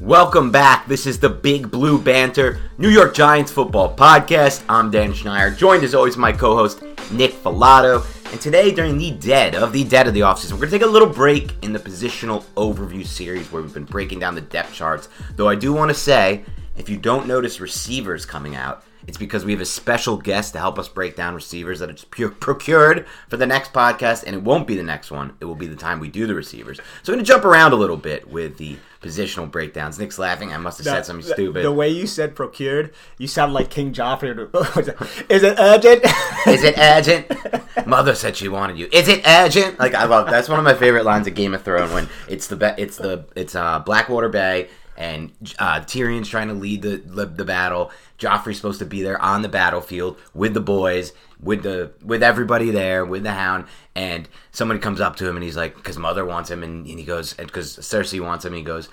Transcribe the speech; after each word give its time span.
Welcome 0.00 0.50
back. 0.50 0.86
This 0.86 1.06
is 1.06 1.18
the 1.18 1.30
Big 1.30 1.70
Blue 1.70 1.98
Banter 1.98 2.60
New 2.76 2.90
York 2.90 3.14
Giants 3.14 3.50
football 3.50 3.96
podcast. 3.96 4.62
I'm 4.68 4.90
Dan 4.90 5.14
Schneider, 5.14 5.54
joined 5.54 5.84
as 5.84 5.94
always 5.94 6.18
my 6.18 6.32
co-host 6.32 6.82
Nick 7.10 7.32
Falato. 7.32 8.04
And 8.30 8.38
today, 8.38 8.72
during 8.72 8.98
the 8.98 9.12
dead 9.12 9.54
of 9.54 9.72
the 9.72 9.84
dead 9.84 10.06
of 10.06 10.12
the 10.12 10.20
offseason, 10.20 10.52
we're 10.52 10.58
going 10.58 10.70
to 10.70 10.78
take 10.78 10.86
a 10.86 10.90
little 10.90 11.08
break 11.08 11.54
in 11.62 11.72
the 11.72 11.78
positional 11.78 12.44
overview 12.56 13.06
series 13.06 13.50
where 13.50 13.62
we've 13.62 13.72
been 13.72 13.84
breaking 13.84 14.18
down 14.18 14.34
the 14.34 14.42
depth 14.42 14.74
charts. 14.74 15.08
Though 15.34 15.48
I 15.48 15.54
do 15.54 15.72
want 15.72 15.88
to 15.88 15.94
say, 15.94 16.44
if 16.76 16.90
you 16.90 16.98
don't 16.98 17.26
notice 17.26 17.58
receivers 17.58 18.26
coming 18.26 18.54
out, 18.54 18.84
it's 19.06 19.16
because 19.16 19.44
we 19.44 19.52
have 19.52 19.60
a 19.60 19.66
special 19.66 20.16
guest 20.16 20.52
to 20.52 20.58
help 20.58 20.78
us 20.78 20.88
break 20.88 21.14
down 21.16 21.34
receivers 21.34 21.78
that 21.78 22.10
pu- 22.10 22.30
procured 22.30 23.06
for 23.28 23.36
the 23.36 23.46
next 23.46 23.72
podcast, 23.72 24.24
and 24.24 24.34
it 24.34 24.42
won't 24.42 24.66
be 24.66 24.76
the 24.76 24.82
next 24.82 25.10
one. 25.10 25.36
It 25.40 25.44
will 25.44 25.54
be 25.54 25.68
the 25.68 25.76
time 25.76 26.00
we 26.00 26.08
do 26.08 26.26
the 26.26 26.34
receivers. 26.34 26.78
So 27.02 27.12
I'm 27.12 27.16
going 27.16 27.24
to 27.24 27.32
jump 27.32 27.44
around 27.44 27.72
a 27.72 27.76
little 27.76 27.96
bit 27.96 28.28
with 28.28 28.58
the 28.58 28.76
positional 29.06 29.50
breakdowns. 29.50 29.98
Nick's 29.98 30.18
laughing. 30.18 30.52
I 30.52 30.56
must 30.58 30.78
have 30.78 30.86
said 30.86 31.06
something 31.06 31.30
stupid. 31.30 31.64
The 31.64 31.72
way 31.72 31.88
you 31.88 32.06
said 32.06 32.34
procured, 32.34 32.92
you 33.18 33.28
sound 33.28 33.52
like 33.52 33.70
King 33.70 33.92
Joffrey. 33.92 34.26
Is 35.30 35.42
it 35.42 35.54
urgent? 35.58 36.04
Is 36.46 36.64
it 36.64 36.78
urgent? 36.78 37.86
Mother 37.86 38.14
said 38.14 38.36
she 38.36 38.48
wanted 38.48 38.78
you. 38.78 38.88
Is 38.92 39.08
it 39.08 39.26
urgent? 39.26 39.78
Like 39.78 39.94
I 39.94 40.04
love 40.04 40.28
that's 40.28 40.48
one 40.48 40.58
of 40.58 40.64
my 40.64 40.74
favorite 40.74 41.04
lines 41.04 41.26
of 41.26 41.34
Game 41.34 41.54
of 41.54 41.62
Thrones 41.62 41.92
when 41.92 42.08
it's 42.28 42.48
the 42.48 42.56
be- 42.56 42.74
it's 42.78 42.96
the 42.96 43.24
it's 43.36 43.54
uh 43.54 43.78
Blackwater 43.80 44.28
Bay 44.28 44.68
and 44.96 45.30
uh, 45.58 45.80
Tyrion's 45.80 46.28
trying 46.28 46.48
to 46.48 46.54
lead 46.54 46.82
the, 46.82 46.96
the 46.96 47.26
the 47.26 47.44
battle. 47.44 47.90
Joffrey's 48.18 48.56
supposed 48.56 48.78
to 48.78 48.86
be 48.86 49.02
there 49.02 49.20
on 49.20 49.42
the 49.42 49.48
battlefield 49.48 50.18
with 50.32 50.54
the 50.54 50.60
boys, 50.60 51.12
with 51.40 51.62
the 51.62 51.92
with 52.02 52.22
everybody 52.22 52.70
there, 52.70 53.04
with 53.04 53.22
the 53.22 53.32
Hound, 53.32 53.66
and 53.94 54.28
somebody 54.52 54.80
comes 54.80 55.00
up 55.00 55.16
to 55.16 55.28
him 55.28 55.36
and 55.36 55.44
he's 55.44 55.56
like, 55.56 55.74
because 55.76 55.98
Mother 55.98 56.24
wants 56.24 56.50
him, 56.50 56.62
and, 56.62 56.86
and 56.86 56.98
he 56.98 57.04
goes, 57.04 57.34
because 57.34 57.76
Cersei 57.78 58.20
wants 58.20 58.44
him, 58.44 58.54
he 58.54 58.62
goes, 58.62 58.88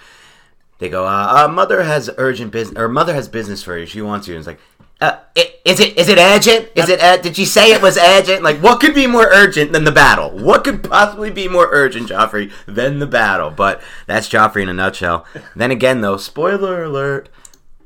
they 0.80 0.90
go, 0.90 1.06
uh, 1.08 1.46
uh, 1.46 1.48
Mother 1.48 1.84
has 1.84 2.10
urgent 2.18 2.52
business, 2.52 2.78
or 2.78 2.88
Mother 2.90 3.14
has 3.14 3.28
business 3.28 3.64
for 3.64 3.78
you. 3.78 3.86
She 3.86 4.02
wants 4.02 4.28
you. 4.28 4.34
And 4.36 4.40
it's 4.42 4.48
like, 4.48 4.60
uh, 5.02 5.18
i- 5.38 5.54
is 5.66 5.80
it 5.80 5.98
is 5.98 6.10
it 6.10 6.18
urgent? 6.18 6.70
Is 6.76 6.90
it? 6.90 7.02
Uh, 7.02 7.18
did 7.18 7.36
she 7.38 7.46
say 7.46 7.72
it 7.72 7.82
was 7.82 7.98
urgent? 7.98 8.44
Like, 8.44 8.58
what 8.58 8.80
could 8.82 8.94
be 8.94 9.08
more 9.08 9.28
urgent 9.32 9.72
than 9.72 9.86
the 9.86 9.92
battle? 9.94 10.30
What 10.32 10.64
could 10.66 10.84
possibly 10.84 11.30
be 11.32 11.48
more 11.48 11.68
urgent, 11.72 12.10
Joffrey, 12.10 12.52
than 12.68 13.00
the 13.00 13.08
battle? 13.08 13.50
But 13.50 13.82
that's 14.08 14.28
Joffrey 14.30 14.62
in 14.64 14.70
a 14.70 14.74
nutshell. 14.74 15.26
then 15.56 15.72
again, 15.72 16.02
though, 16.02 16.18
spoiler 16.18 16.84
alert, 16.84 17.30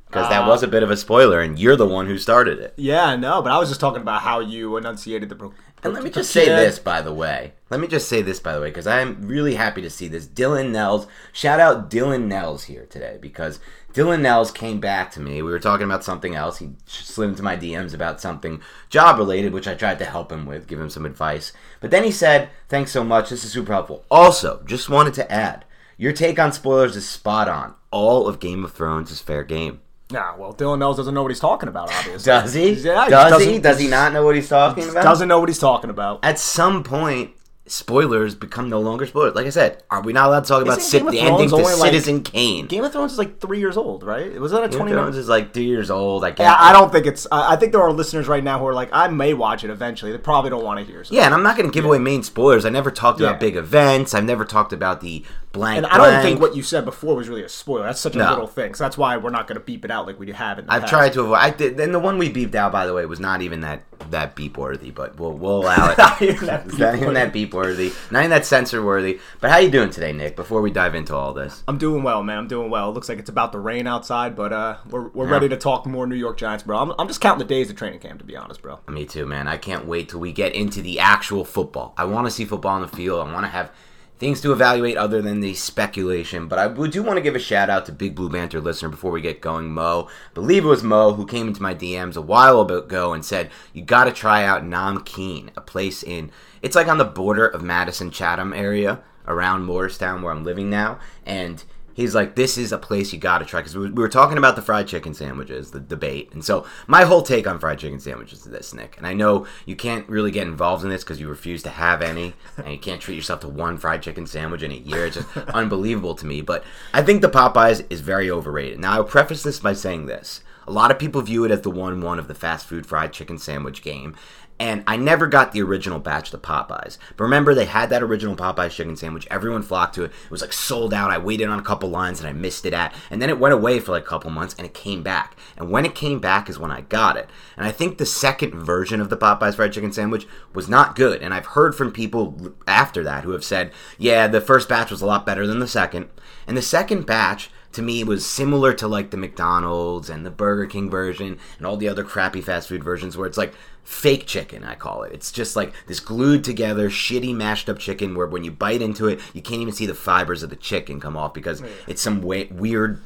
because 0.08 0.30
that 0.30 0.46
uh, 0.46 0.48
was 0.48 0.64
a 0.64 0.68
bit 0.68 0.84
of 0.84 0.90
a 0.92 0.98
spoiler, 0.98 1.42
and 1.42 1.60
you're 1.60 1.76
the 1.76 1.86
one 1.88 2.08
who 2.08 2.18
started 2.18 2.60
it. 2.60 2.74
yeah, 2.78 3.16
no, 3.16 3.42
but 3.42 3.52
I 3.52 3.58
was 3.60 3.70
just 3.70 3.82
talking 3.82 4.02
about 4.02 4.22
how 4.22 4.40
you 4.40 4.78
enunciated 4.78 5.30
the. 5.30 5.36
Pro- 5.36 5.54
And 5.84 5.94
let 5.94 6.04
me 6.04 6.10
just 6.10 6.32
say 6.32 6.46
this, 6.48 6.80
by 6.80 7.02
the 7.02 7.14
way. 7.14 7.54
Let 7.70 7.80
me 7.82 7.88
just 7.88 8.08
say 8.08 8.22
this, 8.22 8.40
by 8.40 8.56
the 8.56 8.62
way, 8.62 8.70
because 8.70 8.88
I'm 8.88 9.22
really 9.28 9.56
happy 9.56 9.82
to 9.82 9.90
see 9.90 10.08
this. 10.08 10.26
Dylan 10.26 10.72
Nels, 10.72 11.06
shout 11.34 11.60
out 11.60 11.90
Dylan 11.90 12.28
Nels 12.28 12.64
here 12.66 12.86
today, 12.90 13.18
because 13.22 13.60
Dylan 13.94 14.22
Nels 14.22 14.52
came 14.52 14.80
back 14.80 15.12
to 15.12 15.20
me. 15.20 15.42
We 15.42 15.52
were 15.52 15.60
talking 15.60 15.84
about 15.86 16.04
something 16.06 16.34
else. 16.36 16.60
He 16.60 16.70
slid 16.86 17.30
into 17.30 17.44
my 17.44 17.58
DMs 17.58 17.94
about 17.94 18.22
something 18.22 18.62
job 18.90 19.18
related, 19.18 19.52
which 19.54 19.68
I 19.68 19.76
tried 19.76 20.00
to 20.00 20.06
help 20.06 20.32
him 20.32 20.46
with, 20.46 20.68
give 20.68 20.80
him 20.80 20.90
some 20.90 21.06
advice. 21.06 21.52
But 21.82 21.92
then 21.92 22.04
he 22.06 22.12
said, 22.12 22.50
Thanks 22.70 22.92
so 22.92 23.04
much. 23.04 23.30
This 23.30 23.44
is 23.44 23.52
super 23.52 23.74
helpful. 23.74 24.06
Also, 24.10 24.62
just 24.66 24.90
wanted 24.90 25.14
to 25.16 25.30
add, 25.32 25.66
your 25.98 26.14
take 26.14 26.40
on 26.40 26.54
spoilers 26.54 26.96
is 26.96 27.08
spot 27.10 27.50
on. 27.50 27.74
All 27.92 28.28
of 28.28 28.40
Game 28.40 28.64
of 28.64 28.72
Thrones 28.72 29.12
is 29.12 29.20
fair 29.20 29.44
game. 29.44 29.82
Nah, 30.12 30.36
well, 30.38 30.54
Dylan 30.54 30.80
Nels 30.80 30.96
doesn't 30.98 31.14
know 31.14 31.22
what 31.22 31.32
he's 31.32 31.40
talking 31.40 31.68
about. 31.68 31.90
Obviously, 31.92 32.24
Does 32.32 32.54
he? 32.54 32.72
Yeah, 32.74 33.10
Does 33.10 33.44
he? 33.46 33.60
Does 33.60 33.80
he 33.80 33.88
not 33.88 34.14
know 34.14 34.24
what 34.24 34.36
he's 34.36 34.48
talking 34.50 34.88
about? 34.90 35.04
Doesn't 35.04 35.28
know 35.28 35.40
what 35.40 35.50
he's 35.50 35.60
talking 35.60 35.90
about. 35.90 36.24
at 36.24 36.40
some 36.40 36.82
point, 36.84 37.32
spoilers 37.66 38.34
become 38.34 38.70
no 38.70 38.80
longer 38.80 39.06
spoilers. 39.06 39.36
Like 39.36 39.46
I 39.46 39.50
said, 39.50 39.84
are 39.92 40.02
we 40.02 40.14
not 40.14 40.28
allowed 40.28 40.46
to 40.46 40.48
talk 40.48 40.62
about 40.62 40.78
Isn't 40.78 40.90
Cit- 40.90 41.02
of 41.06 41.12
the 41.12 41.20
ending 41.20 41.50
to 41.50 41.58
like- 41.58 41.76
Citizen 41.76 42.22
Kane? 42.24 42.66
Game 42.68 42.86
of 42.86 42.94
Thrones 42.94 43.12
is 43.12 43.18
like 43.18 43.42
three 43.42 43.60
years 43.60 43.76
old, 43.76 44.04
right? 44.04 44.40
Was 44.40 44.52
that 44.54 44.60
a 44.60 44.62
Game 44.62 44.72
of 44.72 44.76
twenty? 44.78 44.92
Thrones 44.94 45.18
is 45.18 45.28
like 45.28 45.54
three 45.54 45.66
years 45.66 45.92
old. 45.92 46.24
I 46.24 46.30
guess. 46.32 46.40
Yeah, 46.46 46.56
I 46.58 46.72
don't 46.72 46.90
think 46.92 47.06
it's. 47.06 47.28
I 47.30 47.54
I 47.54 47.56
think 47.58 47.74
there 47.74 47.82
are 47.82 47.92
listeners 47.92 48.30
right 48.30 48.44
now 48.44 48.60
who 48.60 48.66
are 48.68 48.74
like, 48.74 48.88
I 48.94 49.10
may 49.10 49.34
watch 49.34 49.66
it 49.66 49.70
eventually. 49.70 50.14
They 50.14 50.18
probably 50.20 50.50
don't 50.52 50.64
want 50.64 50.80
to 50.80 50.86
hear. 50.86 51.04
So. 51.04 51.14
Yeah, 51.14 51.26
and 51.26 51.34
I'm 51.34 51.44
not 51.44 51.58
going 51.58 51.70
to 51.70 51.74
give 51.74 51.84
away 51.84 52.00
main 52.00 52.24
spoilers. 52.24 52.64
I 52.64 52.70
never 52.70 52.92
talked 52.92 53.20
Yeah. 53.20 53.28
about 53.28 53.42
big 53.42 53.58
events. 53.58 54.14
I've 54.14 54.24
never 54.24 54.46
talked 54.46 54.72
about 54.72 55.02
the 55.02 55.26
blank. 55.58 55.78
And 55.78 55.86
I 55.86 55.98
don't 55.98 56.08
blank. 56.08 56.24
think 56.24 56.40
what 56.42 56.56
you 56.56 56.64
said 56.64 56.86
before 56.86 57.16
was 57.16 57.28
really 57.30 57.44
a 57.44 57.50
spoiler. 57.50 57.84
That's 57.84 58.00
such 58.00 58.16
a 58.16 58.20
No. 58.20 58.30
little 58.30 58.48
thing. 58.48 58.74
So 58.76 58.84
that's 58.84 58.98
why 58.98 59.18
we're 59.18 59.30
not 59.30 59.48
going 59.48 59.60
to 59.60 59.66
beep 59.66 59.84
it 59.86 59.92
out 59.92 60.06
like 60.08 60.20
we 60.20 60.32
have 60.32 60.60
in 60.60 60.66
the 60.66 60.74
I've 60.74 60.82
past. 60.82 60.92
tried 60.92 61.14
to 61.14 61.22
avoid. 61.22 61.36
I 61.38 61.50
did, 61.50 61.80
and 61.80 61.94
the 61.94 62.00
one 62.00 62.18
we 62.18 62.32
beeped 62.32 62.56
out, 62.56 62.72
by 62.72 62.86
the 62.86 62.94
way, 62.94 63.06
was 63.06 63.20
not 63.20 63.42
even 63.42 63.62
that 63.62 63.84
that 64.12 64.36
beep 64.36 64.58
worthy. 64.58 64.92
But 64.92 65.20
we'll 65.20 65.34
we'll 65.34 65.60
allow 65.64 65.90
it. 65.92 65.98
Not 66.08 66.22
even 66.22 66.46
that 66.48 66.66
It's 66.68 66.78
not 66.78 66.94
beep 66.94 67.02
even 67.02 67.14
that 67.16 67.34
beep 67.34 67.54
worthy. 67.54 67.92
Not 68.12 68.20
even 68.20 68.30
that 68.32 68.46
censor 68.46 68.84
worthy. 68.84 69.20
But 69.42 69.52
how 69.52 69.58
you 69.58 69.70
doing 69.72 69.90
today, 69.90 70.14
Nick? 70.14 70.36
Before 70.36 70.62
we 70.62 70.72
dive 70.72 70.96
into 70.96 71.16
all 71.16 71.34
this. 71.34 71.64
I'm 71.68 71.78
doing 71.78 72.04
well, 72.04 72.24
man. 72.24 72.38
I'm 72.38 72.48
doing 72.48 72.70
well. 72.70 72.90
It 72.90 72.94
looks 72.94 73.10
like 73.10 73.18
it's 73.20 73.30
about 73.30 73.52
to 73.54 73.60
rain 73.60 73.88
outside, 73.88 74.36
but 74.36 74.54
uh, 74.54 74.78
we're, 74.90 75.08
we're 75.10 75.28
ready 75.28 75.50
to 75.50 75.58
talk 75.58 75.86
more 75.86 76.06
New 76.08 76.16
York 76.16 76.38
Giants, 76.38 76.64
bro. 76.64 76.78
I'm, 76.78 76.94
I'm 77.00 77.08
just 77.08 77.20
counting 77.22 77.40
the 77.46 77.54
days 77.54 77.70
of 77.70 77.76
training 77.76 78.00
camp, 78.00 78.20
to 78.20 78.26
be 78.26 78.36
honest, 78.38 78.62
bro. 78.62 78.80
Me 78.88 79.06
too, 79.06 79.26
man. 79.26 79.48
I 79.48 79.58
can't 79.58 79.86
wait 79.86 80.10
till 80.10 80.20
we 80.20 80.32
get 80.32 80.54
into 80.54 80.82
the 80.82 81.00
actual 81.00 81.44
football. 81.44 81.94
I 81.98 82.06
want 82.06 82.28
to 82.28 82.32
see 82.32 82.46
football 82.46 82.76
on 82.76 82.82
the 82.84 82.88
field. 82.88 83.28
I 83.28 83.34
want 83.34 83.46
to 83.46 83.50
have 83.52 83.72
things 84.20 84.42
to 84.42 84.52
evaluate 84.52 84.98
other 84.98 85.22
than 85.22 85.42
the 85.42 85.54
speculation. 85.54 86.48
But 86.48 86.60
I 86.60 86.68
do 86.88 87.04
want 87.04 87.18
to 87.18 87.22
give 87.22 87.36
a 87.36 87.40
shout 87.40 87.70
out 87.70 87.86
to 87.86 87.92
Big 87.92 88.16
Blue 88.16 88.30
Banter 88.30 88.60
listener 88.60 88.90
before 88.90 89.12
we 89.12 89.22
get 89.22 89.42
going, 89.42 89.72
Mo. 89.72 90.08
I 90.10 90.34
believe 90.34 90.66
it 90.66 90.70
was 90.70 90.84
Mo 90.84 91.14
who 91.14 91.26
came 91.26 91.48
into 91.48 91.62
my 91.62 91.76
DMs 91.76 92.18
a 92.18 92.22
while 92.22 92.62
ago 92.62 93.14
and 93.14 93.24
said, 93.24 93.52
You 93.74 93.84
got 93.84 94.06
to 94.06 94.12
try 94.12 94.44
out 94.44 94.64
Namkeen, 94.64 95.50
a 95.56 95.62
place 95.62 96.04
in, 96.04 96.32
it's 96.62 96.76
like 96.76 96.88
on 96.88 96.98
the 96.98 97.06
border 97.06 97.48
of 97.48 97.62
Madison 97.62 98.12
Chatham 98.12 98.54
area 98.54 99.02
around 99.28 99.66
Morristown 99.66 100.22
where 100.22 100.34
I'm 100.34 100.44
living 100.44 100.70
now. 100.70 101.00
And 101.26 101.64
he's 101.98 102.16
like, 102.16 102.36
this 102.36 102.58
is 102.58 102.72
a 102.72 102.78
place 102.78 103.12
you 103.12 103.20
got 103.20 103.40
to 103.40 103.46
try. 103.46 103.60
Because 103.60 103.76
we 103.76 103.90
we 103.90 104.02
were 104.02 104.08
talking 104.08 104.38
about 104.38 104.56
the 104.56 104.62
fried 104.62 104.88
chicken 104.88 105.14
sandwiches, 105.14 105.72
the 105.72 105.82
debate. 105.82 106.32
And 106.32 106.46
so 106.46 106.66
my 106.88 107.04
whole 107.04 107.22
take 107.22 107.46
on 107.46 107.60
fried 107.60 107.80
chicken 107.80 108.00
sandwiches 108.00 108.46
is 108.46 108.52
this, 108.52 108.74
Nick. 108.74 108.96
And 108.98 109.06
I 109.06 109.14
know 109.14 109.46
you 109.66 109.76
can't 109.76 110.08
really 110.08 110.32
get 110.32 110.48
involved 110.48 110.86
in 110.86 110.90
this 110.90 111.04
because 111.04 111.20
you 111.20 111.28
refuse 111.28 111.62
to 111.64 111.70
have 111.70 112.02
any. 112.02 112.34
And 112.56 112.72
you 112.72 112.80
can't 112.80 113.02
treat 113.02 113.16
yourself 113.16 113.42
to 113.42 113.50
one 113.50 113.78
fried 113.78 114.02
chicken 114.02 114.28
sandwich 114.28 114.64
in 114.64 114.72
a 114.72 114.76
year. 114.76 115.08
It's 115.08 115.18
just 115.18 115.38
unbelievable 115.50 116.16
to 116.16 116.26
me. 116.26 116.42
But 116.42 116.64
I 116.94 117.02
think 117.02 117.22
the 117.22 117.30
Popeyes 117.30 117.86
is 117.90 118.00
very 118.00 118.32
overrated. 118.32 118.80
Now, 118.80 118.94
I'll 118.94 119.04
preface 119.04 119.44
this 119.44 119.60
by 119.60 119.74
saying 119.74 120.06
this. 120.06 120.42
A 120.68 120.72
lot 120.72 120.92
of 120.92 121.00
people 121.00 121.22
view 121.22 121.46
it 121.46 121.52
as 121.52 121.62
the 121.62 121.72
1 121.72 122.02
1 122.02 122.20
of 122.20 122.28
the 122.28 122.36
fast 122.36 122.68
food 122.68 122.86
fried 122.86 123.14
chicken 123.14 123.38
sandwich 123.38 123.82
game. 123.82 124.16
And 124.60 124.84
I 124.88 124.98
never 124.98 125.28
got 125.28 125.52
the 125.52 125.62
original 125.62 126.00
batch 126.00 126.34
of 126.34 126.42
Popeyes. 126.42 126.98
But 127.16 127.26
remember, 127.26 127.54
they 127.54 127.66
had 127.66 127.90
that 127.92 128.02
original 128.02 128.36
Popeyes 128.36 128.72
chicken 128.72 128.96
sandwich. 128.96 129.28
Everyone 129.30 129.62
flocked 129.62 129.94
to 129.96 130.04
it. 130.04 130.12
It 130.26 130.32
was 130.32 130.42
like 130.42 130.54
sold 130.54 130.94
out. 130.94 131.12
I 131.12 131.20
waited 131.20 131.48
on 131.48 131.60
a 131.60 131.64
couple 131.64 131.90
lines 131.90 132.20
and 132.20 132.28
I 132.28 132.34
missed 132.34 132.66
it 132.66 132.74
at. 132.74 132.94
And 133.12 133.22
then 133.22 133.30
it 133.30 133.40
went 133.40 133.54
away 133.54 133.80
for 133.80 133.92
like 133.92 134.04
a 134.04 134.08
couple 134.08 134.32
months 134.32 134.56
and 134.58 134.66
it 134.66 134.74
came 134.74 135.04
back. 135.04 135.38
And 135.58 135.70
when 135.70 135.86
it 135.86 135.94
came 135.94 136.20
back 136.20 136.50
is 136.50 136.58
when 136.58 136.72
I 136.72 136.82
got 136.82 137.18
it. 137.18 137.30
And 137.56 137.68
I 137.68 137.72
think 137.72 137.98
the 137.98 138.06
second 138.06 138.56
version 138.56 139.00
of 139.00 139.10
the 139.10 139.18
Popeyes 139.18 139.56
fried 139.56 139.74
chicken 139.74 139.92
sandwich 139.92 140.26
was 140.54 140.68
not 140.68 140.96
good. 140.96 141.22
And 141.22 141.36
I've 141.36 141.48
heard 141.48 141.76
from 141.76 141.92
people 141.92 142.56
after 142.66 143.04
that 143.04 143.24
who 143.24 143.32
have 143.32 143.44
said, 143.44 143.72
yeah, 144.00 144.28
the 144.28 144.42
first 144.42 144.68
batch 144.68 144.90
was 144.90 145.02
a 145.02 145.06
lot 145.06 145.26
better 145.26 145.46
than 145.46 145.60
the 145.60 145.68
second. 145.68 146.10
And 146.48 146.58
the 146.58 146.64
second 146.64 147.06
batch 147.06 147.52
to 147.74 147.82
me 147.82 148.04
was 148.04 148.26
similar 148.26 148.74
to 148.74 148.88
like 148.88 149.12
the 149.12 149.18
McDonald's 149.18 150.10
and 150.10 150.26
the 150.26 150.32
Burger 150.32 150.66
King 150.66 150.90
version 150.90 151.40
and 151.58 151.68
all 151.68 151.78
the 151.78 151.90
other 151.90 152.04
crappy 152.04 152.42
fast 152.42 152.70
food 152.70 152.84
versions 152.84 153.18
where 153.18 153.28
it's 153.28 153.38
like 153.38 153.54
fake 153.84 154.26
chicken, 154.26 154.64
I 154.64 154.76
call 154.76 155.04
it. 155.04 155.14
It's 155.14 155.32
just 155.32 155.56
like 155.56 155.74
this 155.88 156.00
glued 156.00 156.44
together, 156.44 156.90
shitty 156.90 157.36
mashed 157.36 157.70
up 157.70 157.80
chicken 157.80 158.16
where 158.16 158.28
when 158.28 158.44
you 158.44 158.52
bite 158.52 158.82
into 158.82 159.08
it, 159.08 159.20
you 159.34 159.42
can't 159.42 159.62
even 159.62 159.74
see 159.74 159.86
the 159.86 159.96
fibers 159.96 160.44
of 160.44 160.50
the 160.50 160.56
chicken 160.56 161.00
come 161.00 161.16
off 161.16 161.34
because 161.34 161.62
it's 161.88 162.02
some 162.02 162.22
way, 162.22 162.46
weird 162.52 163.02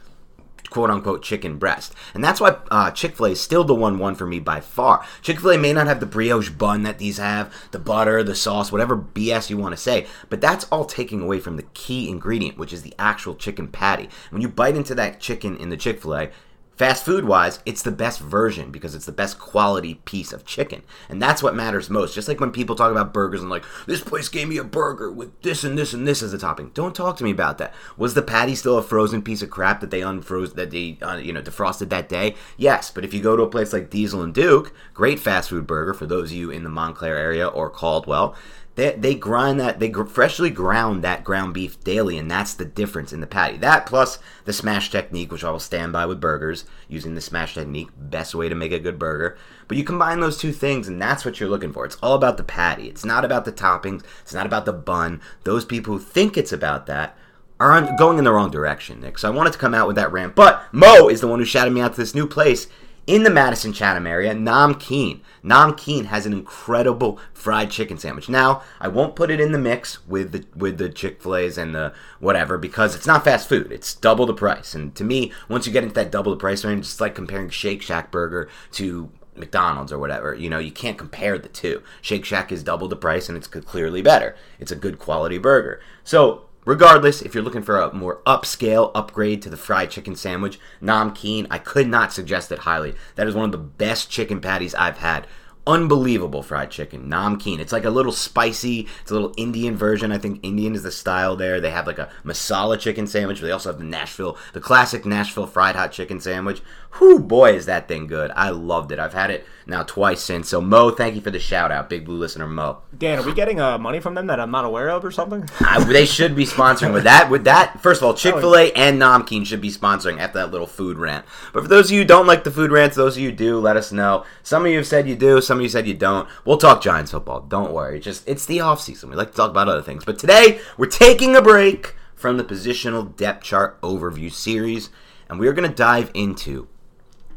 quote 0.69 0.89
unquote 0.89 1.23
chicken 1.23 1.57
breast. 1.57 1.93
And 2.13 2.23
that's 2.23 2.39
why 2.39 2.57
uh, 2.69 2.91
Chick 2.91 3.15
fil 3.15 3.27
A 3.27 3.29
is 3.31 3.41
still 3.41 3.63
the 3.63 3.75
one 3.75 3.97
one 3.97 4.15
for 4.15 4.25
me 4.25 4.39
by 4.39 4.59
far. 4.59 5.05
Chick 5.21 5.39
fil 5.39 5.51
A 5.51 5.57
may 5.57 5.73
not 5.73 5.87
have 5.87 5.99
the 5.99 6.05
brioche 6.05 6.49
bun 6.49 6.83
that 6.83 6.99
these 6.99 7.17
have, 7.17 7.53
the 7.71 7.79
butter, 7.79 8.23
the 8.23 8.35
sauce, 8.35 8.71
whatever 8.71 8.97
BS 8.97 9.49
you 9.49 9.57
want 9.57 9.73
to 9.73 9.81
say, 9.81 10.07
but 10.29 10.41
that's 10.41 10.65
all 10.65 10.85
taking 10.85 11.21
away 11.21 11.39
from 11.39 11.57
the 11.57 11.63
key 11.73 12.09
ingredient, 12.09 12.57
which 12.57 12.73
is 12.73 12.83
the 12.83 12.95
actual 12.97 13.35
chicken 13.35 13.67
patty. 13.67 14.09
When 14.29 14.41
you 14.41 14.49
bite 14.49 14.75
into 14.75 14.95
that 14.95 15.19
chicken 15.19 15.57
in 15.57 15.69
the 15.69 15.77
Chick 15.77 16.01
fil 16.01 16.15
A, 16.15 16.29
Fast 16.77 17.06
food 17.06 17.25
wise, 17.25 17.59
it's 17.65 17.83
the 17.83 17.91
best 17.91 18.19
version 18.19 18.71
because 18.71 18.95
it's 18.95 19.06
the 19.06 19.12
best 19.12 19.38
quality 19.38 19.95
piece 19.95 20.33
of 20.33 20.45
chicken. 20.45 20.81
And 21.09 21.21
that's 21.21 21.44
what 21.44 21.53
matters 21.53 21.91
most. 21.91 22.15
Just 22.15 22.27
like 22.27 22.39
when 22.39 22.51
people 22.51 22.75
talk 22.75 22.91
about 22.91 23.13
burgers 23.13 23.41
and 23.41 23.51
like, 23.51 23.65
this 23.85 24.01
place 24.01 24.29
gave 24.29 24.47
me 24.47 24.57
a 24.57 24.63
burger 24.63 25.12
with 25.12 25.41
this 25.44 25.63
and 25.63 25.77
this 25.77 25.94
and 25.94 26.07
this 26.07 26.23
as 26.23 26.33
a 26.33 26.39
topping. 26.39 26.71
Don't 26.73 26.95
talk 26.95 27.18
to 27.18 27.23
me 27.23 27.29
about 27.31 27.59
that. 27.59 27.73
Was 27.97 28.15
the 28.15 28.23
patty 28.23 28.56
still 28.56 28.79
a 28.79 28.81
frozen 28.81 29.21
piece 29.21 29.44
of 29.44 29.51
crap 29.51 29.79
that 29.81 29.91
they 29.91 30.01
unfroze, 30.01 30.56
that 30.56 30.71
they, 30.71 30.97
uh, 31.03 31.18
you 31.18 31.33
know, 31.33 31.41
defrosted 31.41 31.89
that 31.89 32.09
day? 32.09 32.35
Yes. 32.57 32.89
But 32.89 33.06
if 33.06 33.13
you 33.13 33.21
go 33.21 33.35
to 33.35 33.44
a 33.44 33.50
place 33.50 33.74
like 33.74 33.91
Diesel 33.91 34.24
and 34.24 34.33
Duke, 34.33 34.74
great 34.94 35.19
fast 35.19 35.50
food 35.50 35.67
burger 35.67 35.94
for 35.94 36.07
those 36.07 36.31
of 36.31 36.38
you 36.38 36.50
in 36.50 36.63
the 36.63 36.69
Montclair 36.69 37.17
area 37.17 37.47
or 37.47 37.69
Caldwell, 37.69 38.35
they, 38.75 38.91
they 38.95 39.15
grind 39.15 39.59
that 39.59 39.79
they 39.79 39.89
gr- 39.89 40.06
freshly 40.06 40.50
ground 40.50 41.03
that 41.03 41.23
ground 41.23 41.53
beef 41.53 41.81
daily 41.83 42.18
and 42.18 42.31
that's 42.31 42.53
the 42.53 42.65
difference 42.65 43.12
in 43.12 43.19
the 43.19 43.27
patty. 43.27 43.57
That 43.57 43.85
plus 43.85 44.19
the 44.45 44.53
smash 44.53 44.89
technique 44.89 45.31
which 45.31 45.44
i 45.44 45.51
will 45.51 45.59
stand 45.59 45.91
by 45.91 46.06
with 46.06 46.21
burgers 46.21 46.65
using 46.88 47.15
the 47.15 47.21
smash 47.21 47.53
technique 47.53 47.89
best 47.97 48.33
way 48.33 48.47
to 48.47 48.56
make 48.56 48.71
a 48.71 48.79
good 48.79 48.97
burger. 48.97 49.38
But 49.68 49.77
you 49.77 49.83
combine 49.83 50.19
those 50.19 50.38
two 50.38 50.53
things 50.53 50.88
and 50.88 51.01
that's 51.01 51.25
what 51.25 51.39
you're 51.39 51.50
looking 51.50 51.73
for. 51.73 51.85
It's 51.85 51.97
all 52.01 52.15
about 52.15 52.38
the 52.38 52.44
patty. 52.44 52.88
It's 52.88 53.06
not 53.06 53.25
about 53.25 53.45
the 53.45 53.51
toppings. 53.51 54.03
It's 54.21 54.33
not 54.33 54.45
about 54.45 54.65
the 54.65 54.74
bun. 54.74 55.21
Those 55.44 55.65
people 55.65 55.94
who 55.94 56.00
think 56.00 56.38
it's 56.38 56.53
about 56.53 56.85
that 56.85 57.17
are 57.59 57.95
going 57.97 58.17
in 58.17 58.24
the 58.24 58.31
wrong 58.31 58.50
direction 58.50 59.01
nick. 59.01 59.19
So 59.19 59.27
i 59.27 59.35
wanted 59.35 59.53
to 59.53 59.59
come 59.59 59.75
out 59.75 59.88
with 59.88 59.97
that 59.97 60.12
rant. 60.12 60.35
But 60.35 60.63
mo 60.71 61.09
is 61.09 61.21
the 61.21 61.27
one 61.27 61.39
who 61.39 61.45
shouted 61.45 61.71
me 61.71 61.81
out 61.81 61.94
to 61.94 62.00
this 62.00 62.15
new 62.15 62.25
place 62.25 62.67
in 63.07 63.24
the 63.24 63.30
Madison 63.30 63.74
Chatham 63.74 64.06
area, 64.07 64.33
Nam 64.33 64.75
Keen. 64.75 65.21
Nam 65.44 65.75
Keen 65.75 66.06
has 66.06 66.25
an 66.25 66.33
incredible 66.33 67.19
fried 67.33 67.71
chicken 67.71 67.98
sandwich. 67.98 68.30
Now, 68.30 68.62
I 68.80 68.88
won't 68.88 69.15
put 69.15 69.31
it 69.31 69.39
in 69.39 69.51
the 69.51 69.57
mix 69.57 70.06
with 70.07 70.31
the 70.31 70.45
with 70.56 70.77
the 70.77 70.89
Chick-fil-A's 70.89 71.57
and 71.57 71.74
the 71.74 71.94
whatever 72.19 72.57
because 72.57 72.95
it's 72.95 73.07
not 73.07 73.24
fast 73.24 73.50
food. 73.50 73.71
It's 73.71 73.95
double 73.95 74.25
the 74.25 74.33
price. 74.33 74.75
And 74.75 74.94
to 74.95 75.03
me, 75.03 75.31
once 75.50 75.65
you 75.65 75.74
get 75.74 75.83
into 75.83 75.95
that 75.95 76.12
double 76.12 76.31
the 76.31 76.38
price 76.38 76.63
range, 76.63 76.86
it's 76.86 77.01
like 77.01 77.15
comparing 77.15 77.50
Shake 77.50 77.81
Shack 77.81 78.12
burger 78.12 78.50
to 78.74 79.09
McDonald's 79.36 79.92
or 79.92 80.00
whatever. 80.00 80.33
You 80.36 80.50
know, 80.50 80.59
you 80.59 80.71
can't 80.71 80.98
compare 80.98 81.38
the 81.38 81.50
two. 81.50 81.81
Shake 82.01 82.25
Shack 82.25 82.51
is 82.51 82.63
double 82.63 82.88
the 82.88 82.95
price 82.95 83.30
and 83.30 83.38
it's 83.38 83.48
clearly 83.48 84.01
better. 84.01 84.36
It's 84.59 84.71
a 84.71 84.75
good 84.75 85.00
quality 85.00 85.38
burger. 85.38 85.81
So, 86.03 86.45
Regardless, 86.63 87.21
if 87.23 87.33
you're 87.33 87.43
looking 87.43 87.63
for 87.63 87.79
a 87.79 87.93
more 87.93 88.21
upscale 88.27 88.91
upgrade 88.93 89.41
to 89.41 89.49
the 89.49 89.57
fried 89.57 89.89
chicken 89.89 90.15
sandwich, 90.15 90.59
Nam 90.79 91.11
Keen, 91.11 91.47
I 91.49 91.57
could 91.57 91.87
not 91.87 92.13
suggest 92.13 92.51
it 92.51 92.59
highly. 92.59 92.93
That 93.15 93.27
is 93.27 93.33
one 93.33 93.45
of 93.45 93.51
the 93.51 93.57
best 93.57 94.11
chicken 94.11 94.39
patties 94.41 94.75
I've 94.75 94.99
had 94.99 95.27
unbelievable 95.67 96.41
fried 96.41 96.71
chicken. 96.71 97.07
Nam 97.07 97.37
Keen. 97.37 97.59
It's 97.59 97.71
like 97.71 97.85
a 97.85 97.89
little 97.89 98.11
spicy. 98.11 98.87
It's 99.01 99.11
a 99.11 99.13
little 99.13 99.33
Indian 99.37 99.75
version. 99.75 100.11
I 100.11 100.17
think 100.17 100.39
Indian 100.43 100.75
is 100.75 100.83
the 100.83 100.91
style 100.91 101.35
there. 101.35 101.61
They 101.61 101.71
have 101.71 101.87
like 101.87 101.99
a 101.99 102.09
masala 102.23 102.79
chicken 102.79 103.07
sandwich. 103.07 103.39
But 103.39 103.47
they 103.47 103.51
also 103.51 103.69
have 103.69 103.79
the 103.79 103.85
Nashville, 103.85 104.37
the 104.53 104.61
classic 104.61 105.05
Nashville 105.05 105.47
fried 105.47 105.75
hot 105.75 105.91
chicken 105.91 106.19
sandwich. 106.19 106.61
Whoo, 106.99 107.19
boy, 107.19 107.53
is 107.53 107.65
that 107.67 107.87
thing 107.87 108.07
good. 108.07 108.31
I 108.35 108.49
loved 108.49 108.91
it. 108.91 108.99
I've 108.99 109.13
had 109.13 109.29
it 109.31 109.45
now 109.65 109.83
twice 109.83 110.21
since. 110.21 110.49
So, 110.49 110.61
Mo, 110.61 110.91
thank 110.91 111.15
you 111.15 111.21
for 111.21 111.31
the 111.31 111.39
shout 111.39 111.71
out. 111.71 111.89
Big 111.89 112.05
Blue 112.05 112.17
listener, 112.17 112.47
Mo. 112.47 112.81
Dan, 112.97 113.19
are 113.19 113.23
we 113.23 113.33
getting 113.33 113.59
uh, 113.59 113.77
money 113.77 113.99
from 113.99 114.15
them 114.15 114.27
that 114.27 114.39
I'm 114.39 114.51
not 114.51 114.65
aware 114.65 114.89
of 114.89 115.05
or 115.05 115.11
something? 115.11 115.47
I, 115.61 115.83
they 115.83 116.05
should 116.05 116.35
be 116.35 116.45
sponsoring 116.45 116.93
with 116.93 117.03
that. 117.03 117.29
With 117.29 117.45
that, 117.45 117.81
first 117.81 118.01
of 118.01 118.07
all, 118.07 118.13
Chick 118.13 118.35
fil 118.35 118.55
A 118.55 118.71
and 118.73 119.01
Namkeen 119.01 119.45
should 119.45 119.61
be 119.61 119.71
sponsoring 119.71 120.19
after 120.19 120.39
that 120.39 120.51
little 120.51 120.67
food 120.67 120.97
rant. 120.97 121.25
But 121.53 121.63
for 121.63 121.69
those 121.69 121.85
of 121.85 121.91
you 121.91 122.01
who 122.01 122.07
don't 122.07 122.27
like 122.27 122.43
the 122.43 122.51
food 122.51 122.71
rants, 122.71 122.95
those 122.95 123.17
of 123.17 123.23
you 123.23 123.29
who 123.29 123.35
do, 123.35 123.59
let 123.59 123.77
us 123.77 123.91
know. 123.91 124.25
Some 124.43 124.65
of 124.65 124.71
you 124.71 124.77
have 124.77 124.87
said 124.87 125.07
you 125.07 125.15
do, 125.15 125.41
some 125.41 125.57
of 125.59 125.63
you 125.63 125.69
said 125.69 125.87
you 125.87 125.93
don't. 125.93 126.27
We'll 126.45 126.57
talk 126.57 126.81
Giants 126.81 127.11
football. 127.11 127.41
Don't 127.41 127.73
worry. 127.73 127.99
Just 127.99 128.27
It's 128.27 128.45
the 128.45 128.61
off 128.61 128.81
season. 128.81 129.09
We 129.09 129.15
like 129.15 129.31
to 129.31 129.37
talk 129.37 129.51
about 129.51 129.69
other 129.69 129.81
things. 129.81 130.05
But 130.05 130.19
today, 130.19 130.59
we're 130.77 130.87
taking 130.87 131.35
a 131.35 131.41
break 131.41 131.95
from 132.21 132.37
the 132.37 132.43
positional 132.43 133.15
depth 133.15 133.43
chart 133.43 133.81
overview 133.81 134.31
series, 134.31 134.91
and 135.27 135.39
we 135.39 135.47
are 135.47 135.53
going 135.53 135.67
to 135.67 135.75
dive 135.75 136.11
into 136.13 136.67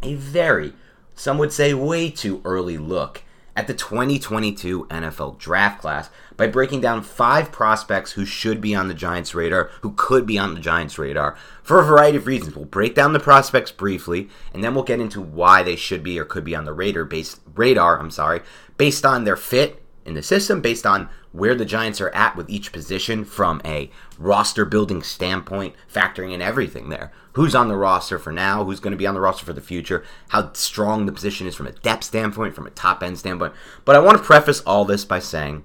a 0.03 0.15
very, 0.15 0.75
some 1.15 1.39
would 1.39 1.53
say 1.53 1.75
way 1.75 2.11
too 2.11 2.41
early 2.45 2.79
look 2.79 3.23
at 3.57 3.67
the 3.67 3.75
2022 3.75 4.87
NFL 4.87 5.39
draft 5.39 5.81
class 5.81 6.11
by 6.37 6.47
breaking 6.47 6.81
down 6.81 7.03
five 7.03 7.53
prospects 7.53 8.13
who 8.13 8.25
should 8.25 8.61
be 8.61 8.75
on 8.75 8.89
the 8.89 8.95
Giants' 8.95 9.35
radar, 9.35 9.71
who 9.83 9.93
could 9.93 10.27
be 10.27 10.39
on 10.39 10.55
the 10.55 10.61
Giants' 10.61 10.99
radar, 10.99 11.37
for 11.63 11.79
a 11.79 11.85
variety 11.85 12.17
of 12.17 12.27
reasons. 12.27 12.57
We'll 12.57 12.65
break 12.65 12.95
down 12.95 13.13
the 13.13 13.21
prospects 13.21 13.71
briefly, 13.71 14.29
and 14.53 14.63
then 14.65 14.75
we'll 14.75 14.85
get 14.85 15.01
into 15.01 15.21
why 15.21 15.63
they 15.63 15.77
should 15.77 16.03
be 16.03 16.19
or 16.19 16.25
could 16.25 16.45
be 16.45 16.57
on 16.57 16.65
the 16.65 16.73
radar 16.73 17.05
based 17.05 17.41
radar, 17.55 18.01
I'm 18.01 18.11
sorry, 18.11 18.41
based 18.77 19.07
on 19.07 19.25
their 19.25 19.37
fit 19.37 19.81
in 20.05 20.15
the 20.15 20.23
system, 20.23 20.61
based 20.61 20.85
on 20.85 21.09
where 21.31 21.55
the 21.55 21.65
Giants 21.65 22.01
are 22.01 22.15
at 22.15 22.37
with 22.37 22.51
each 22.51 22.73
position 22.73 23.25
from 23.25 23.61
a 23.65 23.91
roster 24.19 24.65
building 24.65 25.03
standpoint, 25.03 25.75
factoring 25.93 26.33
in 26.33 26.43
everything 26.43 26.89
there. 26.89 27.13
Who's 27.33 27.55
on 27.55 27.69
the 27.69 27.77
roster 27.77 28.19
for 28.19 28.33
now? 28.33 28.65
Who's 28.65 28.81
going 28.81 28.93
to 28.93 28.99
be 28.99 29.07
on 29.07 29.15
the 29.15 29.21
roster 29.21 29.45
for 29.45 29.53
the 29.53 29.61
future? 29.61 30.05
How 30.29 30.53
strong 30.53 31.07
the 31.07 31.13
position 31.13 31.47
is 31.47 31.55
from 31.55 31.67
a 31.67 31.73
depth 31.73 32.05
standpoint, 32.05 32.55
from 32.55 32.67
a 32.67 32.71
top 32.71 33.03
end 33.03 33.19
standpoint. 33.19 33.55
But 33.85 33.97
I 33.97 34.01
want 34.01 34.19
to 34.19 34.25
preface 34.25 34.61
all 34.61 34.85
this 34.85 35.05
by 35.05 35.19
saying 35.19 35.65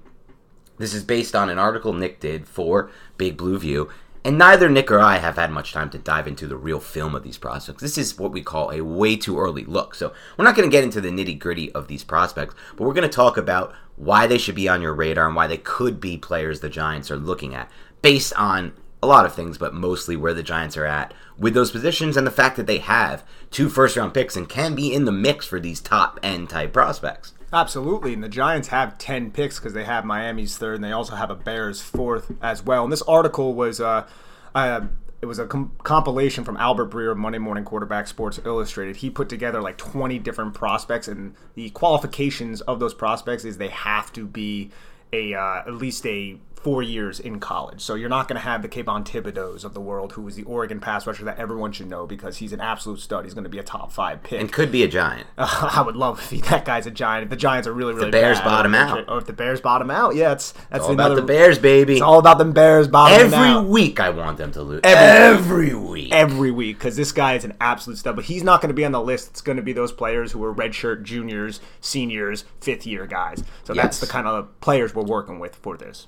this 0.78 0.94
is 0.94 1.04
based 1.04 1.36
on 1.36 1.50
an 1.50 1.58
article 1.58 1.92
Nick 1.92 2.20
did 2.20 2.48
for 2.48 2.90
Big 3.16 3.36
Blue 3.36 3.58
View. 3.58 3.90
And 4.22 4.36
neither 4.36 4.68
Nick 4.68 4.90
or 4.90 4.98
I 4.98 5.16
have 5.16 5.36
had 5.36 5.50
much 5.50 5.72
time 5.72 5.88
to 5.90 5.98
dive 5.98 6.26
into 6.26 6.46
the 6.46 6.56
real 6.56 6.80
film 6.80 7.14
of 7.14 7.22
these 7.22 7.38
prospects. 7.38 7.80
This 7.80 7.96
is 7.96 8.18
what 8.18 8.32
we 8.32 8.42
call 8.42 8.70
a 8.70 8.82
way 8.82 9.16
too 9.16 9.38
early 9.38 9.64
look. 9.64 9.94
So 9.94 10.12
we're 10.36 10.44
not 10.44 10.54
going 10.54 10.68
to 10.68 10.72
get 10.72 10.84
into 10.84 11.00
the 11.00 11.08
nitty 11.08 11.38
gritty 11.38 11.72
of 11.72 11.88
these 11.88 12.04
prospects, 12.04 12.54
but 12.76 12.84
we're 12.84 12.92
going 12.92 13.08
to 13.08 13.14
talk 13.14 13.38
about 13.38 13.74
why 13.96 14.26
they 14.26 14.36
should 14.36 14.54
be 14.54 14.68
on 14.68 14.82
your 14.82 14.94
radar 14.94 15.26
and 15.26 15.36
why 15.36 15.46
they 15.46 15.56
could 15.56 16.00
be 16.00 16.18
players 16.18 16.60
the 16.60 16.68
Giants 16.68 17.10
are 17.10 17.16
looking 17.16 17.54
at 17.54 17.70
based 18.02 18.32
on 18.34 18.72
a 19.02 19.06
lot 19.06 19.24
of 19.24 19.34
things, 19.34 19.58
but 19.58 19.74
mostly 19.74 20.16
where 20.16 20.34
the 20.34 20.42
Giants 20.42 20.76
are 20.76 20.84
at 20.84 21.14
with 21.38 21.54
those 21.54 21.70
positions 21.70 22.16
and 22.16 22.26
the 22.26 22.30
fact 22.30 22.56
that 22.56 22.66
they 22.66 22.78
have 22.78 23.24
two 23.50 23.68
first 23.68 23.96
round 23.96 24.12
picks 24.12 24.36
and 24.36 24.48
can 24.48 24.74
be 24.74 24.92
in 24.92 25.06
the 25.06 25.12
mix 25.12 25.46
for 25.46 25.58
these 25.58 25.80
top 25.80 26.20
end 26.22 26.50
type 26.50 26.72
prospects. 26.72 27.32
Absolutely, 27.52 28.14
and 28.14 28.22
the 28.22 28.28
Giants 28.28 28.68
have 28.68 28.96
ten 28.98 29.30
picks 29.30 29.58
because 29.58 29.72
they 29.72 29.84
have 29.84 30.04
Miami's 30.04 30.56
third, 30.56 30.76
and 30.76 30.84
they 30.84 30.92
also 30.92 31.16
have 31.16 31.30
a 31.30 31.34
Bears 31.34 31.80
fourth 31.80 32.30
as 32.40 32.62
well. 32.62 32.84
And 32.84 32.92
this 32.92 33.02
article 33.02 33.54
was, 33.54 33.80
uh, 33.80 34.06
uh 34.54 34.82
it 35.20 35.26
was 35.26 35.38
a 35.38 35.46
com- 35.46 35.72
compilation 35.82 36.44
from 36.44 36.56
Albert 36.56 36.90
Breer 36.90 37.10
of 37.10 37.18
Monday 37.18 37.38
Morning 37.38 37.64
Quarterback 37.64 38.06
Sports 38.06 38.38
Illustrated. 38.44 38.96
He 38.96 39.10
put 39.10 39.28
together 39.28 39.60
like 39.60 39.78
twenty 39.78 40.18
different 40.18 40.54
prospects, 40.54 41.08
and 41.08 41.34
the 41.54 41.70
qualifications 41.70 42.60
of 42.62 42.78
those 42.78 42.94
prospects 42.94 43.44
is 43.44 43.58
they 43.58 43.68
have 43.68 44.12
to 44.12 44.26
be 44.26 44.70
a 45.12 45.34
uh, 45.34 45.62
at 45.66 45.74
least 45.74 46.06
a 46.06 46.38
four 46.62 46.82
years 46.82 47.18
in 47.18 47.40
college. 47.40 47.80
So 47.80 47.94
you're 47.94 48.08
not 48.10 48.28
going 48.28 48.38
to 48.38 48.44
have 48.44 48.62
the 48.62 48.68
Kayvon 48.68 49.04
Thibodeaux 49.04 49.64
of 49.64 49.72
the 49.74 49.80
world, 49.80 50.12
who 50.12 50.26
is 50.28 50.36
the 50.36 50.42
Oregon 50.42 50.78
pass 50.80 51.06
rusher 51.06 51.24
that 51.24 51.38
everyone 51.38 51.72
should 51.72 51.88
know 51.88 52.06
because 52.06 52.36
he's 52.36 52.52
an 52.52 52.60
absolute 52.60 53.00
stud. 53.00 53.24
He's 53.24 53.34
going 53.34 53.44
to 53.44 53.50
be 53.50 53.58
a 53.58 53.62
top 53.62 53.92
five 53.92 54.22
pick. 54.22 54.40
And 54.40 54.52
could 54.52 54.70
be 54.70 54.82
a 54.82 54.88
giant. 54.88 55.26
Uh, 55.38 55.70
I 55.74 55.82
would 55.82 55.96
love 55.96 56.32
if 56.32 56.42
that 56.48 56.64
guy's 56.64 56.86
a 56.86 56.90
giant. 56.90 57.24
If 57.24 57.30
the 57.30 57.36
Giants 57.36 57.66
are 57.66 57.72
really, 57.72 57.94
really 57.94 58.06
the 58.06 58.12
Bears 58.12 58.38
bad, 58.38 58.44
bottom 58.44 58.74
or 58.74 58.78
out. 58.78 59.08
Or 59.08 59.18
if 59.18 59.26
the 59.26 59.32
Bears 59.32 59.60
bottom 59.60 59.90
out, 59.90 60.14
yeah, 60.14 60.32
it's 60.32 60.52
that's 60.52 60.66
It's 60.72 60.84
all 60.84 60.92
another, 60.92 61.14
about 61.14 61.20
the 61.22 61.26
Bears, 61.26 61.58
baby. 61.58 61.94
It's 61.94 62.02
all 62.02 62.18
about 62.18 62.38
them 62.38 62.52
Bears 62.52 62.88
bottoming 62.88 63.26
Every 63.32 63.38
out. 63.38 63.58
Every 63.60 63.70
week 63.70 64.00
I 64.00 64.10
want 64.10 64.36
them 64.36 64.52
to 64.52 64.62
lose. 64.62 64.80
Every- 64.84 65.40
Every 65.40 65.74
week. 65.74 66.12
every 66.12 66.50
week 66.50 66.78
because 66.78 66.96
this 66.96 67.12
guy 67.12 67.34
is 67.34 67.44
an 67.44 67.54
absolute 67.60 67.96
stud. 67.96 68.16
But 68.16 68.26
he's 68.26 68.42
not 68.42 68.60
going 68.60 68.68
to 68.68 68.74
be 68.74 68.84
on 68.84 68.92
the 68.92 69.00
list. 69.00 69.28
It's 69.30 69.40
going 69.40 69.56
to 69.56 69.62
be 69.62 69.72
those 69.72 69.92
players 69.92 70.32
who 70.32 70.44
are 70.44 70.54
redshirt 70.54 71.02
juniors, 71.04 71.60
seniors, 71.80 72.44
fifth 72.60 72.86
year 72.86 73.06
guys. 73.06 73.42
So 73.64 73.72
that's 73.74 73.98
the 73.98 74.06
kind 74.06 74.26
of 74.26 74.60
players 74.60 74.94
we're 74.94 75.02
working 75.04 75.38
with 75.38 75.56
for 75.56 75.76
this. 75.76 76.06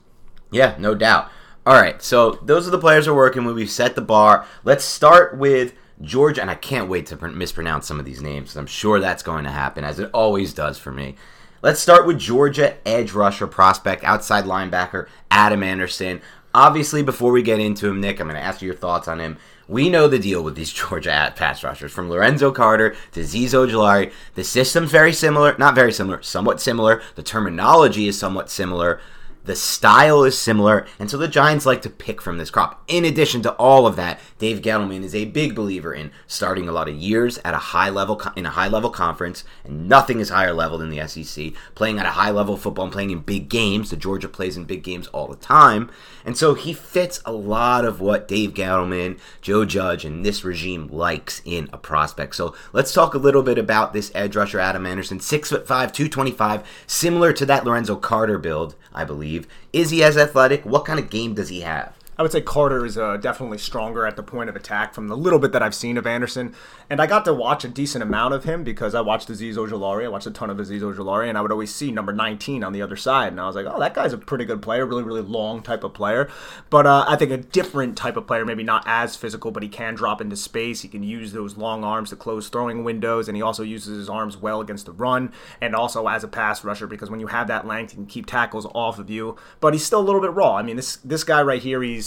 Yeah, 0.52 0.76
no 0.78 0.94
doubt. 0.94 1.30
All 1.64 1.80
right, 1.80 2.00
so 2.02 2.38
those 2.42 2.68
are 2.68 2.70
the 2.70 2.78
players 2.78 3.08
we're 3.08 3.14
working 3.14 3.44
with. 3.44 3.56
We've 3.56 3.70
set 3.70 3.94
the 3.94 4.02
bar. 4.02 4.46
Let's 4.64 4.84
start 4.84 5.38
with 5.38 5.74
George, 6.00 6.38
and 6.38 6.50
I 6.50 6.54
can't 6.54 6.88
wait 6.88 7.06
to 7.06 7.28
mispronounce 7.28 7.86
some 7.86 7.98
of 7.98 8.04
these 8.04 8.20
names. 8.20 8.56
I'm 8.56 8.66
sure 8.66 9.00
that's 9.00 9.22
going 9.22 9.44
to 9.44 9.50
happen, 9.50 9.84
as 9.84 9.98
it 9.98 10.10
always 10.12 10.52
does 10.52 10.78
for 10.78 10.92
me. 10.92 11.16
Let's 11.62 11.80
start 11.80 12.06
with 12.06 12.18
Georgia 12.18 12.76
edge 12.86 13.12
rusher 13.12 13.46
prospect, 13.46 14.02
outside 14.02 14.44
linebacker 14.44 15.06
Adam 15.30 15.62
Anderson. 15.62 16.20
Obviously, 16.54 17.02
before 17.02 17.30
we 17.30 17.42
get 17.42 17.60
into 17.60 17.88
him, 17.88 18.00
Nick, 18.00 18.20
I'm 18.20 18.26
going 18.26 18.38
to 18.38 18.44
ask 18.44 18.60
you 18.60 18.66
your 18.66 18.74
thoughts 18.74 19.06
on 19.08 19.20
him. 19.20 19.38
We 19.68 19.88
know 19.88 20.08
the 20.08 20.18
deal 20.18 20.42
with 20.42 20.56
these 20.56 20.72
Georgia 20.72 21.32
pass 21.36 21.62
rushers, 21.62 21.92
from 21.92 22.10
Lorenzo 22.10 22.50
Carter 22.50 22.96
to 23.12 23.20
Azeez 23.20 23.50
Ojulari. 23.50 24.12
The 24.34 24.42
system's 24.44 24.90
very 24.90 25.12
similar, 25.12 25.56
not 25.56 25.76
very 25.76 25.92
similar, 25.92 26.20
somewhat 26.22 26.60
similar. 26.60 27.00
The 27.14 27.22
terminology 27.22 28.08
is 28.08 28.18
somewhat 28.18 28.50
similar. 28.50 29.00
The 29.44 29.56
style 29.56 30.22
is 30.22 30.38
similar, 30.38 30.86
and 31.00 31.10
so 31.10 31.18
the 31.18 31.26
Giants 31.26 31.66
like 31.66 31.82
to 31.82 31.90
pick 31.90 32.22
from 32.22 32.38
this 32.38 32.50
crop. 32.50 32.84
In 32.86 33.04
addition 33.04 33.42
to 33.42 33.52
all 33.54 33.88
of 33.88 33.96
that, 33.96 34.20
Dave 34.38 34.62
Gettleman 34.62 35.02
is 35.02 35.16
a 35.16 35.24
big 35.24 35.56
believer 35.56 35.92
in 35.92 36.12
starting 36.28 36.68
a 36.68 36.72
lot 36.72 36.88
of 36.88 36.94
years 36.94 37.38
at 37.44 37.52
a 37.52 37.58
high 37.58 37.90
level 37.90 38.22
in 38.36 38.46
a 38.46 38.50
high 38.50 38.68
level 38.68 38.90
conference, 38.90 39.42
and 39.64 39.88
nothing 39.88 40.20
is 40.20 40.28
higher 40.28 40.52
level 40.52 40.78
than 40.78 40.90
the 40.90 41.08
SEC. 41.08 41.54
Playing 41.74 41.98
at 41.98 42.06
a 42.06 42.10
high 42.10 42.30
level 42.30 42.56
football 42.56 42.84
and 42.84 42.92
playing 42.92 43.10
in 43.10 43.18
big 43.18 43.48
games. 43.48 43.90
The 43.90 43.96
Georgia 43.96 44.28
plays 44.28 44.56
in 44.56 44.62
big 44.62 44.84
games 44.84 45.08
all 45.08 45.26
the 45.26 45.34
time, 45.34 45.90
and 46.24 46.36
so 46.36 46.54
he 46.54 46.72
fits 46.72 47.20
a 47.24 47.32
lot 47.32 47.84
of 47.84 48.00
what 48.00 48.28
Dave 48.28 48.54
Gettleman, 48.54 49.18
Joe 49.40 49.64
Judge, 49.64 50.04
and 50.04 50.24
this 50.24 50.44
regime 50.44 50.86
likes 50.86 51.42
in 51.44 51.68
a 51.72 51.78
prospect. 51.78 52.36
So 52.36 52.54
let's 52.72 52.92
talk 52.92 53.14
a 53.14 53.18
little 53.18 53.42
bit 53.42 53.58
about 53.58 53.92
this 53.92 54.12
edge 54.14 54.36
rusher, 54.36 54.60
Adam 54.60 54.86
Anderson, 54.86 55.18
six 55.18 55.48
foot 55.48 55.66
five, 55.66 55.92
two 55.92 56.08
twenty 56.08 56.30
five, 56.30 56.64
similar 56.86 57.32
to 57.32 57.46
that 57.46 57.64
Lorenzo 57.64 57.96
Carter 57.96 58.38
build, 58.38 58.76
I 58.94 59.04
believe. 59.04 59.46
Is 59.72 59.90
he 59.90 60.02
as 60.02 60.16
athletic? 60.16 60.64
What 60.64 60.84
kind 60.84 60.98
of 60.98 61.10
game 61.10 61.34
does 61.34 61.48
he 61.48 61.60
have? 61.60 61.94
I 62.18 62.22
would 62.22 62.30
say 62.30 62.42
Carter 62.42 62.84
is 62.84 62.98
uh, 62.98 63.16
definitely 63.16 63.56
stronger 63.56 64.06
at 64.06 64.16
the 64.16 64.22
point 64.22 64.50
of 64.50 64.56
attack 64.56 64.92
from 64.92 65.08
the 65.08 65.16
little 65.16 65.38
bit 65.38 65.52
that 65.52 65.62
I've 65.62 65.74
seen 65.74 65.96
of 65.96 66.06
Anderson. 66.06 66.54
And 66.90 67.00
I 67.00 67.06
got 67.06 67.24
to 67.24 67.32
watch 67.32 67.64
a 67.64 67.68
decent 67.68 68.02
amount 68.02 68.34
of 68.34 68.44
him 68.44 68.64
because 68.64 68.94
I 68.94 69.00
watched 69.00 69.28
Azeez 69.28 69.54
Ojulari. 69.54 70.04
I 70.04 70.08
watched 70.08 70.26
a 70.26 70.30
ton 70.30 70.50
of 70.50 70.58
Azeez 70.58 70.82
Ojulari, 70.82 71.28
and 71.28 71.38
I 71.38 71.40
would 71.40 71.50
always 71.50 71.74
see 71.74 71.90
number 71.90 72.12
19 72.12 72.62
on 72.62 72.74
the 72.74 72.82
other 72.82 72.96
side. 72.96 73.32
And 73.32 73.40
I 73.40 73.46
was 73.46 73.56
like, 73.56 73.64
oh, 73.66 73.80
that 73.80 73.94
guy's 73.94 74.12
a 74.12 74.18
pretty 74.18 74.44
good 74.44 74.60
player, 74.60 74.84
really, 74.84 75.02
really 75.02 75.22
long 75.22 75.62
type 75.62 75.84
of 75.84 75.94
player. 75.94 76.28
But 76.68 76.86
uh, 76.86 77.06
I 77.08 77.16
think 77.16 77.30
a 77.30 77.38
different 77.38 77.96
type 77.96 78.18
of 78.18 78.26
player, 78.26 78.44
maybe 78.44 78.62
not 78.62 78.84
as 78.86 79.16
physical, 79.16 79.50
but 79.50 79.62
he 79.62 79.68
can 79.70 79.94
drop 79.94 80.20
into 80.20 80.36
space. 80.36 80.82
He 80.82 80.88
can 80.88 81.02
use 81.02 81.32
those 81.32 81.56
long 81.56 81.82
arms 81.82 82.10
to 82.10 82.16
close 82.16 82.50
throwing 82.50 82.84
windows, 82.84 83.26
and 83.26 83.36
he 83.36 83.42
also 83.42 83.62
uses 83.62 83.96
his 83.96 84.10
arms 84.10 84.36
well 84.36 84.60
against 84.60 84.84
the 84.84 84.92
run 84.92 85.32
and 85.62 85.74
also 85.74 86.06
as 86.08 86.24
a 86.24 86.28
pass 86.28 86.62
rusher 86.62 86.86
because 86.86 87.10
when 87.10 87.20
you 87.20 87.28
have 87.28 87.46
that 87.46 87.66
length, 87.66 87.92
you 87.92 87.96
can 87.96 88.06
keep 88.06 88.26
tackles 88.26 88.66
off 88.74 88.98
of 88.98 89.08
you. 89.08 89.36
But 89.60 89.72
he's 89.72 89.84
still 89.84 90.00
a 90.00 90.04
little 90.04 90.20
bit 90.20 90.34
raw. 90.34 90.56
I 90.56 90.62
mean, 90.62 90.76
this 90.76 90.96
this 90.96 91.24
guy 91.24 91.40
right 91.40 91.62
here, 91.62 91.82
he's 91.82 92.01